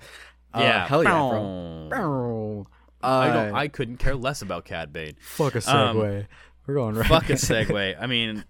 [0.53, 1.87] Uh, Yeah, hell yeah, Bow.
[1.89, 1.89] bro.
[1.89, 2.67] Bow.
[3.01, 3.55] I Uh, don't.
[3.55, 5.15] I couldn't care less about Cad Bane.
[5.21, 6.27] fuck a um, segue.
[6.67, 7.07] We're going right.
[7.07, 7.95] Fuck a segue.
[8.01, 8.43] I mean,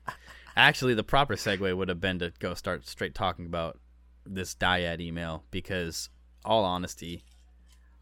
[0.55, 3.77] actually, the proper segue would have been to go start straight talking about
[4.25, 6.09] this dyad email because,
[6.43, 7.23] all honesty,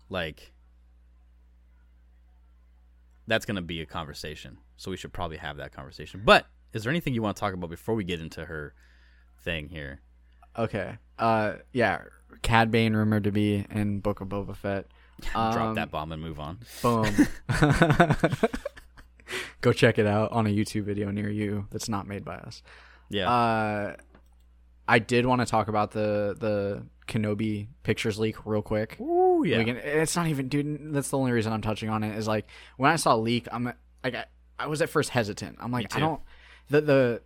[0.09, 0.51] like
[3.27, 4.57] that's going to be a conversation.
[4.77, 6.21] So we should probably have that conversation.
[6.23, 8.73] But is there anything you want to talk about before we get into her
[9.41, 10.01] thing here?
[10.57, 10.97] Okay.
[11.19, 12.01] Uh, yeah.
[12.41, 14.85] Cad Bane rumored to be in Book of Boba Fett.
[15.21, 16.59] Drop Um, that bomb and move on.
[16.81, 17.11] Boom.
[19.61, 22.61] Go check it out on a YouTube video near you that's not made by us.
[23.09, 23.29] Yeah.
[23.29, 23.95] Uh,
[24.87, 28.99] I did want to talk about the the Kenobi pictures leak real quick.
[28.99, 29.63] Ooh, yeah.
[29.63, 30.93] Can, it's not even, dude.
[30.93, 32.17] That's the only reason I'm touching on it.
[32.17, 32.47] Is like
[32.77, 33.75] when I saw leak, I'm like,
[34.15, 34.25] I,
[34.59, 35.57] I was at first hesitant.
[35.59, 36.21] I'm like, I don't.
[36.69, 37.21] The the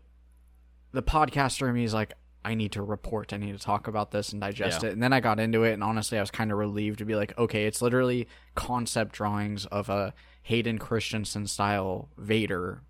[0.91, 2.13] the podcaster in me is like,
[2.43, 3.33] I need to report.
[3.33, 4.89] I need to talk about this and digest Yeah.
[4.89, 4.93] it.
[4.93, 7.15] And then I got into it, and honestly, I was kind of relieved to be
[7.15, 10.13] like, okay, it's literally concept drawings of a
[10.43, 12.81] Hayden Christensen style Vader.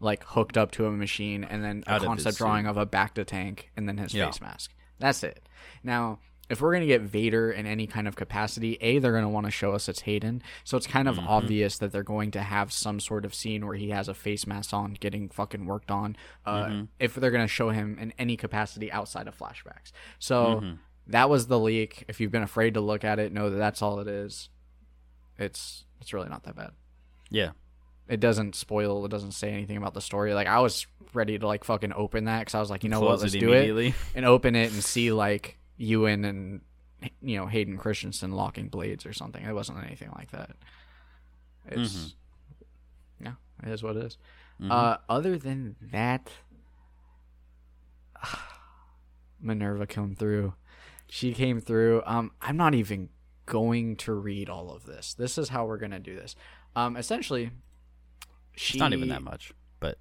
[0.00, 2.44] Like hooked up to a machine, and then a Out of his concept suit.
[2.44, 4.26] drawing of a Bacta tank, and then his Yeah.
[4.26, 4.72] face mask.
[4.98, 5.48] That's it.
[5.82, 9.46] Now, if we're gonna get Vader in any kind of capacity, a they're gonna want
[9.46, 11.26] to show us it's Hayden, so it's kind of Mm-hmm.
[11.28, 14.46] obvious that they're going to have some sort of scene where he has a face
[14.46, 16.16] mask on, getting fucking worked on.
[16.46, 16.84] Uh, Mm-hmm.
[17.00, 20.74] If they're gonna show him in any capacity outside of flashbacks, so Mm-hmm.
[21.08, 22.04] that was the leak.
[22.08, 24.48] If you've been afraid to look at it, know that that's all it is.
[25.38, 26.70] It's it's really not that bad.
[27.30, 27.50] yeah.
[28.08, 29.04] It doesn't spoil.
[29.04, 30.34] It doesn't say anything about the story.
[30.34, 33.00] Like I was ready to like fucking open that because I was like, you know
[33.00, 36.60] Close what, let's it do it and open it and see like Ewan and
[37.20, 39.44] you know Hayden Christensen locking blades or something.
[39.44, 40.50] It wasn't anything like that.
[41.66, 42.14] It's
[43.20, 43.32] yeah,
[43.62, 44.18] it is what it is.
[44.70, 46.30] Uh, other than that,
[49.40, 50.54] Minerva came through.
[51.08, 52.02] She came through.
[52.06, 53.10] Um, I'm not even
[53.46, 55.14] going to read all of this.
[55.14, 56.34] This is how we're gonna do this.
[56.74, 57.50] Um, essentially,
[58.58, 59.98] she It's not even that much, but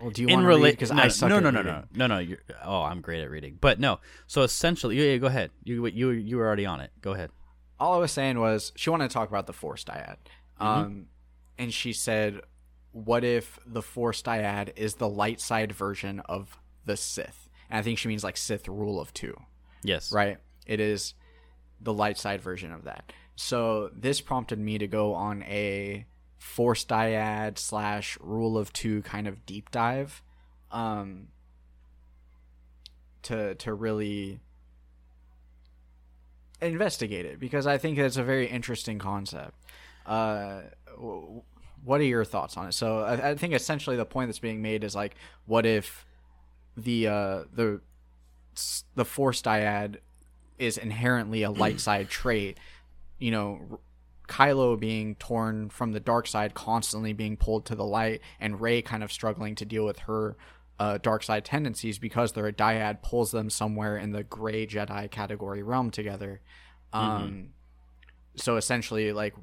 [0.00, 0.54] Well, do you in want to read?
[0.56, 2.18] relate Because no, I suck no, no, no, no, no, no.
[2.18, 4.00] You're, oh, I'm great at reading, but no.
[4.26, 5.50] So essentially, yeah, yeah, go ahead.
[5.64, 6.90] You you you were already on it.
[7.00, 7.30] Go ahead.
[7.80, 10.16] all I was saying was she wanted to talk about the Force dyad,
[10.60, 11.06] um,
[11.58, 12.40] and she said,
[12.92, 17.82] "What if the Force dyad is the light side version of the Sith?" And I
[17.82, 19.34] think she means like Sith rule of two,
[19.82, 20.12] Yes.
[20.12, 20.38] right?
[20.66, 21.14] It is
[21.80, 23.12] the light side version of that.
[23.36, 26.06] So this prompted me to go on a
[26.44, 30.22] Force dyad slash rule of two kind of deep dive,
[30.70, 31.28] um,
[33.22, 34.40] to to really
[36.60, 39.54] investigate it because I think it's a very interesting concept.
[40.06, 40.60] Uh,
[41.82, 42.72] what are your thoughts on it?
[42.72, 45.16] So I, I think essentially the point that's being made is like,
[45.46, 46.06] what if
[46.76, 47.80] the uh, the
[48.94, 49.96] the force dyad
[50.58, 52.58] is inherently a light side trait?
[53.18, 53.80] You know,
[54.28, 58.82] Kylo being torn from the dark side, constantly being pulled to the light, and Rey
[58.82, 60.36] kind of struggling to deal with her
[60.78, 65.10] uh, dark side tendencies because they're a dyad pulls them somewhere in the gray Jedi
[65.10, 66.40] category realm together.
[66.92, 67.50] Um,
[68.36, 69.34] so essentially, like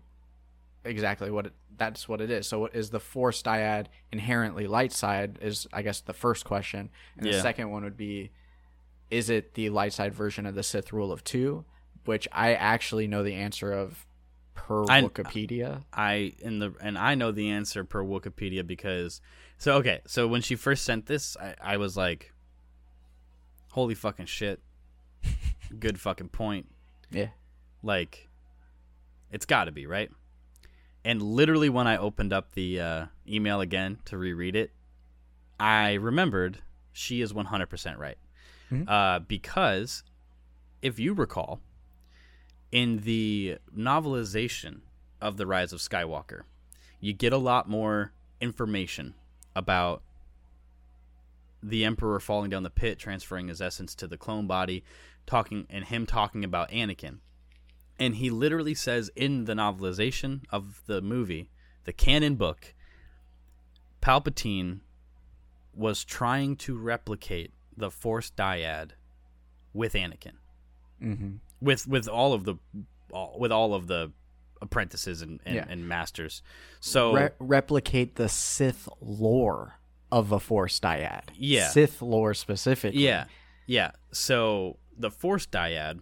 [0.84, 2.48] exactly what it, that's what it is.
[2.48, 5.38] So, what is the Force dyad inherently light side?
[5.42, 8.32] Is I guess the first question, and the second one would be,
[9.10, 11.66] is it the light side version of the Sith rule of two?
[12.06, 14.08] Which I actually know the answer of
[14.68, 15.84] per I- Wikipedia.
[15.94, 19.22] I in the and I know the answer per Wikipedia because
[19.58, 22.32] so okay so when she first sent this I, I was like
[23.72, 24.60] holy fucking shit.
[25.80, 26.68] Good fucking point.
[27.10, 27.30] Yeah.
[27.84, 28.28] like
[29.32, 30.12] it's got to be right?
[31.04, 34.72] And literally when I opened up the uh, email again to reread it
[35.60, 36.60] I remembered
[36.94, 38.18] she is 100% right.
[38.88, 40.04] Uh, because
[40.82, 41.60] if you recall
[42.72, 44.80] in the novelization
[45.22, 46.42] of the rise of skywalker
[47.00, 49.14] you get a lot more information
[49.56, 50.02] about
[51.64, 54.84] the emperor falling down the pit transferring his essence to the clone body
[55.26, 57.18] talking and him talking about anakin
[58.00, 61.50] and he literally says in the novelization of the movie
[61.84, 62.74] the canon book
[64.02, 64.80] palpatine
[65.76, 68.92] was trying to replicate the force dyad
[69.74, 70.34] with anakin
[71.02, 71.38] Mm-hmm.
[71.62, 72.56] With with all of the
[73.14, 74.12] all, with all of the
[74.62, 75.66] apprentices and and, Yeah.
[75.70, 76.44] and masters
[76.80, 79.76] so Re- replicate the Sith lore
[80.12, 81.24] of a Force dyad.
[81.36, 81.70] Yeah.
[81.70, 83.02] Sith lore specifically.
[83.04, 83.26] yeah
[83.66, 83.92] Yeah.
[84.12, 86.02] So the Force dyad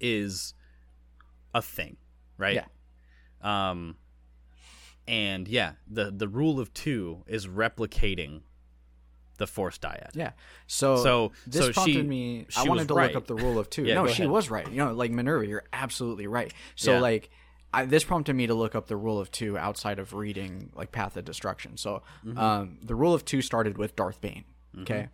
[0.00, 0.54] is
[1.54, 1.96] a thing,
[2.36, 2.56] right?
[3.42, 3.70] Yeah.
[3.70, 3.96] Um,
[5.08, 8.42] and yeah, the the rule of two is replicating
[9.40, 10.10] the Force dyad.
[10.14, 10.30] Yeah.
[10.68, 12.46] So So- this so prompted she- me.
[12.48, 13.08] she I wanted to right.
[13.12, 13.84] look up the rule of two.
[13.86, 14.30] Yeah, no, she ahead.
[14.30, 14.70] was right.
[14.70, 16.54] You know, like Minerva, you're absolutely right.
[16.76, 17.00] So Yeah.
[17.00, 17.30] like.
[17.72, 20.90] I, this prompted me to look up the rule of two outside of reading like
[20.90, 21.76] Path of Destruction.
[21.76, 22.36] So, Mm-hmm.
[22.36, 24.42] um, the rule of two started with Darth Bane.
[24.80, 25.08] Okay,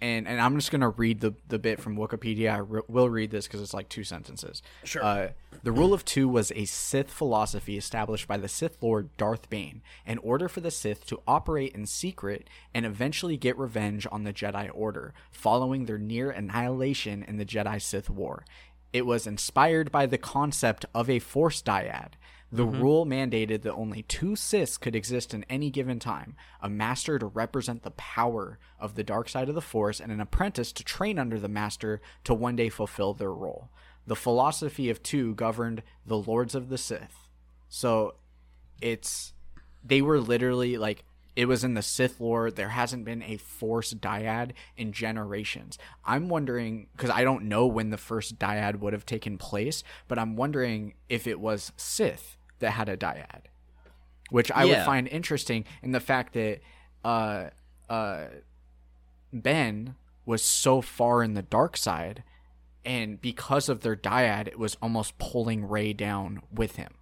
[0.00, 2.52] and and I'm just gonna read the the bit from Wikipedia.
[2.52, 4.62] I re- will read this because it's like two sentences.
[4.84, 5.02] Sure.
[5.02, 5.28] Uh,
[5.62, 9.82] the rule of two was a Sith philosophy established by the Sith Lord Darth Bane
[10.06, 14.32] in order for the Sith to operate in secret and eventually get revenge on the
[14.32, 18.44] Jedi Order following their near annihilation in the Jedi Sith War.
[18.92, 22.12] It was inspired by the concept of a Force dyad.
[22.50, 22.80] The mm-hmm.
[22.80, 27.26] rule mandated that only two Siths could exist in any given time a master to
[27.26, 31.18] represent the power of the dark side of the Force, and an apprentice to train
[31.18, 33.68] under the master to one day fulfill their role.
[34.06, 37.28] The philosophy of two governed the Lords of the Sith.
[37.68, 38.14] So
[38.80, 39.34] it's.
[39.84, 41.04] They were literally like.
[41.36, 42.50] It was in the Sith lore.
[42.50, 45.78] There hasn't been a Force dyad in generations.
[46.04, 50.18] I'm wondering, because I don't know when the first dyad would have taken place, but
[50.18, 53.42] I'm wondering if it was Sith that had a dyad
[54.30, 56.60] which I would find interesting in the fact that
[57.04, 57.46] uh,
[57.88, 58.24] uh,
[59.32, 59.94] Ben
[60.26, 62.22] was so far in the dark side,
[62.84, 66.94] and because of their dyad, it was almost pulling Rey down with him.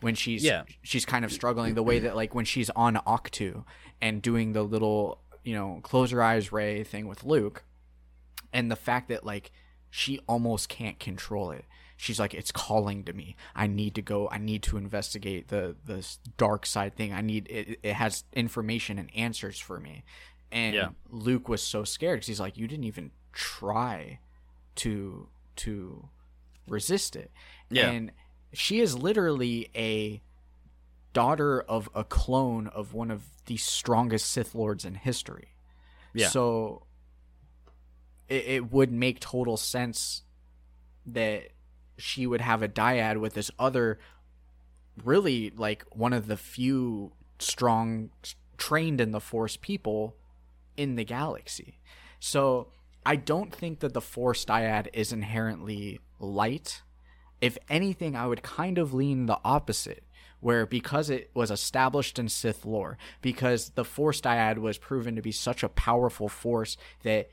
[0.00, 0.64] When she's Yeah.
[0.82, 3.64] she's kind of struggling the way that like when she's on Ahch-To
[4.00, 7.64] and doing the little you know close your eyes Rey thing with Luke,
[8.52, 9.52] and the fact that like
[9.88, 11.64] she almost can't control it
[11.96, 15.74] she's like it's calling to me i need to go i need to investigate the
[15.86, 16.06] the
[16.36, 20.04] dark side thing i need it, it has information and answers for me
[20.52, 20.88] and Yeah.
[21.10, 24.18] luke was so scared because he's like you didn't even try
[24.76, 26.08] to to
[26.68, 27.30] resist it
[27.70, 27.90] Yeah.
[27.90, 28.12] and
[28.52, 30.20] she is literally a
[31.14, 35.48] daughter of a clone of one of the strongest sith lords in history
[36.12, 36.28] Yeah.
[36.28, 36.82] so
[38.28, 40.22] it, it would make total sense
[41.06, 41.48] that
[41.96, 43.98] she would have a dyad with this other
[45.04, 48.10] really like one of the few strong
[48.56, 50.16] trained in the force people
[50.76, 51.78] in the galaxy.
[52.20, 52.68] So
[53.04, 56.82] i don't think that the force dyad is inherently light.
[57.40, 60.02] If anything i would kind of lean the opposite
[60.40, 65.22] where because it was established in sith lore because the force dyad was proven to
[65.22, 67.30] be such a powerful force that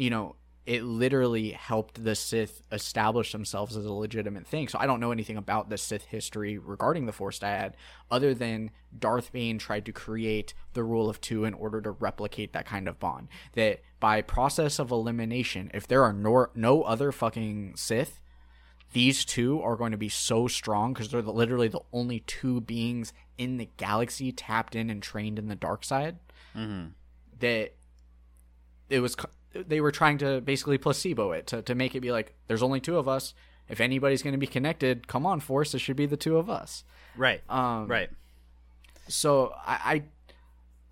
[0.00, 0.34] you know,
[0.70, 4.68] it literally helped the Sith establish themselves as a legitimate thing.
[4.68, 7.72] So I don't know anything about the Sith history regarding the Force dyad,
[8.08, 12.52] other than Darth Bane tried to create the rule of two in order to replicate
[12.52, 13.26] that kind of bond.
[13.54, 18.20] That by process of elimination, if there are no, no other fucking Sith,
[18.92, 22.60] these two are going to be so strong because they're the, literally the only two
[22.60, 26.18] beings in the galaxy tapped in and trained in the dark side
[26.56, 26.90] mm-hmm.
[27.40, 27.72] that
[28.88, 29.16] it was
[29.52, 32.80] they were trying to basically placebo it to, to make it be like there's only
[32.80, 33.34] two of us.
[33.68, 36.50] If anybody's going to be connected come on force it should be the two of
[36.50, 36.84] us.
[37.16, 37.42] Right.
[37.48, 38.10] um, right.
[39.08, 40.02] so I, I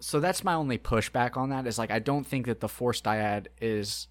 [0.01, 3.01] so that's my only pushback on that is like i don't think that the force
[3.01, 4.07] dyad is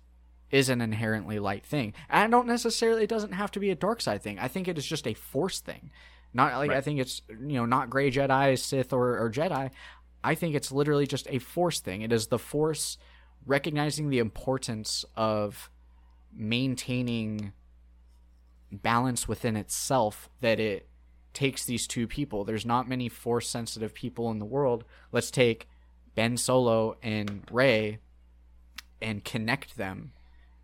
[0.49, 1.93] is an inherently light thing.
[2.09, 4.39] And i don't necessarily it doesn't have to be a dark side thing.
[4.39, 5.91] I think it is just a force thing.
[6.33, 9.71] Not like i think it's you know not gray jedi sith or, or jedi.
[10.23, 12.01] I think it's literally just a force thing.
[12.01, 12.97] It is the force
[13.47, 15.69] recognizing the importance of
[16.33, 17.53] maintaining
[18.71, 20.87] balance within itself that it
[21.33, 22.43] takes these two people.
[22.43, 24.83] There's not many force sensitive people in the world.
[25.11, 25.67] Let's take
[26.15, 27.99] Ben Solo and Rey
[29.01, 30.11] and connect them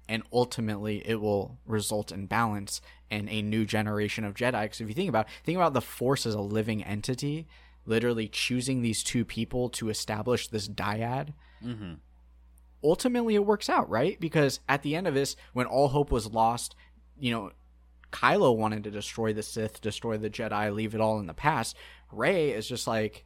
[0.09, 4.63] and ultimately it will result in balance and a new generation of Jedi.
[4.63, 7.47] Because if you think about think about the Force as a living entity,
[7.85, 11.33] literally choosing these two people to establish this dyad.
[11.63, 11.93] Mm-hmm.
[12.83, 14.19] Ultimately, it works out, right?
[14.19, 16.75] Because at the end of this, when all hope was lost,
[17.17, 17.51] you know,
[18.11, 21.75] Kylo wanted to destroy the Sith, destroy the Jedi, leave it all in the past.
[22.11, 23.25] Rey is just like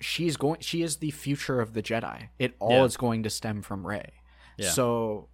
[0.00, 2.28] she's going she is the future of the Jedi.
[2.38, 2.84] It all Yeah.
[2.84, 4.12] is going to stem from Rey.
[4.58, 4.70] Yeah.
[4.70, 5.28] So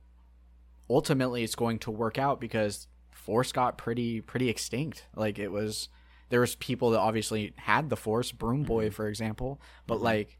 [0.88, 5.06] ultimately it's going to work out because Force got pretty pretty extinct.
[5.16, 5.88] Like it was
[6.28, 8.94] there was people that obviously had the Force, Broom Boy Mm-hmm.
[8.94, 10.38] for example, but like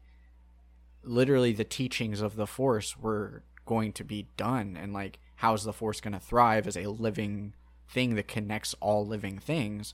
[1.03, 5.73] literally the teachings of the Force were going to be done and like how's the
[5.73, 7.53] Force going to thrive as a living
[7.87, 9.93] thing that connects all living things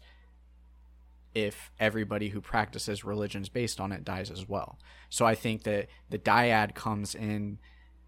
[1.34, 4.80] if everybody who practices religions based on it dies as well.
[5.10, 7.60] So I think that the dyad comes in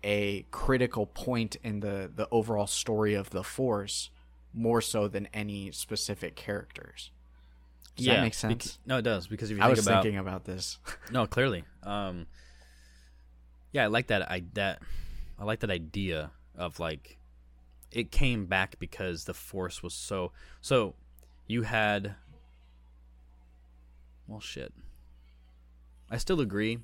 [0.03, 4.09] a critical point in the the overall story of the Force
[4.53, 7.11] more so than any specific characters.
[7.95, 8.79] Does that make sense?
[8.85, 10.77] no, it does because if you I was about thinking about this.
[11.11, 12.27] no, clearly, um,
[13.71, 14.29] yeah, I like that.
[14.29, 14.81] I that
[15.37, 17.17] I like that idea of like
[17.91, 20.31] it came back because the force was so
[20.61, 20.95] so.
[21.47, 22.15] You had
[24.27, 24.71] well, shit.
[26.11, 26.79] I still agree.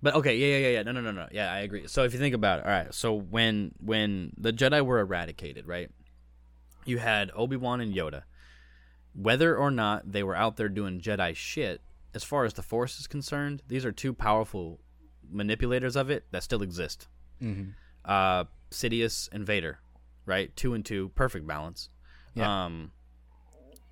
[0.00, 0.82] But okay, yeah, yeah, yeah, yeah.
[0.82, 1.28] No, no, no, no.
[1.32, 1.88] Yeah, I agree.
[1.88, 2.94] So if you think about it, all right.
[2.94, 5.90] So when when the Jedi were eradicated, right?
[6.84, 8.22] You had Obi Wan and Yoda.
[9.14, 11.80] Whether or not they were out there doing Jedi shit,
[12.14, 14.80] as far as the Force is concerned, these are two powerful
[15.30, 17.08] manipulators of it that still exist.
[17.42, 17.74] Mhm.
[18.04, 19.80] Uh, Sidious and Vader,
[20.26, 20.54] right?
[20.56, 21.90] Two and two, perfect balance.
[22.34, 22.64] Yeah.
[22.66, 22.92] Um,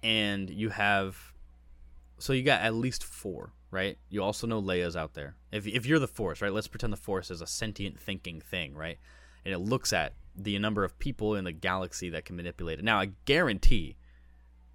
[0.02, 1.32] and you have,
[2.18, 3.98] so you got at least four, right?
[4.08, 5.36] You also know Leia's out there.
[5.50, 6.52] If if you're the Force, right?
[6.52, 8.98] Let's pretend the Force is a sentient thinking thing, right?
[9.44, 12.84] And it looks at the number of people in the galaxy that can manipulate it.
[12.84, 13.96] Now, I guarantee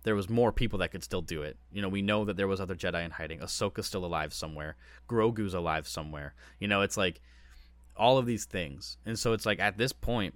[0.08, 1.58] there was more people that could still do it.
[1.70, 3.40] You know, we know that there was other Jedi in hiding.
[3.40, 4.78] Ahsoka's still alive somewhere.
[5.10, 6.34] Grogu's alive somewhere.
[6.62, 7.20] You know, it's like
[7.98, 8.96] all of these things.
[9.06, 10.34] And so it's like at this point,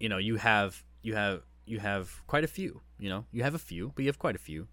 [0.00, 3.26] you know, you have you have you have quite a few, you know.
[3.30, 4.66] You have a few, but you have quite a few.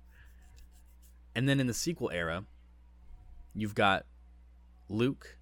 [1.36, 2.46] And then in the sequel era,
[3.54, 4.08] you've got
[4.90, 5.38] Luke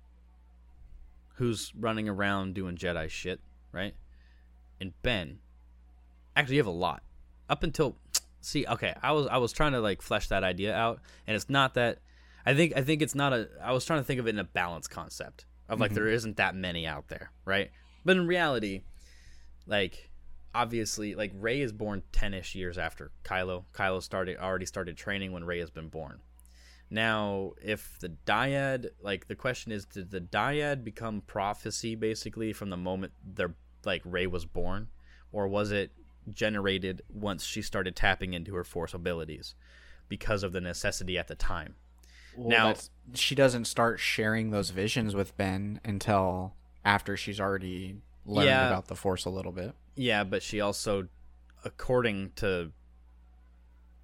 [1.36, 3.40] who's running around doing Jedi shit,
[3.72, 3.96] right?
[4.82, 5.40] And Ben.
[6.36, 7.04] Actually, you have a lot
[7.52, 7.96] up until
[8.40, 11.50] see okay i was i was trying to like flesh that idea out and it's
[11.50, 12.00] not that
[12.46, 14.40] i think i think it's not a i was trying to think of it in
[14.40, 16.14] a balance concept of like there mm-hmm.
[16.14, 17.72] isn't that many out there right?
[18.04, 18.82] But in reality
[19.66, 20.12] like
[20.54, 23.64] obviously like rey is born 10ish years after kylo.
[23.74, 26.20] Kylo started already started training when rey has been born.
[26.90, 32.70] Now if the dyad like the question is did the dyad become prophecy basically from
[32.70, 33.56] the moment they're
[33.86, 34.90] like rey was born?
[35.32, 35.92] Or was it
[36.34, 39.56] generated once she started tapping into her force abilities
[40.08, 41.76] because of the necessity at the time.
[42.36, 42.76] Well, Now-
[43.14, 48.68] she doesn't start sharing those visions with Ben until after she's already learned Yeah.
[48.68, 49.74] about the Force a little bit.
[49.96, 51.08] Yeah, but she also,
[51.66, 52.72] according to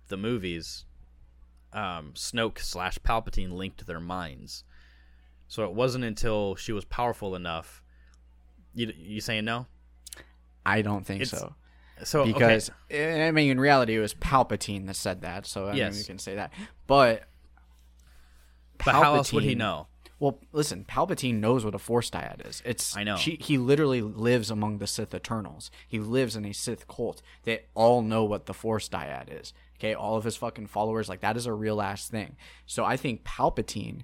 [0.08, 0.86] the movies,
[1.74, 4.64] um, Snoke slash Palpatine linked their minds.
[5.48, 7.82] So it wasn't until she was powerful enough.
[8.74, 9.68] You you saying no?
[10.66, 11.56] I don't think It's- so.
[12.04, 12.32] So okay.
[12.34, 15.98] because I mean, in reality, it was Palpatine that said that, so I mean, Yes.
[15.98, 16.52] we can say that.
[16.86, 17.24] But
[18.84, 19.88] but how else would he know?
[20.20, 22.64] Well, listen, Palpatine knows what a Force dyad is.
[22.66, 23.18] It's I know.
[23.18, 25.70] She, he literally lives among the Sith Eternals.
[25.88, 27.22] He lives in a Sith cult.
[27.44, 29.54] They all know what the Force dyad is.
[29.80, 32.36] Okay, all of his fucking followers, like that is a real ass thing.
[32.66, 34.02] So I think Palpatine,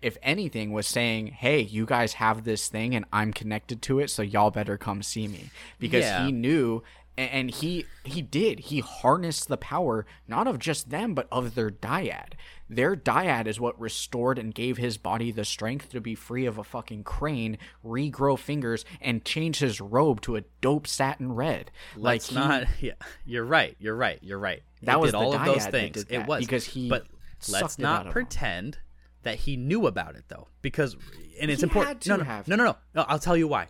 [0.00, 4.08] if anything, was saying, "Hey, you guys have this thing, and I'm connected to it,
[4.08, 6.24] so y'all better come see me," because Yeah.
[6.24, 6.82] he knew.
[7.18, 8.60] And he he did.
[8.60, 12.32] He harnessed the power not of just them, but of their dyad.
[12.68, 16.56] Their dyad is what restored and gave his body the strength to be free of
[16.56, 21.70] a fucking crane, regrow fingers, and change his robe to a dope satin red.
[21.94, 22.66] like Let's he- not.
[22.80, 22.92] Yeah,
[23.26, 23.76] you're right.
[23.78, 24.18] You're right.
[24.22, 24.62] You're right.
[24.82, 26.06] That It was all of those things.
[26.08, 27.06] it was because he But
[27.50, 28.12] let's not of him.
[28.12, 28.78] pretend
[29.24, 30.96] that he knew about it though, because
[31.38, 32.06] and it's He important.
[32.06, 33.02] no, no, no, no, no, no.
[33.08, 33.68] I'll tell you why.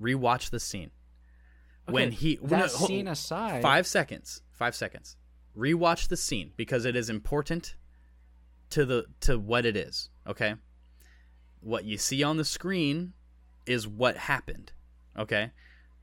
[0.00, 0.90] Rewatch the scene
[1.88, 4.42] when he that no, scene aside, Five seconds.
[4.52, 5.16] Five seconds.
[5.56, 7.76] Rewatch the scene because it is important
[8.70, 10.10] to the to what it is.
[10.26, 10.54] Okay.
[11.60, 13.14] What you see on the screen
[13.64, 14.72] is what happened.
[15.18, 15.50] Okay.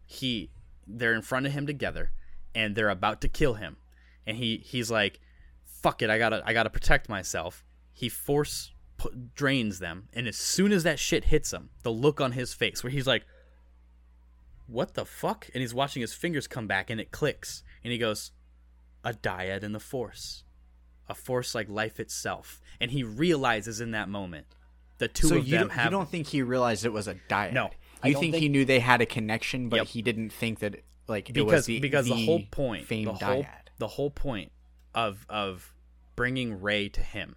[0.05, 0.51] He
[0.88, 2.11] they're in front of him together
[2.55, 3.77] and they're about to kill him
[4.26, 5.19] and he he's like
[5.64, 8.72] fuck it i gotta i gotta protect myself he force
[9.35, 12.84] drains them and as soon as that shit hits him the look on his face
[12.84, 13.26] where he's like
[14.68, 17.98] what the fuck and he's watching his fingers come back and it clicks and he
[17.98, 18.31] goes
[19.03, 20.44] a dyad in the force
[21.10, 24.45] a force like life itself and he realizes in that moment
[24.99, 27.07] the two so of you them don't, have you don't think he realized it was
[27.07, 27.52] a dyad?
[27.53, 27.72] No,
[28.06, 29.88] you think, think- he knew they had a connection, but Yep.
[29.88, 33.07] he didn't think that like it because was the, because the, the whole point famed
[33.07, 33.48] the whole, dyad.
[33.80, 34.52] the whole point
[34.95, 35.73] of of
[36.15, 37.35] bringing Rey to him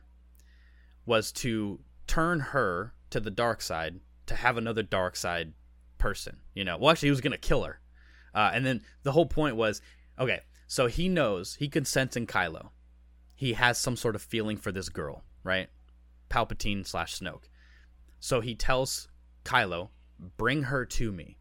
[1.05, 5.53] was to turn her to the dark side to have another dark side
[5.98, 6.77] person you know?
[6.78, 7.81] Well actually he was gonna kill her.
[8.35, 9.81] Uh, and then the whole point was
[10.18, 12.70] okay so he knows he can sense in Kylo.
[13.35, 15.68] He has some sort of feeling for this girl right?
[16.28, 17.44] Palpatine slash Snoke.
[18.18, 19.09] So he tells
[19.44, 19.90] Kylo
[20.36, 21.39] bring her to me.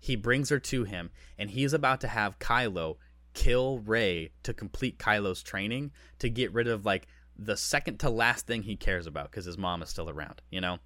[0.00, 2.96] He brings her to him, and he's about to have Kylo
[3.34, 8.46] kill Rey to complete Kylo's training to get rid of like the second to last
[8.46, 10.40] thing he cares about because his mom is still around.
[10.50, 10.78] You know,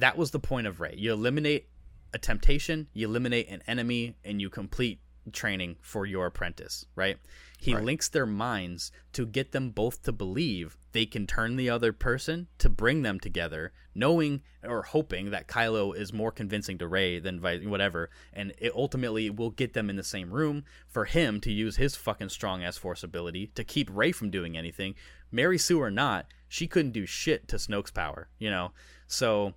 [0.00, 0.94] that was the point of Rey.
[0.96, 1.68] You eliminate
[2.14, 5.00] a temptation, you eliminate an enemy, and you complete
[5.32, 6.86] training for your apprentice.
[6.94, 7.18] Right?
[7.58, 11.92] He links their minds to get them both to believe they can turn the other
[11.92, 17.18] person to bring them together, knowing or hoping that Kylo is more convincing to Rey
[17.18, 21.52] than whatever, and it ultimately will get them in the same room for him to
[21.52, 24.94] use his fucking strong ass force ability to keep Rey from doing anything.
[25.30, 28.72] Mary Sue or not, she couldn't do shit to Snoke's power, you know.
[29.06, 29.54] So,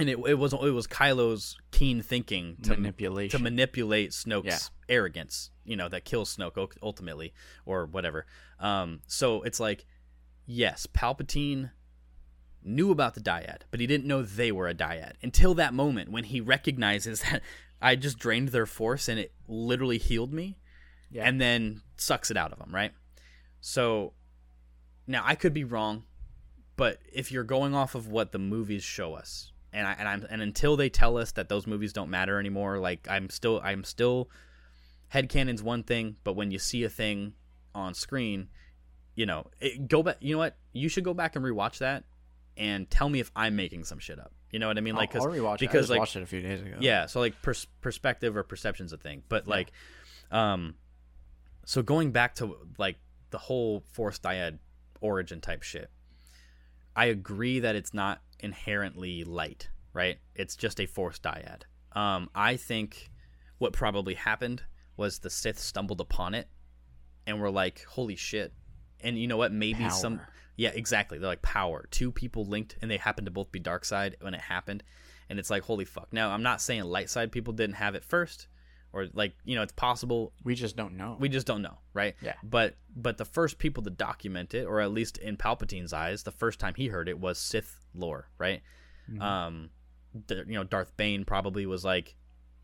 [0.00, 3.38] and it, it was it was Kylo's keen thinking to Manipulation.
[3.38, 4.58] to manipulate Snoke's Yeah.
[4.96, 7.32] arrogance, you know, that kills Snoke ultimately
[7.66, 8.26] or whatever.
[8.60, 9.86] Um, so it's like,
[10.46, 11.70] yes, Palpatine
[12.62, 16.10] knew about the dyad, but he didn't know they were a dyad until that moment
[16.10, 17.42] when he recognizes that
[17.80, 20.58] I just drained their force and it literally healed me,
[21.10, 21.22] Yeah.
[21.28, 22.92] and then sucks it out of them, right?
[23.60, 24.12] So
[25.06, 26.04] now I could be wrong,
[26.76, 30.26] but if you're going off of what the movies show us, and I and I'm
[30.30, 33.84] and until they tell us that those movies don't matter anymore, like I'm still I'm
[33.84, 34.30] still
[35.08, 37.34] headcanon's one thing, but when you see a thing
[37.74, 38.48] on screen,
[39.14, 40.16] you know, it, go back.
[40.20, 40.56] You know what?
[40.72, 42.04] You should go back and rewatch that
[42.56, 44.32] and tell me if I'm making some shit up.
[44.50, 44.94] You know what I mean?
[44.94, 45.30] Like, 'cause- I'll.
[45.30, 46.76] I because just like watched it a few days ago.
[46.80, 49.70] yeah so like pers- perspective or perception's a thing but like
[50.30, 50.74] um
[51.66, 52.96] so going back to like
[53.30, 54.58] the whole force dyad
[55.02, 55.90] origin type shit
[56.96, 60.18] i agree that it's not inherently light right?
[60.34, 61.62] It's just a force dyad.
[61.92, 63.10] Um i think
[63.58, 64.62] what probably happened
[64.96, 66.48] was the sith stumbled upon it
[67.26, 68.52] and were like holy shit.
[69.00, 69.52] And you know what?
[69.52, 70.20] Maybe some
[70.56, 71.18] yeah exactly.
[71.18, 71.86] They're like power.
[71.90, 74.82] Two people linked and they happen to both be dark side when it happened.
[75.28, 76.12] And it's like holy fuck.
[76.12, 78.46] Now i'm not saying light side people didn't have it first
[78.92, 81.16] or like you know it's possible We just don't know.
[81.20, 82.34] we just don't know right Yeah.
[82.42, 86.32] but but the first people to document it or at least in palpatine's eyes the
[86.32, 88.62] first time he heard it was sith lore right
[89.10, 89.22] Mm-hmm.
[89.22, 89.70] um
[90.26, 92.14] the, you know darth bane probably was like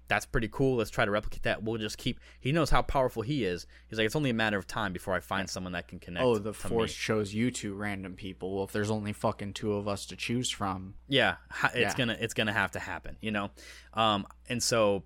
[0.09, 3.23] that's pretty cool let's try to replicate that we'll just keep he knows how powerful
[3.23, 5.89] he is he's like it's only a matter of time before i find someone that
[5.89, 6.95] can connect oh, the force me.
[6.95, 8.55] chose you two random people.
[8.55, 11.37] Well, if there's only fucking two of us to choose from, yeah
[11.67, 11.95] it's Yeah.
[11.97, 13.51] gonna it's gonna have to happen you know
[13.95, 15.05] um and so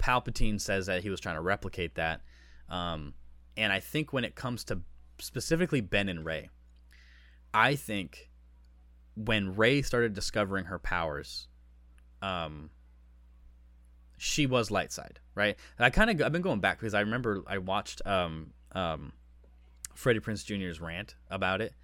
[0.00, 2.22] palpatine says that he was trying to replicate that.
[2.68, 3.14] Um
[3.56, 4.80] and i think when it comes to
[5.18, 6.48] specifically ben and rey
[7.52, 8.30] i think
[9.16, 11.48] when rey started discovering her powers
[12.22, 12.70] um
[14.16, 15.56] she was light side right?
[15.78, 19.12] And i kind of i've been going back because i remember i watched um um
[19.94, 21.74] freddie prinze jr's rant about it.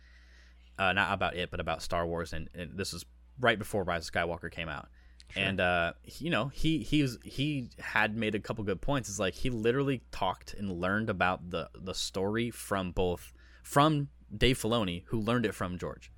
[0.79, 3.03] Uh, not about it, but about Star Wars, and, and this is
[3.41, 4.89] right before Rise of Skywalker came out.
[5.35, 9.09] And uh, you know, he he was he had made a couple good points.
[9.09, 13.33] It's like he literally talked and learned about the the story from both
[13.63, 16.11] from Dave Filoni, who learned it from George.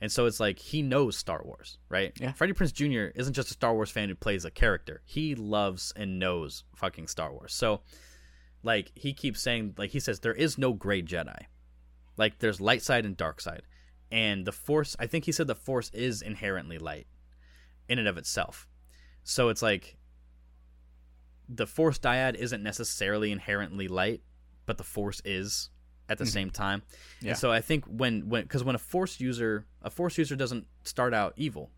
[0.00, 2.12] And so it's like he knows Star Wars, right?
[2.18, 2.32] Yeah.
[2.32, 3.18] Freddie Prinze Jr.
[3.18, 5.02] isn't just a Star Wars fan who plays a character.
[5.04, 7.52] He loves and knows fucking Star Wars.
[7.52, 7.82] So
[8.62, 11.44] like he keeps saying like he says there is no gray Jedi.
[12.16, 13.62] Like there's light side and dark side.
[14.10, 17.06] And the force I think he said the force is inherently light
[17.90, 18.66] in and of itself.
[19.24, 19.98] So it's like
[21.48, 24.22] the force dyad isn't necessarily inherently light,
[24.64, 25.68] but the force is
[26.08, 26.32] at the mm-hmm.
[26.32, 26.82] same time.
[27.20, 27.30] Yeah.
[27.30, 30.66] And so I think when when because when a force user a force user doesn't
[30.84, 31.70] start out evil,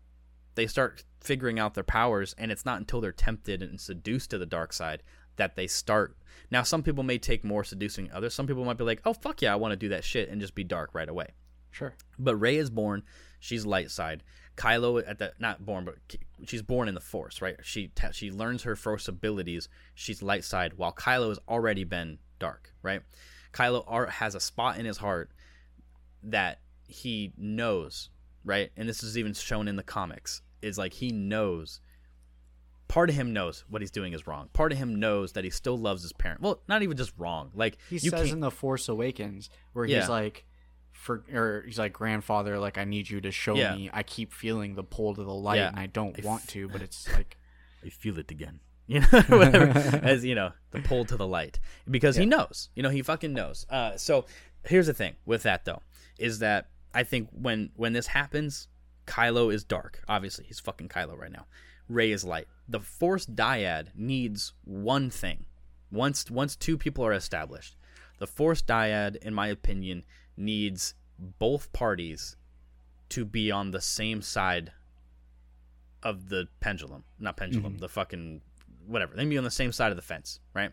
[0.55, 4.37] they start figuring out their powers, and it's not until they're tempted and seduced to
[4.37, 5.01] the dark side
[5.35, 6.15] that they start.
[6.51, 8.35] Now, some people may take more seducing others.
[8.35, 10.39] Some people might be like, "Oh fuck yeah, I want to do that shit," and
[10.39, 11.29] just be dark right away.
[11.71, 11.95] sure.
[12.19, 13.01] But Rey is born;
[13.39, 14.21] she's light side.
[14.57, 15.95] Kylo at the not born, but
[16.47, 17.55] she's born in the Force, right?
[17.63, 19.67] She she learns her Force abilities.
[19.95, 23.01] She's light side, while Kylo has already been dark, right?
[23.51, 25.31] Kylo ar- has a spot in his heart
[26.23, 28.09] that he knows,
[28.45, 28.71] right?
[28.77, 30.41] And this is even shown in the comics.
[30.61, 31.81] Is like he knows.
[32.87, 34.49] Part of him knows what he's doing is wrong.
[34.53, 36.41] Part of him knows that he still loves his parent.
[36.41, 37.49] Well, not even just wrong.
[37.55, 40.01] Like He you says in the Force Awakens where Yeah.
[40.01, 40.45] he's like,
[41.03, 43.75] for or he's like, grandfather, like I need you to show Yeah.
[43.75, 43.89] me.
[43.93, 45.67] I keep feeling the pull to the light, Yeah.
[45.69, 47.37] and I don't I want f- to, but it's like,
[47.85, 48.59] I feel it again.
[48.85, 49.69] You know, whatever.
[50.03, 51.57] As you know, the pull to the light
[51.89, 52.69] because he knows.
[52.75, 53.65] You know, he fucking knows.
[53.69, 54.25] Uh, so
[54.65, 55.81] here's the thing with that though,
[56.19, 58.67] is that I think when when this happens,
[59.07, 60.03] Kylo is dark.
[60.09, 61.45] Obviously, he's fucking Kylo right now.
[61.87, 62.47] Rey is light.
[62.67, 65.45] The Force dyad needs one thing.
[65.89, 67.77] Once once two people are established,
[68.19, 70.03] the Force dyad, in my opinion,
[70.37, 72.35] needs both parties
[73.09, 74.71] to be on the same side
[76.01, 77.03] of the pendulum.
[77.19, 77.81] Not pendulum, mm-hmm.
[77.81, 78.41] the fucking
[78.87, 79.15] whatever.
[79.15, 80.71] They need to be on the same side of the fence, right?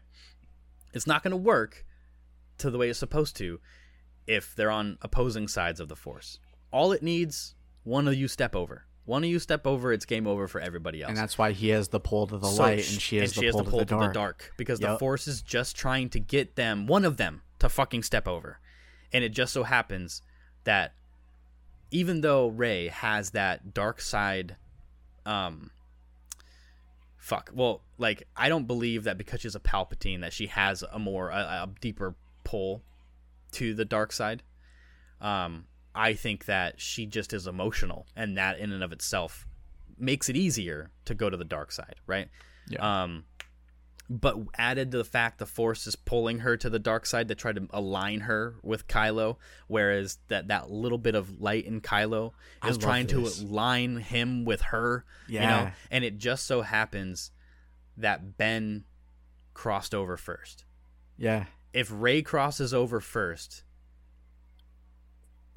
[0.92, 1.84] It's not going to work
[2.58, 3.60] to the way it's supposed to
[4.26, 6.38] if they're on opposing sides of the force.
[6.72, 7.54] All it needs
[7.84, 8.84] one of you step over.
[9.06, 11.08] One of you step over, it's game over for everybody else.
[11.08, 13.32] And that's why he has the pull to the So light, sh- and she has,
[13.32, 14.52] the, pull to the dark.
[14.56, 18.28] because the force is just trying to get them, one of them, to fucking step
[18.28, 18.60] over.
[19.12, 20.22] And it just so happens
[20.64, 20.94] that
[21.90, 24.56] even though Rey has that dark side,
[25.26, 25.70] um,
[27.16, 30.98] fuck, well, like I don't believe that because she's a Palpatine that she has a
[30.98, 32.14] more a, a deeper
[32.44, 32.82] pull
[33.52, 34.42] to the dark side.
[35.20, 39.46] Um, I think that she just is emotional, and that in and of itself
[39.98, 42.28] makes it easier to go to the dark side, right?
[42.68, 43.02] Yeah.
[43.02, 43.24] Um,
[44.12, 47.36] but added to the fact the Force is pulling her to the dark side to
[47.36, 49.36] try to align her with Kylo,
[49.68, 52.32] whereas that that little bit of light in Kylo
[52.66, 53.38] is trying this.
[53.38, 55.04] to align him with her.
[55.28, 55.72] You know, Yeah.
[55.92, 57.30] and it just so happens
[57.96, 58.84] that Ben
[59.54, 60.64] crossed over first.
[61.16, 61.46] yeah.
[61.72, 63.62] If Rey crosses over first,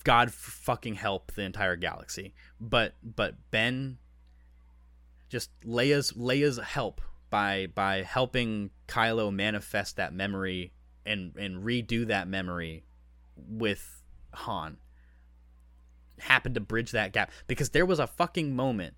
[0.03, 2.35] God fucking help the entire galaxy.
[2.61, 3.97] But but Ben
[5.29, 7.01] just Leia's Leia's help
[7.33, 10.71] by by helping Kylo manifest that memory
[11.03, 12.83] and and redo that memory
[13.35, 14.03] with
[14.33, 14.77] Han.
[16.19, 17.31] Happened to bridge that gap.
[17.47, 18.93] Because there was a fucking moment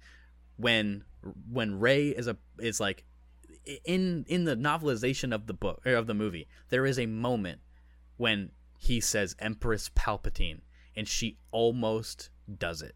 [0.57, 1.05] when
[1.49, 3.05] when Rey is a is like
[3.85, 7.61] in in the novelization of the book or of the movie there is a moment
[8.17, 10.59] when he says Empress Palpatine
[10.93, 12.95] and she almost does it.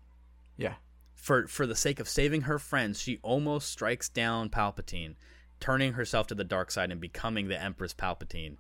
[0.58, 0.76] Yeah.
[1.20, 5.16] For for the sake of saving her friends, she almost strikes down Palpatine,
[5.60, 8.58] turning herself to the dark side and becoming the Empress Palpatine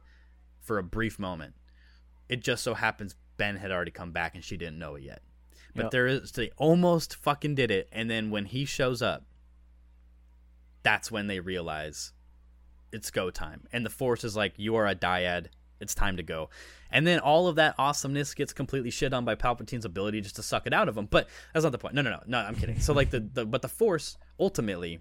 [0.59, 1.55] for a brief moment.
[2.27, 5.21] It just so happens Ben had already come back and she didn't know it yet.
[5.73, 5.91] But Yep.
[5.91, 9.25] there is they almost fucking did it, and then when he shows up,
[10.83, 12.13] that's when they realize
[12.91, 13.67] it's go time.
[13.71, 15.47] And the force is like, You are a dyad,
[15.79, 16.49] it's time to go.
[16.91, 20.43] And then all of that awesomeness gets completely shit on by Palpatine's ability just to
[20.43, 21.05] suck it out of him.
[21.05, 21.93] But that's not the point.
[21.95, 22.37] No, no, no, no.
[22.39, 22.79] I'm kidding.
[22.79, 24.99] So like the, the but the Force ultimately,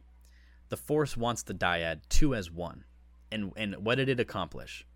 [0.68, 2.84] the Force wants the dyad two as one,
[3.32, 4.86] and and what did it accomplish?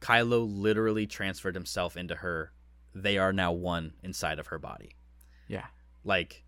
[0.00, 2.52] Kylo literally transferred himself into her.
[2.94, 4.90] They are now one inside of her body.
[5.48, 5.66] Yeah.
[6.04, 6.44] Like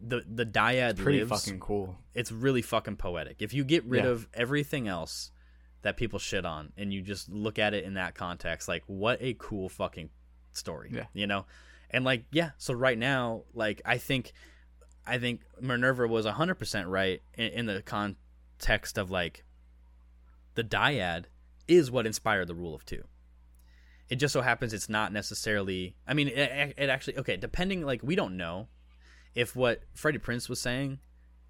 [0.00, 1.96] the the dyad Pretty lives fucking cool.
[2.14, 3.42] it's really fucking poetic.
[3.42, 4.10] If you get rid Yeah.
[4.10, 5.30] of everything else
[5.82, 9.18] that people shit on and you just look at it in that context, like what
[9.20, 10.10] a cool fucking
[10.52, 10.90] story.
[10.92, 11.06] Yeah.
[11.12, 11.46] You know?
[11.90, 14.32] And like, yeah, so right now, like I think
[15.06, 19.44] I think Minerva was hundred percent right in, in the context of like
[20.54, 21.24] the dyad
[21.66, 23.04] is what inspired the rule of two.
[24.08, 25.94] It just so happens it's not necessarily.
[26.06, 27.36] I mean, it, it actually okay.
[27.36, 28.68] Depending, like we don't know
[29.34, 30.98] if what Freddie Prinze was saying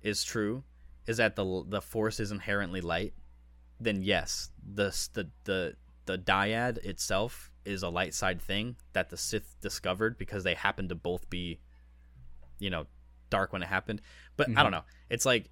[0.02, 0.62] is true,
[1.06, 3.14] is that the the force is inherently light.
[3.80, 5.74] Then yes, the the the
[6.06, 10.88] the dyad itself is a light side thing that the Sith discovered because they happened
[10.88, 11.60] to both be,
[12.58, 12.86] you know,
[13.30, 14.00] dark when it happened.
[14.36, 14.84] But I don't know.
[15.10, 15.50] It's like,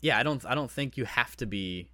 [0.00, 1.88] yeah, I don't I don't think you have to be,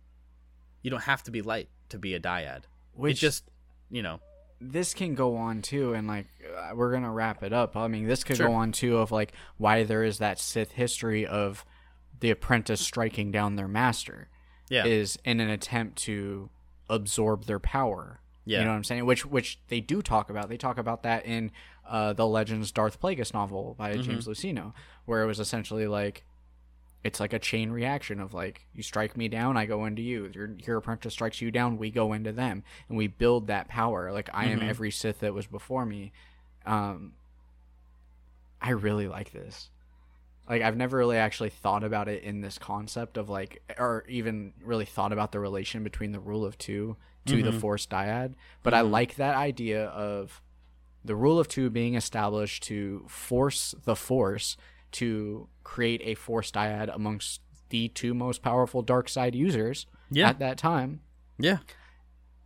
[0.83, 2.63] you don't have to be light to be a dyad.
[2.95, 3.45] Which it just,
[3.91, 4.21] you know,
[4.61, 6.27] this can go on too, and like
[6.57, 7.77] uh, we're gonna wrap it up.
[7.77, 8.49] I mean, this could Sure.
[8.49, 11.65] go on too of like why there is that Sith history of
[12.21, 14.29] the apprentice striking down their master
[14.69, 16.49] yeah, is in an attempt to
[16.89, 18.21] absorb their power.
[18.47, 18.59] Yeah.
[18.59, 19.07] you know what I'm saying?
[19.07, 20.49] Which which they do talk about.
[20.49, 21.51] They talk about that in
[21.89, 24.03] uh, the Legends Darth Plagueis novel by Mm-hmm.
[24.03, 24.73] James Luceno,
[25.07, 26.25] where it was essentially like
[27.03, 30.31] it's like a chain reaction of like you strike me down, I go into you.
[30.35, 34.13] Your your apprentice strikes you down, we go into them, and we build that power.
[34.13, 34.63] Like I Mm-hmm.
[34.63, 36.13] am every Sith that was before me.
[36.67, 37.13] Um,
[38.61, 39.69] I really like this.
[40.49, 44.53] Like I've never really actually thought about it in this concept of like, or even
[44.63, 46.97] really thought about the relation between the rule of two
[47.27, 47.59] to the mm-hmm.
[47.59, 48.35] Force dyad.
[48.63, 48.93] But I mm-hmm.
[48.93, 50.43] like that idea of
[51.05, 54.57] the rule of two being established to force the Force
[54.93, 57.41] to create a Force dyad amongst
[57.71, 60.29] the two most powerful dark side users Yeah.
[60.29, 61.01] at that time
[61.39, 61.59] yeah,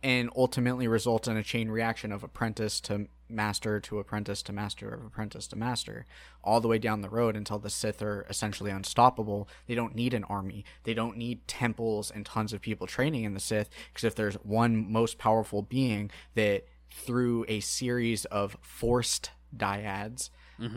[0.01, 4.89] and ultimately results in a chain reaction of apprentice to master to apprentice to master
[4.89, 6.05] of apprentice to master
[6.43, 9.47] all the way down the road until the Sith are essentially unstoppable.
[9.67, 10.65] They don't need an army.
[10.83, 14.35] They don't need temples and tons of people training in the Sith because if there's
[14.35, 20.29] one most powerful being that through a series of forced dyads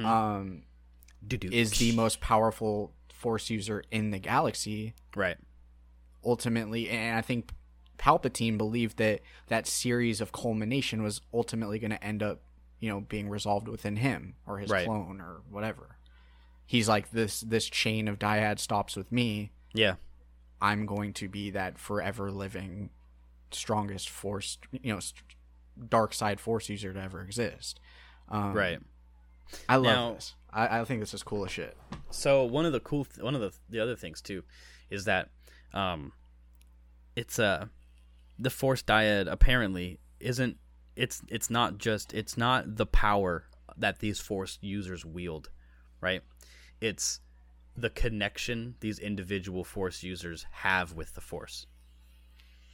[0.04, 0.62] um,
[1.50, 5.36] is the most powerful force user in the galaxy, right.
[6.24, 7.52] ultimately and i think
[8.02, 12.40] palpatine believed that that series of culmination was ultimately going to end up
[12.80, 14.86] you know being resolved within him or his Right.
[14.86, 15.96] clone or whatever
[16.66, 19.94] he's like this this chain of dyad stops with me Yeah,
[20.60, 22.90] i'm going to be that forever living
[23.52, 25.00] strongest force you know
[25.88, 27.80] dark side force user to ever exist.
[28.28, 28.78] Um, right.
[29.68, 30.34] I love Now- this.
[30.54, 31.76] I, I think this is cool as shit.
[32.10, 34.42] So one of the cool, th- one of the the other things too,
[34.90, 35.30] is that
[35.72, 36.12] um,
[37.16, 37.66] it's uh,
[38.42, 40.58] the Force Dyad apparently isn't.
[40.96, 43.44] It's it's not just it's not the power
[43.76, 45.48] that these Force users wield,
[46.00, 46.22] right?
[46.80, 47.20] It's
[47.76, 51.66] the connection these individual Force users have with the Force,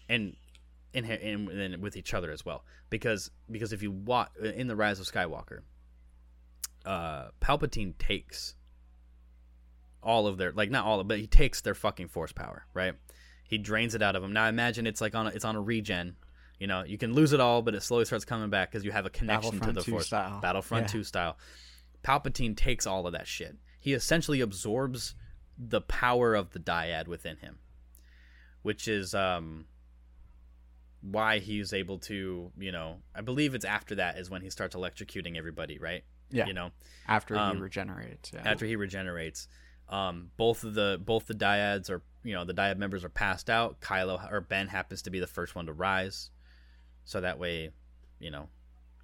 [0.08, 0.36] and
[0.94, 2.64] and, and, and with each other as well.
[2.90, 5.60] Because because if you watch in the Rise of Skywalker,
[6.86, 8.54] uh, Palpatine takes
[10.02, 12.94] all of their like not all of but he takes their fucking force power right
[13.48, 14.32] he drains it out of him.
[14.32, 16.14] now imagine it's like on a, it's on a regen
[16.60, 18.92] you know you can lose it all but it slowly starts coming back because you
[18.92, 20.40] have a connection to the 2 force style.
[20.40, 20.92] battlefront Yeah.
[20.92, 21.36] 2 style
[22.04, 25.14] palpatine takes all of that shit he essentially absorbs
[25.58, 27.58] the power of the dyad within him
[28.62, 29.64] which is um
[31.00, 34.74] why he's able to you know i believe it's after that is when he starts
[34.74, 36.46] electrocuting everybody right Yeah.
[36.46, 36.70] you know
[37.06, 38.32] After Um, he regenerates.
[38.34, 38.42] Yeah.
[38.44, 39.48] after he regenerates.
[39.88, 43.48] Um, both of the both the dyads are you know the dyad members are passed
[43.48, 43.80] out.
[43.80, 46.30] Kylo or Ben happens to be the first one to rise,
[47.04, 47.70] so that way,
[48.18, 48.48] you know,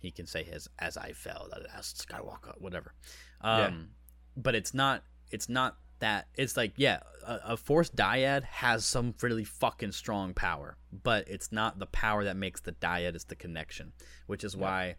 [0.00, 2.94] he can say his "as I fell, as Skywalker," whatever.
[3.40, 3.70] Um, Yeah.
[4.36, 9.14] but it's not it's not that it's like yeah, a, a Force dyad has some
[9.22, 13.14] really fucking strong power, but it's not the power that makes the dyad.
[13.14, 13.92] It's the connection,
[14.26, 14.96] which is why.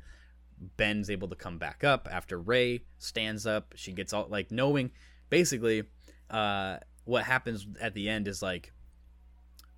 [0.77, 3.73] Ben's able to come back up after Rey stands up.
[3.75, 4.91] She gets all like knowing
[5.29, 5.83] basically
[6.29, 8.71] uh, what happens at the end is like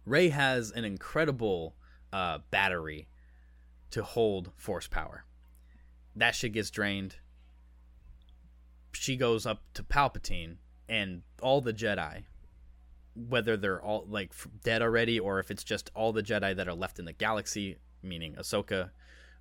[0.05, 1.75] Rey has an incredible
[2.13, 3.07] uh, battery
[3.91, 5.25] to hold force power.
[6.15, 7.17] That shit gets drained.
[8.93, 10.55] She goes up to Palpatine
[10.89, 12.23] and all the Jedi,
[13.15, 14.33] whether they're all like
[14.63, 17.77] dead already or if it's just all the Jedi that are left in the galaxy,
[18.01, 18.91] meaning Ahsoka,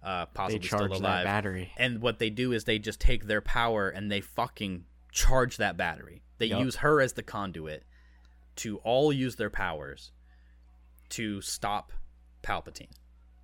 [0.02, 1.24] uh, they possibly charge still that alive.
[1.24, 1.72] battery.
[1.76, 4.84] And what they do is they just take their power and they fucking
[5.16, 6.22] charge that battery.
[6.38, 6.60] They Yup.
[6.60, 7.84] use her as the conduit
[8.56, 10.12] to all use their powers
[11.10, 11.92] to stop
[12.42, 12.92] Palpatine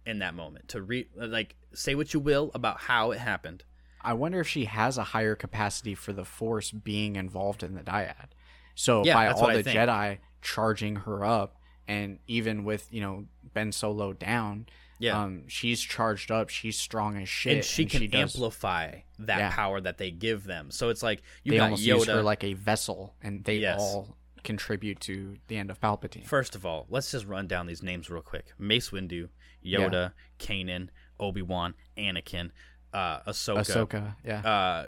[0.07, 0.69] in that moment.
[0.69, 3.65] To re like say what you will about how it happened.
[4.03, 7.83] I wonder if she has a higher capacity for the Force being involved in the
[7.83, 8.31] dyad.
[8.75, 9.63] So Yeah, by all the.
[9.63, 11.57] Jedi charging her up,
[11.89, 13.25] and even with you know
[13.55, 14.67] Ben Solo down,
[15.03, 15.21] Yeah.
[15.23, 16.49] um, she's charged up.
[16.49, 19.51] She's strong as shit, and she can does- amplify that Yeah.
[19.55, 20.71] power that they give them.
[20.71, 23.81] So it's like you They got almost use her like a vessel, and they Yes.
[23.81, 26.27] all contribute to the end of Palpatine.
[26.27, 28.53] First of all, let's just run down these names real quick.
[28.59, 29.29] Mace Windu,
[29.65, 30.89] Yoda, Kanan,
[31.21, 32.51] Obi Wan, Anakin,
[32.93, 33.59] uh, Ahsoka.
[33.89, 34.87] Ahsoka, yeah, Uh,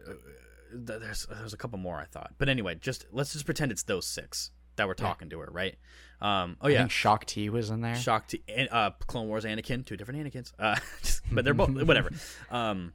[0.72, 4.06] there's there's a couple more I thought, but anyway, just let's just pretend it's those
[4.06, 5.76] six that were talking to her, right?
[6.20, 7.96] Um, oh I yeah, think Shaak Ti was in there.
[7.96, 11.70] Shaak Ti, and, uh, Clone Wars Anakin, two different Anakins, uh, just- but they're both
[11.86, 12.10] whatever.
[12.50, 12.92] Um,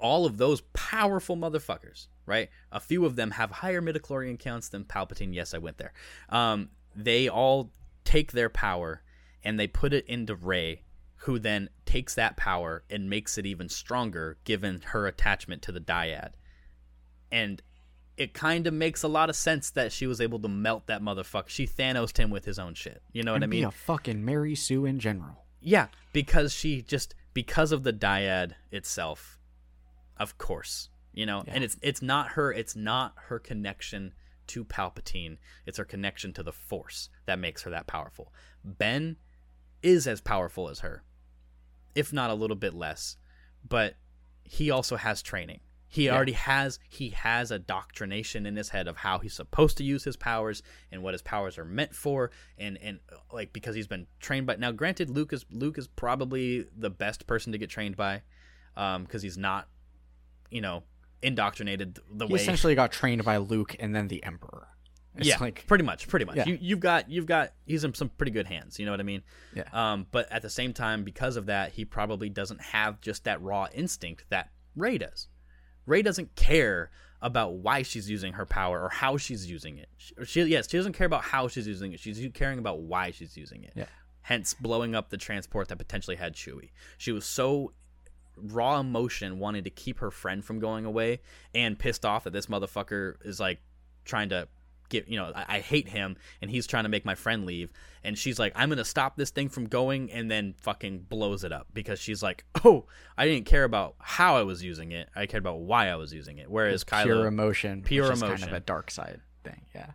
[0.00, 2.50] all of those powerful motherfuckers, right?
[2.70, 5.34] A few of them have higher midichlorian counts than Palpatine.
[5.34, 5.92] Yes, I went there.
[6.28, 7.72] Um, they all
[8.04, 9.02] take their power
[9.42, 10.82] and they put it into Rey,
[11.22, 15.80] who then takes that power and makes it even stronger, given her attachment to the
[15.80, 16.32] dyad.
[17.32, 17.60] And
[18.18, 21.00] it kind of makes a lot of sense that she was able to melt that
[21.00, 21.48] motherfucker.
[21.48, 23.00] She Thanosed him with his own shit.
[23.12, 23.64] You know what and I be mean?
[23.64, 25.44] a fucking Mary Sue in general.
[25.60, 29.38] Yeah, because she just because of the dyad itself,
[30.18, 34.14] of course, you know, and it's it's not her it's not her connection
[34.48, 35.38] to Palpatine.
[35.66, 38.32] It's her connection to the Force that makes her that powerful.
[38.64, 39.16] Ben
[39.82, 41.04] is as powerful as her,
[41.94, 43.16] if not a little bit less,
[43.66, 43.94] but
[44.42, 45.60] he also has training.
[45.90, 49.84] He already has he has a doctrination in his head of how he's supposed to
[49.84, 50.62] use his powers
[50.92, 53.00] and what his powers are meant for and and
[53.32, 57.26] like because he's been trained by now granted Luke is Luke is probably the best
[57.26, 58.22] person to get trained by
[58.76, 59.66] um because he's not
[60.50, 60.82] you know
[61.22, 64.68] indoctrinated the He way essentially got trained by Luke and then the Emperor.
[65.16, 66.36] It's yeah, like pretty much, pretty much.
[66.36, 66.46] Yeah.
[66.46, 68.78] You, you've got, you've got, he's in some pretty good hands.
[68.78, 69.22] You know what I mean?
[69.52, 69.64] Yeah.
[69.72, 73.42] Um, but at the same time, because of that, he probably doesn't have just that
[73.42, 75.26] raw instinct that Rey does.
[75.88, 76.90] Rey doesn't care
[77.20, 79.88] about why she's using her power or how she's using it.
[79.96, 82.00] She, she yes, she doesn't care about how she's using it.
[82.00, 83.72] She's caring about why she's using it.
[83.74, 83.86] Yeah.
[84.22, 86.70] Hence, blowing up the transport that potentially had Chewie.
[86.98, 87.72] She was so
[88.36, 91.20] raw emotion wanting to keep her friend from going away
[91.54, 93.58] and pissed off that this motherfucker is like
[94.04, 94.46] trying to
[94.88, 97.70] get you know I, I hate him and he's trying to make my friend leave
[98.04, 101.52] and she's like i'm gonna stop this thing from going and then fucking blows it
[101.52, 102.86] up because she's like oh
[103.16, 106.12] i didn't care about how i was using it i cared about why i was
[106.12, 108.28] using it whereas pure kylo emotion, pure emotion.
[108.28, 109.62] kind of a dark side thing.
[109.74, 109.90] Yeah,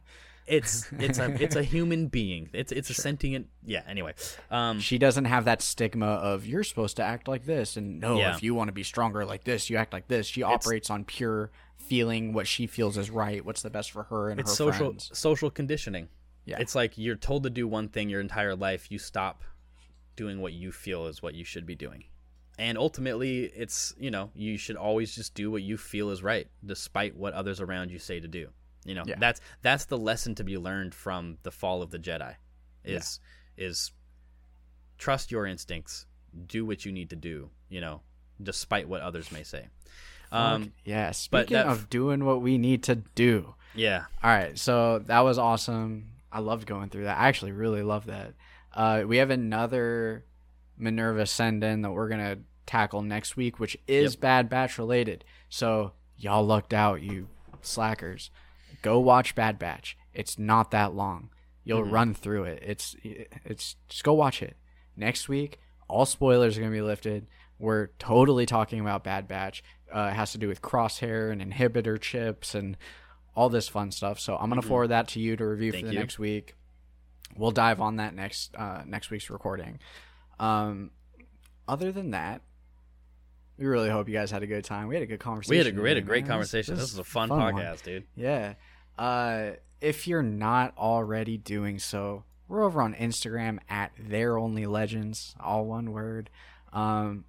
[0.48, 2.49] it's it's a it's a human being.
[2.53, 3.48] It's it's a sentient.
[3.65, 3.82] Yeah.
[3.88, 4.14] Anyway,
[4.52, 8.18] um, she doesn't have that stigma of you're supposed to act like this and no
[8.18, 8.36] Yeah.
[8.36, 11.06] if you want to be stronger like this you act like this she operates on
[11.06, 11.52] pure
[11.88, 14.88] feeling what she feels is right what's the best for her and it's her social
[14.89, 16.07] friends social conditioning.
[16.45, 16.57] Yeah.
[16.60, 19.43] It's like you're told to do one thing your entire life, you stop
[20.18, 22.03] doing what you feel is what you should be doing.
[22.60, 26.47] And ultimately, it's, you know, you should always just do what you feel is right
[26.65, 28.49] despite what others around you say to do.
[28.85, 29.15] You know, Yeah.
[29.18, 32.35] that's that's the lesson to be learned from the fall of the Jedi
[32.84, 33.19] is
[33.57, 33.91] is
[34.97, 36.05] trust your instincts,
[36.47, 38.01] do what you need to do, you know,
[38.41, 39.68] despite what others may say.
[40.34, 43.55] Um yeah but speaking that- of doing what we need to do.
[43.76, 44.05] Yeah.
[44.23, 46.10] all right so that was awesome.
[46.31, 47.18] I loved going through that.
[47.18, 48.34] I actually really love that.
[48.73, 50.26] Uh, we have another
[50.77, 54.22] minerva send in that we're gonna tackle next week which is Yep.
[54.22, 55.23] bad batch related.
[55.49, 57.27] So y'all lucked out you
[57.61, 58.31] slackers.
[58.81, 59.97] Go watch bad batch.
[60.14, 61.30] It's not that long.
[61.64, 62.61] You'll run through it.
[62.65, 64.57] It's it's just go watch it.
[64.97, 67.27] Next week all spoilers are gonna be lifted
[67.60, 69.64] we're totally talking about bad batch
[69.96, 72.78] uh, it has to do with crosshair and inhibitor chips and
[73.36, 75.88] all this fun stuff so i'm gonna forward that to you to review Thank for
[75.88, 76.00] the you.
[76.00, 76.56] next week
[77.36, 79.80] we'll dive on that next uh, next week's recording
[80.40, 80.92] um,
[81.68, 82.42] other than that
[83.58, 85.58] we really hope you guys had a good time we had a good conversation We
[85.58, 86.32] had a we had a great man.
[86.32, 86.76] conversation.
[86.76, 87.54] This, is a fun, one.
[87.54, 88.06] podcast, dude.
[88.16, 88.56] Yeah.
[88.98, 95.36] Uh, if you're not already doing so, we're over on Instagram at They're Only Legends,
[95.40, 96.32] all one word.
[96.74, 97.26] Um,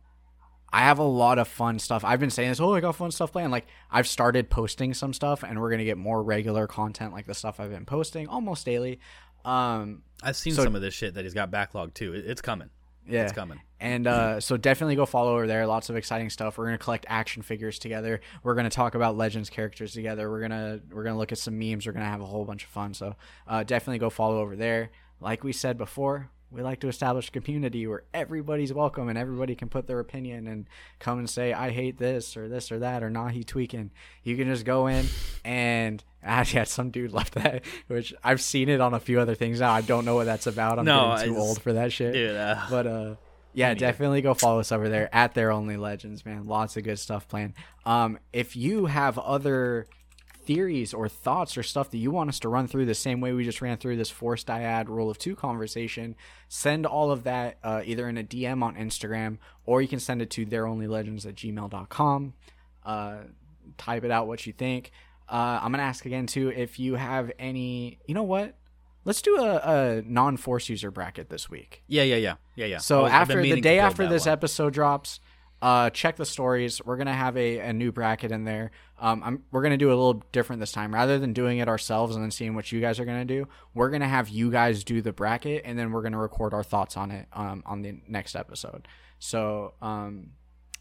[0.74, 2.04] I have a lot of fun stuff.
[2.04, 2.58] I've been saying this.
[2.60, 3.52] Oh, I got fun stuff planned.
[3.52, 7.34] Like I've started posting some stuff, and we're gonna get more regular content, like the
[7.34, 8.98] stuff I've been posting almost daily.
[9.44, 12.14] Um, I've seen So- some of this shit that he's got backlog too.
[12.14, 12.70] It- It's coming.
[13.06, 13.60] yeah, It's coming.
[13.78, 15.66] And uh, so definitely go follow over there.
[15.66, 16.56] Lots of exciting stuff.
[16.56, 18.20] We're gonna collect action figures together.
[18.42, 20.30] We're gonna talk about Legends characters together.
[20.30, 21.86] We're gonna we're gonna look at some memes.
[21.86, 22.94] We're gonna have a whole bunch of fun.
[22.94, 23.14] So
[23.46, 24.90] uh, definitely go follow over there.
[25.20, 29.54] Like we said before, we like to establish a community where everybody's welcome and everybody
[29.56, 30.66] can put their opinion and
[31.00, 33.90] come and say I hate this or this or that or nah he tweaking.
[34.22, 35.06] You can just go in
[35.44, 39.34] and actually had some dude left that, which I've seen it on a few other
[39.34, 39.72] things now.
[39.72, 40.78] I don't know what that's about.
[40.78, 42.12] I'm No, getting too old for that shit.
[42.12, 43.14] Dude, uh, But uh
[43.56, 46.44] yeah, definitely go follow us over there at they're only legends, man.
[46.46, 47.54] Lots of good stuff planned.
[47.84, 49.86] Um if you have other
[50.46, 53.32] theories or thoughts or stuff that you want us to run through the same way
[53.32, 56.14] we just ran through this force dyad rule of two conversation,
[56.48, 60.22] send all of that uh, either in a DM on Instagram or you can send
[60.22, 62.34] it to they're only legends at gmail.com.
[62.84, 63.16] Uh,
[63.78, 64.90] type it out what you think.
[65.28, 67.98] Uh, I'm gonna ask again too if you have any.
[68.06, 68.56] You know what?
[69.06, 71.82] Let's do a, a non-force user bracket this week.
[71.88, 72.78] yeah, yeah, yeah, yeah, yeah.
[72.78, 74.32] So after the day after this one.
[74.32, 75.20] episode drops,
[75.60, 76.84] uh, check the stories.
[76.84, 78.70] We're gonna have a, a new bracket in there.
[79.04, 80.94] Um, we're gonna do a little different this time.
[80.94, 83.90] Rather than doing it ourselves and then seeing what you guys are gonna do, we're
[83.90, 87.10] gonna have you guys do the bracket and then we're gonna record our thoughts on
[87.10, 88.88] it um, on the next episode.
[89.18, 90.30] So um,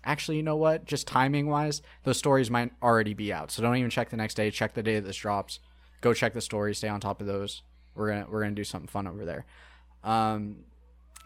[0.06, 0.86] actually, you know what?
[0.86, 3.52] Just timing wise, those stories might already be out.
[3.52, 4.50] So don't even check the next day.
[4.52, 5.60] Check the day that this drops.
[6.00, 6.78] Go check the stories.
[6.78, 7.62] Stay on top of those.
[7.94, 9.46] We're gonna we're gonna do something fun over there.
[10.02, 10.64] Um,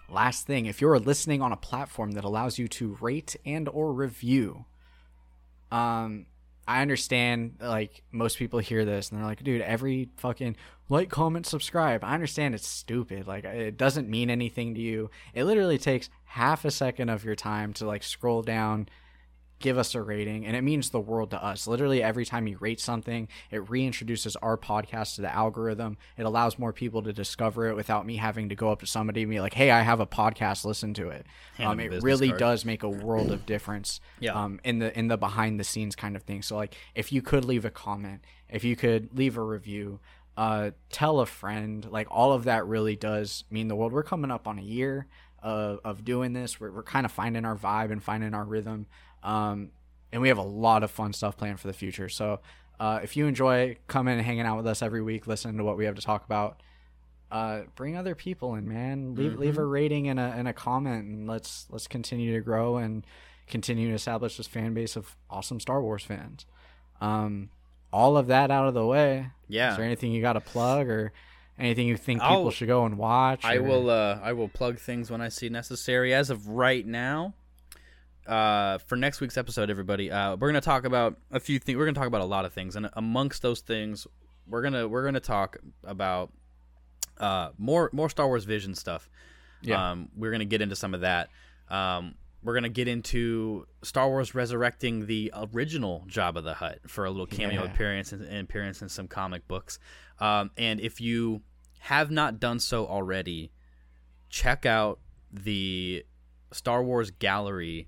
[0.10, 3.92] last thing if you're listening on a platform that allows you to rate and or
[3.92, 4.64] review
[5.70, 6.26] um
[6.68, 10.56] i understand like most people hear this and they're like dude every fucking
[10.90, 12.04] like comment subscribe.
[12.04, 15.10] I understand it's stupid like it doesn't mean anything to you.
[15.34, 18.88] It literally takes half a second of your time to like scroll down
[19.60, 21.68] give us a rating and it means the world to us.
[21.68, 25.98] Literally every time you rate something it reintroduces our podcast to the algorithm.
[26.18, 29.24] It allows more people to discover it without me having to go up to somebody
[29.24, 30.66] and be like hey i have a podcast.
[30.66, 31.26] Listen to it.
[31.60, 32.40] Um, it really card.
[32.40, 34.34] does make a world of difference Yeah.
[34.34, 36.42] um, in the in the behind the scenes kind of thing.
[36.42, 40.00] So like if you could leave a comment if you could leave a review
[40.38, 43.92] uh, tell a friend like all of that really does mean the world.
[43.92, 45.08] We're coming up on a year
[45.42, 46.60] of, of doing this.
[46.60, 48.86] We're, we're kind of finding our vibe and finding our rhythm
[49.24, 49.72] um,
[50.12, 52.10] and we have a lot of fun stuff planned for the future.
[52.10, 52.40] So
[52.80, 55.78] uh, if you enjoy coming and hanging out with us every week listening to what
[55.78, 56.62] we have to talk about
[57.32, 59.16] uh, bring other people in man.
[59.16, 62.78] Leave leave a rating and a, and a comment and let's let's continue to grow
[62.78, 63.06] and
[63.48, 66.46] continue to establish this fan base of awesome star wars fans.
[67.02, 67.50] Um,
[67.92, 69.28] all of that out of the way.
[69.48, 69.72] Yeah.
[69.72, 71.12] is there anything you got to plug or
[71.60, 74.80] anything you think people I'll- should go and watch I will uh I will plug
[74.80, 76.14] things when I see necessary.
[76.14, 77.34] As of right now,
[78.28, 81.78] uh for next week's episode, everybody, uh we're gonna talk about a few things.
[81.78, 84.06] We're gonna talk about a lot of things, and amongst those things,
[84.48, 86.32] we're gonna we're gonna talk about
[87.20, 89.10] uh more more Star Wars Vision stuff.
[89.62, 89.92] Yeah.
[89.92, 91.30] Um, we're gonna get into some of that.
[91.70, 97.10] Um, we're gonna get into Star Wars resurrecting the original Jabba the Hutt for a
[97.10, 97.72] little cameo Yeah.
[97.72, 99.80] appearance and, and appearance in some comic books.
[100.20, 101.42] Um, and if you
[101.80, 103.52] have not done so already,
[104.30, 105.00] check out
[105.32, 106.06] the
[106.54, 107.88] Star Wars Gallery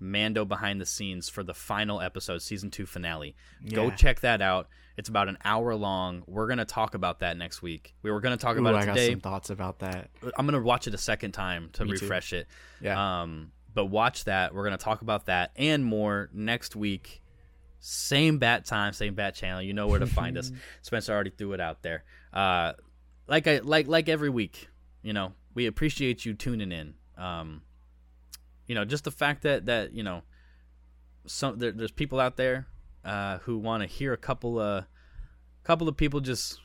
[0.00, 3.36] Mando behind the scenes for the final episode, season two finale.
[3.72, 4.68] Go check that out.
[4.96, 6.24] It's about an hour long.
[6.26, 7.94] We're gonna talk about that next week.
[8.02, 9.10] We were gonna talk Ooh, about I it got today.
[9.12, 10.10] some thoughts about that.
[10.36, 12.04] I'm gonna watch it a second time to Me too.
[12.04, 12.48] refresh it.
[12.80, 13.22] Yeah.
[13.22, 14.54] Um, but watch that.
[14.54, 17.22] We're gonna talk about that and more next week.
[17.78, 19.62] Same bat time, same bat channel.
[19.62, 20.52] You know where to find us.
[20.82, 22.04] Spencer already threw it out there.
[22.32, 22.72] Uh,
[23.26, 24.68] like I like like every week.
[25.02, 26.94] You know, we appreciate you tuning in.
[27.16, 27.62] Um,
[28.70, 30.22] you know, just the fact that that you know,
[31.26, 32.68] some there, there's people out there
[33.04, 34.84] uh, who want to hear a couple of
[35.64, 36.60] couple of people just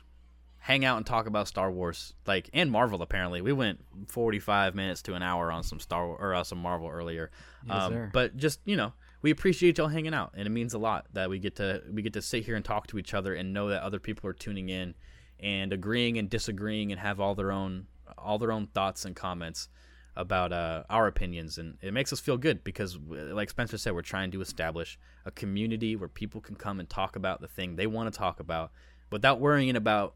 [0.60, 3.02] hang out and talk about Star Wars, like and Marvel.
[3.02, 6.88] Apparently, we went 45 minutes to an hour on some Star or uh, some Marvel
[6.88, 7.32] earlier.
[7.66, 10.78] Yes, um, but just you know, we appreciate y'all hanging out, and it means a
[10.78, 13.34] lot that we get to we get to sit here and talk to each other
[13.34, 14.94] and know that other people are tuning in
[15.40, 19.70] and agreeing and disagreeing and have all their own all their own thoughts and comments
[20.18, 24.02] about uh, our opinions and it makes us feel good because like spencer said we're
[24.02, 27.88] trying to establish a community where people can come and talk about the thing they
[27.88, 28.72] want to talk about
[29.12, 30.16] without worrying about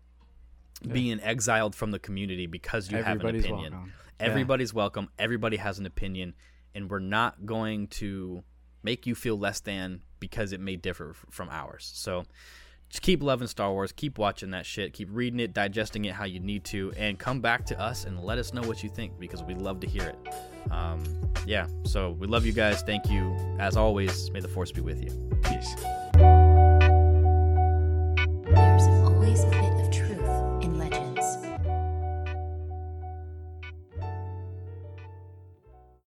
[0.94, 3.74] being exiled from the community because you Everybody's have an opinion.
[3.74, 3.94] welcome.
[4.20, 5.10] everybody's welcome.
[5.20, 6.34] Everybody has an opinion
[6.74, 8.44] and we're not going to
[8.84, 11.92] make you feel less than because it may differ f- from ours.
[11.94, 12.24] So
[12.90, 16.26] just keep loving Star Wars, keep watching that shit, keep reading it, digesting it how
[16.26, 19.20] you need to, and come back to us and let us know what you think
[19.20, 20.72] because we love to hear it.
[20.72, 21.04] Um,
[21.46, 22.82] yeah, so we love you guys.
[22.82, 23.36] Thank you.
[23.60, 25.12] As always, may the force be with you.
[25.44, 25.76] Peace.